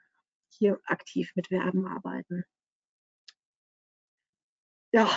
hier 0.48 0.78
aktiv 0.84 1.32
mit 1.34 1.48
Verben 1.48 1.86
arbeiten. 1.86 2.44
Ja, 4.92 5.08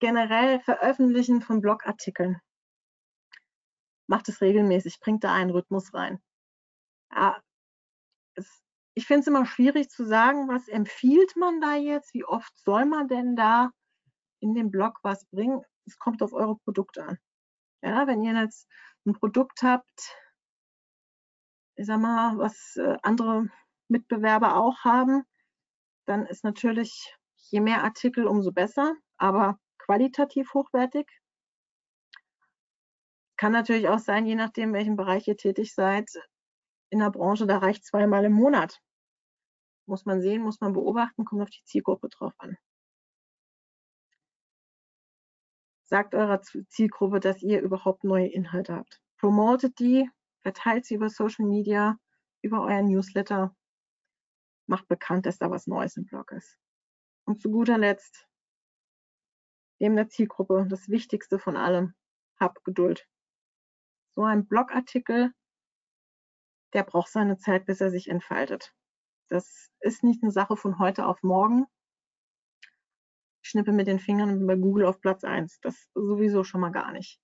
generell 0.00 0.60
Veröffentlichen 0.60 1.42
von 1.42 1.60
Blogartikeln. 1.60 2.40
Macht 4.06 4.28
es 4.28 4.40
regelmäßig, 4.40 5.00
bringt 5.00 5.24
da 5.24 5.34
einen 5.34 5.50
Rhythmus 5.50 5.92
rein. 5.92 6.20
Ja, 7.12 7.40
es, 8.34 8.62
ich 8.94 9.06
finde 9.06 9.20
es 9.20 9.26
immer 9.26 9.46
schwierig 9.46 9.90
zu 9.90 10.04
sagen, 10.04 10.48
was 10.48 10.68
empfiehlt 10.68 11.36
man 11.36 11.60
da 11.60 11.76
jetzt, 11.76 12.14
wie 12.14 12.24
oft 12.24 12.56
soll 12.58 12.84
man 12.86 13.08
denn 13.08 13.36
da 13.36 13.70
in 14.40 14.54
dem 14.54 14.70
Blog 14.70 14.98
was 15.02 15.26
bringen. 15.26 15.62
Es 15.86 15.98
kommt 15.98 16.22
auf 16.22 16.32
eure 16.32 16.56
Produkte 16.56 17.04
an. 17.04 17.18
Ja, 17.82 18.06
wenn 18.06 18.22
ihr 18.22 18.34
jetzt 18.34 18.68
ein 19.06 19.14
Produkt 19.14 19.62
habt, 19.62 20.16
ich 21.76 21.86
sag 21.86 22.00
mal, 22.00 22.36
was 22.38 22.76
äh, 22.76 22.96
andere 23.02 23.48
Mitbewerber 23.88 24.56
auch 24.56 24.84
haben, 24.84 25.24
dann 26.06 26.26
ist 26.26 26.44
natürlich 26.44 27.16
je 27.50 27.60
mehr 27.60 27.84
Artikel, 27.84 28.26
umso 28.26 28.52
besser. 28.52 28.94
Aber 29.16 29.58
qualitativ 29.88 30.52
hochwertig. 30.52 31.08
Kann 33.38 33.52
natürlich 33.52 33.88
auch 33.88 33.98
sein, 33.98 34.26
je 34.26 34.34
nachdem, 34.34 34.74
welchen 34.74 34.96
Bereich 34.96 35.26
ihr 35.28 35.36
tätig 35.36 35.74
seid, 35.74 36.10
in 36.90 36.98
der 36.98 37.10
Branche, 37.10 37.46
da 37.46 37.58
reicht 37.58 37.86
zweimal 37.86 38.24
im 38.24 38.32
Monat. 38.32 38.80
Muss 39.86 40.04
man 40.04 40.20
sehen, 40.20 40.42
muss 40.42 40.60
man 40.60 40.74
beobachten, 40.74 41.24
kommt 41.24 41.42
auf 41.42 41.50
die 41.50 41.64
Zielgruppe 41.64 42.08
drauf 42.10 42.34
an. 42.38 42.58
Sagt 45.84 46.14
eurer 46.14 46.42
Zielgruppe, 46.42 47.20
dass 47.20 47.42
ihr 47.42 47.62
überhaupt 47.62 48.04
neue 48.04 48.28
Inhalte 48.28 48.74
habt. 48.74 49.00
Promotet 49.18 49.78
die, 49.78 50.10
verteilt 50.42 50.84
sie 50.84 50.96
über 50.96 51.08
Social 51.08 51.46
Media, 51.46 51.96
über 52.42 52.60
euren 52.60 52.88
Newsletter. 52.88 53.56
Macht 54.66 54.86
bekannt, 54.88 55.24
dass 55.24 55.38
da 55.38 55.50
was 55.50 55.66
Neues 55.66 55.96
im 55.96 56.04
Blog 56.04 56.30
ist. 56.32 56.58
Und 57.24 57.40
zu 57.40 57.50
guter 57.50 57.78
Letzt, 57.78 58.28
dem 59.80 59.96
der 59.96 60.08
Zielgruppe, 60.08 60.66
das 60.68 60.88
Wichtigste 60.88 61.38
von 61.38 61.56
allem, 61.56 61.94
hab 62.38 62.64
Geduld. 62.64 63.06
So 64.14 64.24
ein 64.24 64.46
Blogartikel, 64.46 65.32
der 66.72 66.82
braucht 66.82 67.10
seine 67.10 67.38
Zeit, 67.38 67.66
bis 67.66 67.80
er 67.80 67.90
sich 67.90 68.08
entfaltet. 68.08 68.74
Das 69.28 69.70
ist 69.80 70.02
nicht 70.02 70.22
eine 70.22 70.32
Sache 70.32 70.56
von 70.56 70.78
heute 70.78 71.06
auf 71.06 71.22
morgen. 71.22 71.66
Ich 73.42 73.50
schnippe 73.50 73.72
mit 73.72 73.86
den 73.86 73.98
Fingern 73.98 74.46
bei 74.46 74.56
Google 74.56 74.84
auf 74.84 75.00
Platz 75.00 75.24
1. 75.24 75.60
Das 75.60 75.88
sowieso 75.94 76.44
schon 76.44 76.60
mal 76.60 76.72
gar 76.72 76.92
nicht. 76.92 77.20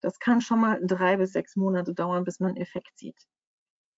Das 0.00 0.18
kann 0.18 0.40
schon 0.40 0.60
mal 0.60 0.80
drei 0.86 1.16
bis 1.16 1.32
sechs 1.32 1.56
Monate 1.56 1.94
dauern, 1.94 2.24
bis 2.24 2.40
man 2.40 2.50
einen 2.50 2.58
Effekt 2.58 2.98
sieht. 2.98 3.26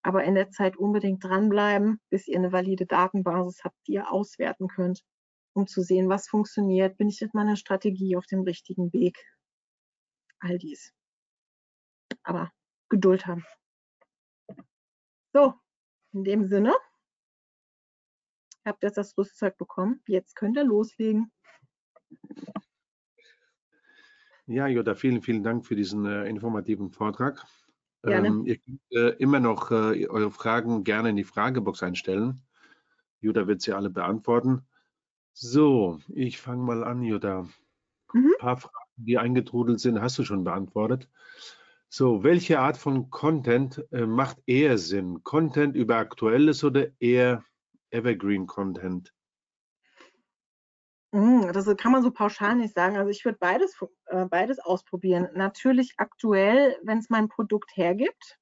Aber 0.02 0.24
in 0.24 0.34
der 0.34 0.50
Zeit 0.50 0.76
unbedingt 0.76 1.22
dranbleiben, 1.22 2.00
bis 2.08 2.28
ihr 2.28 2.38
eine 2.38 2.52
valide 2.52 2.86
Datenbasis 2.86 3.62
habt, 3.64 3.76
die 3.86 3.94
ihr 3.94 4.10
auswerten 4.10 4.68
könnt, 4.68 5.04
um 5.58 5.66
zu 5.66 5.82
sehen, 5.82 6.08
was 6.08 6.28
funktioniert. 6.28 6.96
Bin 6.96 7.08
ich 7.08 7.20
mit 7.20 7.34
meiner 7.34 7.56
Strategie 7.56 8.16
auf 8.16 8.26
dem 8.26 8.42
richtigen 8.42 8.92
Weg? 8.92 9.18
All 10.38 10.56
dies. 10.56 10.94
Aber 12.22 12.52
Geduld 12.88 13.26
haben. 13.26 13.44
So, 15.32 15.54
in 16.12 16.24
dem 16.24 16.46
Sinne, 16.46 16.74
habt 18.64 18.82
jetzt 18.82 18.96
das 18.96 19.18
Rüstzeug 19.18 19.58
bekommen. 19.58 20.00
Jetzt 20.06 20.36
könnt 20.36 20.56
ihr 20.56 20.64
loslegen. 20.64 21.30
Ja, 24.46 24.66
Jutta, 24.66 24.94
vielen, 24.94 25.20
vielen 25.20 25.42
Dank 25.42 25.66
für 25.66 25.76
diesen 25.76 26.06
äh, 26.06 26.26
informativen 26.26 26.90
Vortrag. 26.90 27.44
Gerne. 28.02 28.28
Ähm, 28.28 28.46
ihr 28.46 28.58
könnt 28.58 28.80
äh, 28.90 29.10
immer 29.18 29.40
noch 29.40 29.70
äh, 29.70 30.06
eure 30.06 30.30
Fragen 30.30 30.84
gerne 30.84 31.10
in 31.10 31.16
die 31.16 31.24
Fragebox 31.24 31.82
einstellen. 31.82 32.40
Jutta 33.20 33.46
wird 33.46 33.60
sie 33.60 33.72
alle 33.72 33.90
beantworten. 33.90 34.64
So, 35.40 36.00
ich 36.08 36.40
fange 36.40 36.64
mal 36.64 36.82
an, 36.82 37.04
Jutta. 37.04 37.42
Mhm. 38.12 38.32
Ein 38.32 38.38
paar 38.40 38.56
Fragen, 38.56 38.74
die 38.96 39.18
eingetrudelt 39.18 39.78
sind, 39.78 40.00
hast 40.00 40.18
du 40.18 40.24
schon 40.24 40.42
beantwortet. 40.42 41.08
So, 41.88 42.24
welche 42.24 42.58
Art 42.58 42.76
von 42.76 43.10
Content 43.10 43.84
äh, 43.92 44.04
macht 44.04 44.38
eher 44.46 44.78
Sinn? 44.78 45.22
Content 45.22 45.76
über 45.76 45.94
Aktuelles 45.98 46.64
oder 46.64 46.88
eher 46.98 47.44
Evergreen 47.90 48.48
Content? 48.48 49.14
Mm, 51.12 51.52
Das 51.52 51.72
kann 51.76 51.92
man 51.92 52.02
so 52.02 52.10
pauschal 52.10 52.56
nicht 52.56 52.74
sagen. 52.74 52.96
Also 52.96 53.10
ich 53.10 53.24
würde 53.24 53.38
beides, 53.38 53.76
äh, 54.06 54.24
beides 54.24 54.58
ausprobieren. 54.58 55.28
Natürlich 55.34 55.94
aktuell, 55.98 56.76
wenn 56.82 56.98
es 56.98 57.10
mein 57.10 57.28
Produkt 57.28 57.76
hergibt. 57.76 58.40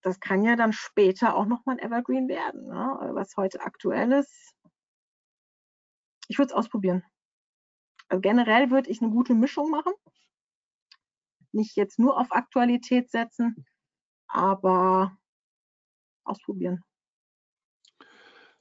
Das 0.00 0.20
kann 0.20 0.42
ja 0.42 0.56
dann 0.56 0.72
später 0.72 1.36
auch 1.36 1.44
nochmal 1.44 1.76
ein 1.76 1.86
Evergreen 1.86 2.28
werden. 2.28 2.66
Ne? 2.66 3.10
Was 3.12 3.36
heute 3.36 3.60
aktuell 3.60 4.12
ist. 4.12 4.55
Ich 6.28 6.38
würde 6.38 6.52
es 6.52 6.56
ausprobieren. 6.56 7.04
Also 8.08 8.20
generell 8.20 8.70
würde 8.70 8.90
ich 8.90 9.02
eine 9.02 9.10
gute 9.10 9.34
Mischung 9.34 9.70
machen. 9.70 9.92
Nicht 11.52 11.76
jetzt 11.76 11.98
nur 11.98 12.18
auf 12.18 12.32
Aktualität 12.32 13.10
setzen, 13.10 13.66
aber 14.28 15.16
ausprobieren. 16.24 16.82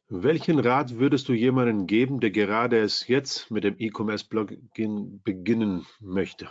Welchen 0.07 0.59
Rat 0.59 0.97
würdest 0.97 1.27
du 1.29 1.33
jemandem 1.33 1.87
geben, 1.87 2.19
der 2.19 2.31
gerade 2.31 2.77
erst 2.77 3.09
jetzt 3.09 3.49
mit 3.49 3.63
dem 3.63 3.75
E-Commerce-Plugin 3.79 5.21
beginnen 5.23 5.85
möchte? 5.99 6.47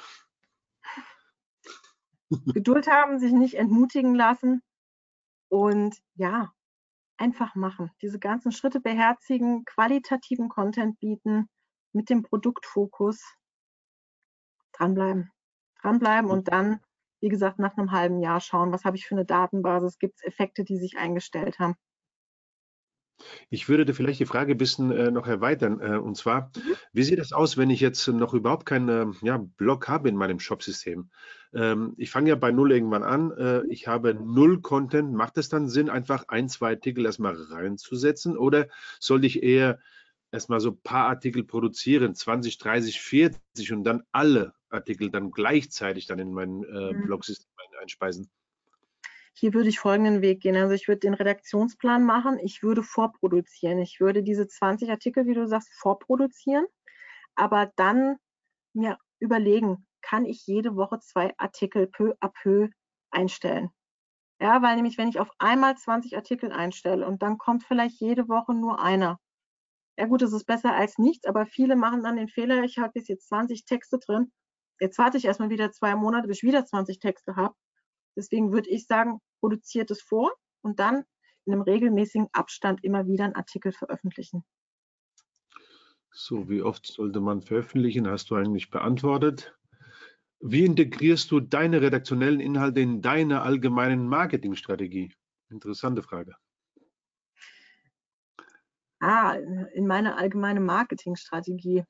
Geduld 2.30 2.88
haben, 2.88 3.18
sich 3.18 3.32
nicht 3.32 3.54
entmutigen 3.54 4.14
lassen 4.14 4.62
und 5.48 5.96
ja, 6.16 6.52
einfach 7.16 7.54
machen. 7.54 7.90
Diese 8.02 8.18
ganzen 8.18 8.52
Schritte 8.52 8.80
beherzigen, 8.80 9.64
qualitativen 9.64 10.48
Content 10.48 10.98
bieten, 11.00 11.48
mit 11.92 12.10
dem 12.10 12.22
Produktfokus 12.22 13.22
dranbleiben. 14.72 15.30
Dranbleiben 15.80 16.30
und 16.30 16.48
dann, 16.48 16.80
wie 17.20 17.28
gesagt, 17.28 17.58
nach 17.58 17.76
einem 17.76 17.92
halben 17.92 18.20
Jahr 18.20 18.40
schauen, 18.40 18.72
was 18.72 18.84
habe 18.84 18.96
ich 18.96 19.06
für 19.06 19.14
eine 19.14 19.24
Datenbasis, 19.24 19.98
gibt 19.98 20.16
es 20.16 20.24
Effekte, 20.24 20.64
die 20.64 20.78
sich 20.78 20.96
eingestellt 20.98 21.58
haben. 21.58 21.76
Ich 23.48 23.68
würde 23.68 23.84
da 23.84 23.92
vielleicht 23.92 24.20
die 24.20 24.26
Frage 24.26 24.52
ein 24.54 24.58
bisschen 24.58 24.90
äh, 24.90 25.10
noch 25.10 25.26
erweitern. 25.26 25.80
Äh, 25.80 25.96
und 25.98 26.16
zwar, 26.16 26.50
wie 26.92 27.02
sieht 27.02 27.18
das 27.18 27.32
aus, 27.32 27.56
wenn 27.56 27.70
ich 27.70 27.80
jetzt 27.80 28.06
noch 28.08 28.34
überhaupt 28.34 28.66
keinen 28.66 28.88
ähm, 28.88 29.16
ja, 29.22 29.38
Blog 29.38 29.88
habe 29.88 30.08
in 30.08 30.16
meinem 30.16 30.40
Shopsystem? 30.40 31.10
Ähm, 31.52 31.94
ich 31.96 32.10
fange 32.10 32.30
ja 32.30 32.36
bei 32.36 32.50
Null 32.50 32.72
irgendwann 32.72 33.02
an. 33.02 33.30
Äh, 33.32 33.62
ich 33.68 33.86
habe 33.86 34.14
null 34.14 34.60
Content. 34.60 35.12
Macht 35.12 35.38
es 35.38 35.48
dann 35.48 35.68
Sinn, 35.68 35.90
einfach 35.90 36.24
ein, 36.28 36.48
zwei 36.48 36.70
Artikel 36.70 37.06
erstmal 37.06 37.34
reinzusetzen? 37.34 38.36
Oder 38.36 38.68
sollte 39.00 39.26
ich 39.26 39.42
eher 39.42 39.78
erstmal 40.32 40.60
so 40.60 40.70
ein 40.70 40.80
paar 40.82 41.08
Artikel 41.08 41.44
produzieren, 41.44 42.14
20, 42.14 42.58
30, 42.58 43.00
40 43.00 43.72
und 43.72 43.84
dann 43.84 44.02
alle 44.12 44.54
Artikel 44.68 45.10
dann 45.10 45.30
gleichzeitig 45.30 46.06
dann 46.06 46.18
in 46.18 46.32
mein 46.32 46.64
äh, 46.64 46.92
Mhm. 46.92 47.06
Blogsystem 47.06 47.48
einspeisen? 47.80 48.28
Hier 49.36 49.52
würde 49.52 49.68
ich 49.68 49.80
folgenden 49.80 50.22
Weg 50.22 50.40
gehen. 50.40 50.56
Also 50.56 50.74
ich 50.74 50.88
würde 50.88 51.00
den 51.00 51.14
Redaktionsplan 51.14 52.04
machen. 52.04 52.38
Ich 52.38 52.62
würde 52.62 52.82
vorproduzieren. 52.82 53.78
Ich 53.78 54.00
würde 54.00 54.22
diese 54.22 54.46
20 54.46 54.90
Artikel, 54.90 55.26
wie 55.26 55.34
du 55.34 55.46
sagst, 55.46 55.72
vorproduzieren. 55.74 56.66
Aber 57.34 57.72
dann 57.76 58.16
mir 58.74 58.98
überlegen, 59.18 59.86
kann 60.02 60.24
ich 60.24 60.46
jede 60.46 60.76
Woche 60.76 61.00
zwei 61.00 61.34
Artikel 61.38 61.88
peu 61.88 62.14
à 62.20 62.28
peu 62.28 62.68
einstellen? 63.10 63.70
Ja, 64.40 64.62
weil 64.62 64.76
nämlich, 64.76 64.98
wenn 64.98 65.08
ich 65.08 65.20
auf 65.20 65.30
einmal 65.38 65.76
20 65.76 66.16
Artikel 66.16 66.52
einstelle 66.52 67.06
und 67.06 67.22
dann 67.22 67.38
kommt 67.38 67.64
vielleicht 67.64 68.00
jede 68.00 68.28
Woche 68.28 68.54
nur 68.54 68.80
einer. 68.80 69.18
Ja 69.96 70.06
gut, 70.06 70.22
das 70.22 70.32
ist 70.32 70.44
besser 70.44 70.74
als 70.74 70.98
nichts, 70.98 71.26
aber 71.26 71.46
viele 71.46 71.76
machen 71.76 72.02
dann 72.02 72.16
den 72.16 72.28
Fehler, 72.28 72.64
ich 72.64 72.78
habe 72.78 72.92
jetzt 73.00 73.28
20 73.28 73.64
Texte 73.64 73.98
drin. 73.98 74.32
Jetzt 74.80 74.98
warte 74.98 75.18
ich 75.18 75.24
erstmal 75.24 75.50
wieder 75.50 75.70
zwei 75.72 75.94
Monate, 75.94 76.28
bis 76.28 76.38
ich 76.38 76.42
wieder 76.42 76.66
20 76.66 76.98
Texte 76.98 77.36
habe. 77.36 77.54
Deswegen 78.16 78.52
würde 78.52 78.70
ich 78.70 78.86
sagen, 78.86 79.20
produziert 79.40 79.90
es 79.90 80.02
vor 80.02 80.32
und 80.62 80.78
dann 80.80 81.04
in 81.46 81.52
einem 81.52 81.62
regelmäßigen 81.62 82.28
Abstand 82.32 82.82
immer 82.84 83.06
wieder 83.06 83.24
einen 83.24 83.34
Artikel 83.34 83.72
veröffentlichen. 83.72 84.44
So, 86.10 86.48
wie 86.48 86.62
oft 86.62 86.86
sollte 86.86 87.20
man 87.20 87.42
veröffentlichen? 87.42 88.08
Hast 88.08 88.30
du 88.30 88.36
eigentlich 88.36 88.70
beantwortet. 88.70 89.58
Wie 90.40 90.64
integrierst 90.64 91.30
du 91.30 91.40
deine 91.40 91.80
redaktionellen 91.80 92.40
Inhalte 92.40 92.80
in 92.80 93.02
deine 93.02 93.42
allgemeinen 93.42 94.06
Marketingstrategie? 94.06 95.12
Interessante 95.50 96.02
Frage. 96.02 96.36
Ah, 99.00 99.34
in 99.74 99.86
meine 99.86 100.16
allgemeine 100.16 100.60
Marketingstrategie. 100.60 101.84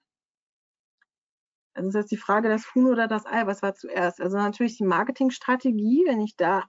Also 1.75 1.89
ist 1.89 1.95
jetzt 1.97 2.13
die 2.13 2.17
Frage, 2.17 2.49
das 2.49 2.75
Huhn 2.75 2.87
oder 2.87 3.09
das 3.09 3.27
Ei, 3.27 3.47
was 3.47 3.63
war 3.63 3.75
zuerst? 3.75 4.21
Also 4.21 4.37
natürlich 4.37 4.77
die 4.77 4.85
Marketingstrategie, 4.85 6.05
wenn 6.07 6.21
ich 6.21 6.37
da 6.37 6.65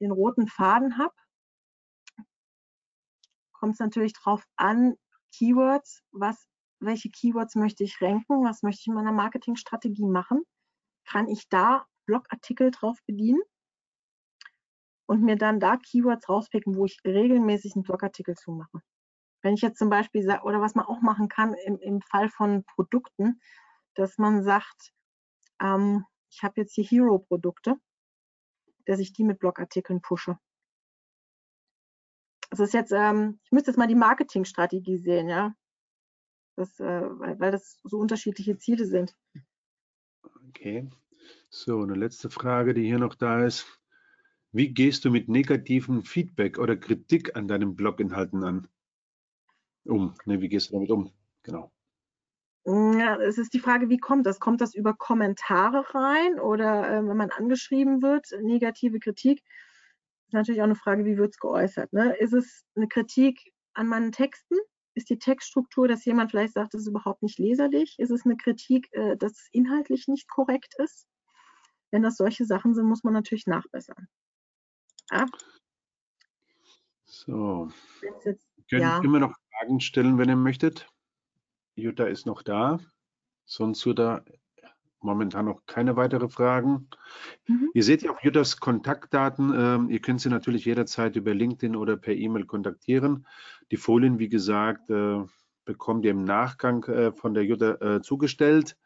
den 0.00 0.12
roten 0.12 0.46
Faden 0.46 0.98
habe, 0.98 1.14
kommt 3.52 3.74
es 3.74 3.80
natürlich 3.80 4.12
drauf 4.12 4.44
an, 4.56 4.94
Keywords, 5.36 6.02
was, 6.12 6.46
welche 6.80 7.10
Keywords 7.10 7.56
möchte 7.56 7.82
ich 7.82 8.00
ranken, 8.00 8.44
was 8.44 8.62
möchte 8.62 8.80
ich 8.82 8.86
in 8.86 8.94
meiner 8.94 9.12
Marketingstrategie 9.12 10.06
machen? 10.06 10.42
Kann 11.06 11.28
ich 11.28 11.48
da 11.48 11.86
Blogartikel 12.06 12.70
drauf 12.70 12.98
bedienen 13.06 13.42
und 15.06 15.22
mir 15.22 15.36
dann 15.36 15.58
da 15.58 15.76
Keywords 15.76 16.28
rauspicken, 16.28 16.76
wo 16.76 16.84
ich 16.84 17.00
regelmäßig 17.04 17.74
einen 17.74 17.82
Blogartikel 17.82 18.36
zu 18.36 18.52
mache? 18.52 18.80
Wenn 19.42 19.54
ich 19.54 19.62
jetzt 19.62 19.78
zum 19.78 19.90
Beispiel 19.90 20.22
sage, 20.22 20.44
oder 20.44 20.60
was 20.60 20.74
man 20.74 20.86
auch 20.86 21.00
machen 21.00 21.28
kann 21.28 21.54
im, 21.66 21.78
im 21.78 22.00
Fall 22.00 22.28
von 22.28 22.64
Produkten, 22.74 23.40
dass 23.94 24.18
man 24.18 24.42
sagt, 24.42 24.92
ähm, 25.60 26.04
ich 26.30 26.42
habe 26.42 26.60
jetzt 26.60 26.74
hier 26.74 26.84
Hero-Produkte, 26.84 27.76
dass 28.86 29.00
ich 29.00 29.12
die 29.12 29.24
mit 29.24 29.38
Blogartikeln 29.38 30.00
pushe. 30.02 30.38
Das 32.50 32.60
ist 32.60 32.74
jetzt, 32.74 32.92
ähm, 32.92 33.40
ich 33.44 33.52
müsste 33.52 33.70
jetzt 33.70 33.78
mal 33.78 33.88
die 33.88 33.94
Marketingstrategie 33.94 34.98
sehen, 34.98 35.28
ja. 35.28 35.54
Das, 36.56 36.78
äh, 36.78 37.02
weil, 37.18 37.40
weil 37.40 37.50
das 37.50 37.80
so 37.82 37.98
unterschiedliche 37.98 38.58
Ziele 38.58 38.86
sind. 38.86 39.16
Okay. 40.48 40.88
So, 41.50 41.82
eine 41.82 41.94
letzte 41.94 42.30
Frage, 42.30 42.74
die 42.74 42.84
hier 42.84 42.98
noch 42.98 43.14
da 43.14 43.44
ist. 43.44 43.80
Wie 44.52 44.72
gehst 44.72 45.04
du 45.04 45.10
mit 45.10 45.28
negativem 45.28 46.04
Feedback 46.04 46.58
oder 46.58 46.76
Kritik 46.76 47.34
an 47.34 47.48
deinen 47.48 47.74
Bloginhalten 47.74 48.44
an? 48.44 48.68
Um. 49.84 50.14
Ne, 50.26 50.40
wie 50.40 50.48
gehst 50.48 50.70
du 50.70 50.74
damit 50.74 50.90
um? 50.90 51.12
Genau. 51.42 51.73
Ja, 52.66 53.16
es 53.20 53.36
ist 53.36 53.52
die 53.52 53.58
Frage, 53.58 53.90
wie 53.90 53.98
kommt 53.98 54.24
das? 54.24 54.40
Kommt 54.40 54.62
das 54.62 54.74
über 54.74 54.94
Kommentare 54.94 55.84
rein 55.94 56.40
oder 56.40 56.88
äh, 56.88 57.06
wenn 57.06 57.16
man 57.16 57.30
angeschrieben 57.30 58.00
wird, 58.00 58.26
negative 58.40 58.98
Kritik? 59.00 59.42
ist 60.34 60.34
natürlich 60.34 60.60
auch 60.60 60.64
eine 60.64 60.74
Frage, 60.74 61.04
wie 61.04 61.16
wird 61.16 61.32
es 61.32 61.38
geäußert? 61.38 61.92
Ne? 61.92 62.16
Ist 62.16 62.32
es 62.32 62.64
eine 62.74 62.88
Kritik 62.88 63.52
an 63.74 63.86
meinen 63.86 64.12
Texten? 64.12 64.56
Ist 64.94 65.10
die 65.10 65.18
Textstruktur, 65.18 65.88
dass 65.88 66.04
jemand 66.04 66.30
vielleicht 66.30 66.54
sagt, 66.54 66.74
das 66.74 66.82
ist 66.82 66.88
überhaupt 66.88 67.22
nicht 67.22 67.38
leserlich? 67.38 67.96
Ist 67.98 68.10
es 68.10 68.24
eine 68.24 68.36
Kritik, 68.36 68.88
äh, 68.92 69.16
dass 69.16 69.32
es 69.32 69.48
inhaltlich 69.52 70.08
nicht 70.08 70.28
korrekt 70.28 70.74
ist? 70.78 71.06
Wenn 71.90 72.02
das 72.02 72.16
solche 72.16 72.44
Sachen 72.44 72.74
sind, 72.74 72.86
muss 72.86 73.04
man 73.04 73.12
natürlich 73.12 73.46
nachbessern. 73.46 74.08
Ja? 75.10 75.26
So. 77.04 77.70
Jetzt, 78.24 78.48
ihr 78.56 78.64
könnt 78.68 78.82
ja. 78.82 79.00
immer 79.02 79.20
noch 79.20 79.34
Fragen 79.50 79.80
stellen, 79.80 80.18
wenn 80.18 80.28
ihr 80.28 80.36
möchtet. 80.36 80.88
Jutta 81.76 82.04
ist 82.04 82.26
noch 82.26 82.42
da. 82.42 82.78
Sonst 83.44 83.84
Jutta 83.84 84.24
momentan 85.04 85.44
noch 85.44 85.66
keine 85.66 85.96
weiteren 85.96 86.30
Fragen. 86.30 86.88
Mhm. 87.46 87.70
Ihr 87.74 87.84
seht 87.84 88.02
ja 88.02 88.10
auch 88.10 88.22
Juttas 88.22 88.58
Kontaktdaten. 88.58 89.52
Ähm, 89.54 89.90
ihr 89.90 90.00
könnt 90.00 90.20
sie 90.20 90.30
natürlich 90.30 90.64
jederzeit 90.64 91.14
über 91.14 91.34
LinkedIn 91.34 91.76
oder 91.76 91.96
per 91.96 92.14
E-Mail 92.14 92.46
kontaktieren. 92.46 93.26
Die 93.70 93.76
Folien, 93.76 94.18
wie 94.18 94.28
gesagt, 94.28 94.90
äh, 94.90 95.22
bekommt 95.64 96.04
ihr 96.04 96.10
im 96.10 96.24
Nachgang 96.24 96.82
äh, 96.84 97.12
von 97.12 97.34
der 97.34 97.44
Jutta 97.44 97.96
äh, 97.96 98.02
zugestellt. 98.02 98.76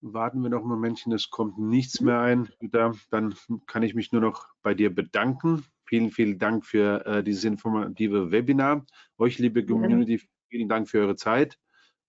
Warten 0.00 0.42
wir 0.42 0.50
noch 0.50 0.62
ein 0.62 0.68
Momentchen, 0.68 1.12
es 1.12 1.30
kommt 1.30 1.58
nichts 1.58 2.02
mehr 2.02 2.20
ein. 2.20 2.50
Jutta, 2.60 2.92
dann 3.10 3.34
kann 3.66 3.82
ich 3.82 3.94
mich 3.94 4.12
nur 4.12 4.20
noch 4.20 4.48
bei 4.62 4.74
dir 4.74 4.94
bedanken. 4.94 5.64
Vielen, 5.86 6.10
vielen 6.10 6.38
Dank 6.38 6.64
für 6.64 7.22
dieses 7.22 7.44
informative 7.44 8.30
Webinar. 8.30 8.84
Euch, 9.18 9.38
liebe 9.38 9.64
Community, 9.64 10.22
vielen 10.48 10.68
Dank 10.68 10.88
für 10.88 11.00
eure 11.00 11.16
Zeit 11.16 11.58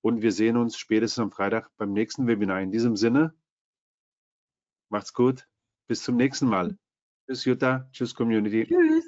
und 0.01 0.21
wir 0.21 0.31
sehen 0.31 0.57
uns 0.57 0.77
spätestens 0.77 1.21
am 1.21 1.31
Freitag 1.31 1.69
beim 1.77 1.91
nächsten 1.93 2.27
Webinar. 2.27 2.61
In 2.61 2.71
diesem 2.71 2.95
Sinne, 2.95 3.33
macht's 4.89 5.13
gut, 5.13 5.47
bis 5.88 6.03
zum 6.03 6.15
nächsten 6.15 6.47
Mal. 6.47 6.77
Tschüss 7.25 7.45
Jutta, 7.45 7.89
tschüss 7.91 8.13
Community. 8.13 8.67
Tschüss. 8.67 9.05